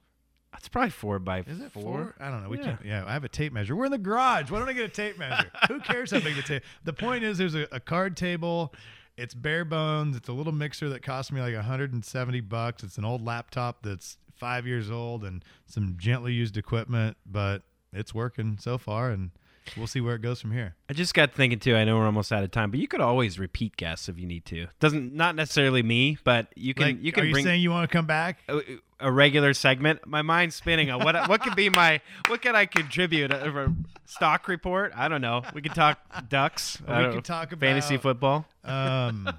It's 0.57 0.67
probably 0.69 0.89
four 0.89 1.19
by 1.19 1.41
Is 1.41 1.59
it 1.59 1.71
four. 1.71 1.83
four? 1.83 2.15
I 2.19 2.31
don't 2.31 2.41
know. 2.41 2.49
We 2.49 2.57
Yeah. 2.57 2.63
can't. 2.63 2.85
Yeah, 2.85 3.03
I 3.05 3.13
have 3.13 3.23
a 3.23 3.29
tape 3.29 3.53
measure. 3.53 3.75
We're 3.75 3.85
in 3.85 3.91
the 3.91 3.97
garage. 3.99 4.49
Why 4.49 4.57
don't 4.59 4.67
I 4.69 4.73
get 4.73 4.85
a 4.85 4.89
tape 4.89 5.17
measure? 5.19 5.51
Who 5.67 5.79
cares 5.81 6.09
how 6.11 6.19
big 6.19 6.35
the 6.35 6.41
tape? 6.41 6.63
The 6.83 6.93
point 6.93 7.23
is, 7.23 7.37
there's 7.37 7.53
a, 7.53 7.67
a 7.71 7.79
card 7.79 8.17
table. 8.17 8.73
It's 9.17 9.33
bare 9.35 9.65
bones. 9.65 10.15
It's 10.15 10.29
a 10.29 10.33
little 10.33 10.53
mixer 10.53 10.89
that 10.89 11.03
cost 11.03 11.31
me 11.31 11.41
like 11.41 11.53
170 11.55 12.39
bucks. 12.41 12.83
It's 12.83 12.97
an 12.97 13.05
old 13.05 13.23
laptop 13.23 13.83
that's 13.83 14.17
five 14.35 14.65
years 14.67 14.89
old 14.91 15.23
and 15.23 15.43
some 15.65 15.95
gently 15.97 16.33
used 16.33 16.57
equipment, 16.57 17.17
but 17.25 17.63
it's 17.93 18.13
working 18.13 18.57
so 18.59 18.77
far, 18.77 19.09
and 19.09 19.31
we'll 19.75 19.87
see 19.87 20.01
where 20.01 20.15
it 20.15 20.21
goes 20.21 20.39
from 20.41 20.51
here. 20.51 20.75
I 20.89 20.93
just 20.93 21.13
got 21.13 21.33
thinking 21.33 21.59
too. 21.59 21.75
I 21.75 21.83
know 21.83 21.97
we're 21.97 22.05
almost 22.05 22.31
out 22.31 22.43
of 22.43 22.51
time, 22.51 22.71
but 22.71 22.79
you 22.79 22.87
could 22.87 23.01
always 23.01 23.39
repeat 23.39 23.75
guests 23.77 24.07
if 24.07 24.19
you 24.19 24.25
need 24.27 24.45
to. 24.45 24.67
Doesn't 24.79 25.13
not 25.13 25.35
necessarily 25.35 25.83
me, 25.83 26.17
but 26.23 26.47
you 26.55 26.73
can 26.73 26.85
Like, 26.85 27.03
you 27.03 27.11
can 27.11 27.23
are 27.23 27.27
you 27.27 27.33
bring 27.33 27.45
saying 27.45 27.61
you 27.61 27.71
want 27.71 27.89
to 27.89 27.93
come 27.95 28.05
back? 28.05 28.39
a, 28.47 28.61
a 28.99 29.11
regular 29.11 29.53
segment. 29.53 30.05
My 30.05 30.21
mind's 30.21 30.55
spinning 30.55 30.89
on 30.89 31.03
what 31.03 31.27
what 31.27 31.41
could 31.41 31.55
be 31.55 31.69
my 31.69 32.01
what 32.27 32.41
could 32.41 32.55
I 32.55 32.65
contribute 32.65 33.31
a, 33.31 33.65
a 33.65 33.73
stock 34.05 34.47
report? 34.47 34.93
I 34.95 35.07
don't 35.07 35.21
know. 35.21 35.43
We 35.53 35.61
could 35.61 35.75
talk 35.75 35.99
ducks. 36.29 36.79
We 36.81 36.87
could 36.87 37.13
know. 37.15 37.19
talk 37.21 37.57
fantasy 37.57 37.97
football. 37.97 38.45
um, 38.63 39.29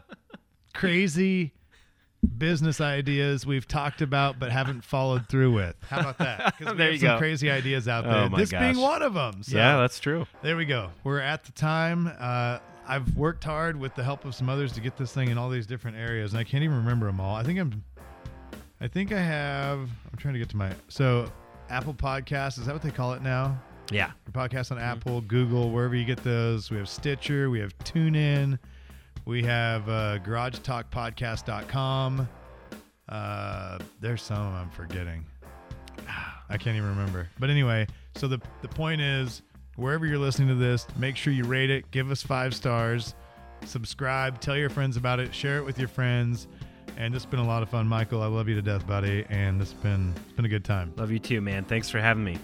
crazy 0.75 1.53
business 2.37 2.81
ideas 2.81 3.47
we've 3.47 3.67
talked 3.67 4.03
about 4.03 4.39
but 4.39 4.51
haven't 4.53 4.85
followed 4.85 5.29
through 5.29 5.53
with. 5.53 5.75
How 5.89 6.01
about 6.01 6.19
that? 6.19 6.59
'Cause 6.59 6.69
we 6.73 6.77
There 6.77 6.87
have 6.87 6.93
you 6.95 6.99
some 7.01 7.09
go. 7.09 7.19
crazy 7.19 7.51
ideas 7.51 7.89
out 7.89 8.07
Oh 8.07 8.11
there. 8.11 8.31
my 8.31 8.39
this 8.39 8.51
being 8.51 8.77
one 8.79 9.03
of 9.03 9.15
them. 9.15 9.43
So 9.43 9.57
yeah, 9.57 9.77
that's 9.79 9.99
true. 10.01 10.27
there 10.43 10.57
we 10.57 10.65
go. 10.65 10.91
We're 11.05 11.21
at 11.21 11.45
the 11.45 11.53
time. 11.53 12.11
Uh, 12.19 12.59
I've 12.87 13.17
worked 13.17 13.45
hard 13.45 13.79
with 13.79 13.95
the 13.95 14.03
help 14.05 14.25
of 14.25 14.35
some 14.35 14.49
others 14.49 14.73
to 14.73 14.81
get 14.81 14.97
this 14.97 15.13
thing 15.13 15.29
in 15.31 15.37
all 15.39 15.51
these 15.51 15.67
different 15.67 15.97
areas, 15.99 16.33
and 16.33 16.41
I 16.41 16.45
can't 16.45 16.65
even 16.65 16.77
remember 16.77 17.07
them 17.07 17.21
all. 17.21 17.37
I 17.37 17.43
think 17.43 17.59
I'm. 17.59 17.85
I 18.81 18.89
think 18.89 19.13
I 19.13 19.21
have. 19.21 19.81
I'm 19.81 20.19
trying 20.19 20.35
to 20.35 20.39
get 20.41 20.49
to 20.51 20.57
my 20.57 20.73
so 20.89 21.31
Apple 21.69 21.93
Podcast. 21.95 22.59
Is 22.59 22.67
that 22.67 22.73
what 22.73 22.83
they 22.83 22.91
call 22.91 23.13
it 23.13 23.23
now? 23.23 23.61
Yeah. 23.91 24.11
Podcast 24.33 24.71
on 24.71 24.79
Mm-hmm. 24.79 24.87
Apple, 24.87 25.21
Google, 25.23 25.71
wherever 25.71 25.95
you 25.97 26.05
get 26.05 26.23
those. 26.23 26.71
We 26.71 26.77
have 26.79 26.89
Stitcher, 26.89 27.51
we 27.51 27.59
have 27.61 27.77
TuneIn, 27.79 28.59
we 29.29 29.43
have 29.43 29.89
uh, 29.91 30.19
GarageTalkPodcast.com. 30.25 32.29
Uh, 33.11 33.79
there's 34.01 34.23
some 34.23 34.55
I'm 34.55 34.71
forgetting. 34.71 35.27
I 36.49 36.57
can't 36.57 36.79
even 36.79 36.89
remember. 36.89 37.29
But 37.39 37.51
anyway, 37.51 37.87
so 38.17 38.27
the 38.27 38.41
the 38.63 38.69
point 38.69 39.03
is, 39.03 39.43
wherever 39.77 40.07
you're 40.07 40.19
listening 40.19 40.49
to 40.49 40.55
this, 40.55 40.87
make 40.97 41.17
sure 41.17 41.35
you 41.35 41.45
rate 41.45 41.69
it, 41.69 41.91
give 41.91 42.11
us 42.11 42.23
five 42.23 42.55
stars, 42.55 43.15
subscribe, 43.67 44.41
tell 44.41 44.57
your 44.57 44.71
friends 44.71 44.97
about 44.97 45.21
it, 45.21 45.35
share 45.35 45.59
it 45.59 45.65
with 45.65 45.79
your 45.79 45.89
friends. 45.89 46.49
And 46.97 47.15
this 47.15 47.23
has 47.23 47.31
been 47.31 47.41
a 47.41 47.47
lot 47.47 47.63
of 47.63 47.69
fun, 47.69 47.87
Michael. 47.87 48.23
I 48.23 48.29
love 48.29 48.49
you 48.49 48.55
to 48.55 48.63
death, 48.63 48.87
buddy. 48.87 49.27
And 49.29 49.61
this 49.61 49.73
has 49.73 49.81
been 49.83 50.15
it's 50.25 50.33
been 50.33 50.47
a 50.47 50.49
good 50.49 50.65
time. 50.65 50.95
Love 50.97 51.11
you 51.11 51.19
too, 51.19 51.43
man. 51.43 51.65
Thanks 51.65 51.91
for 51.91 52.01
having 52.01 52.25
me. 52.25 52.39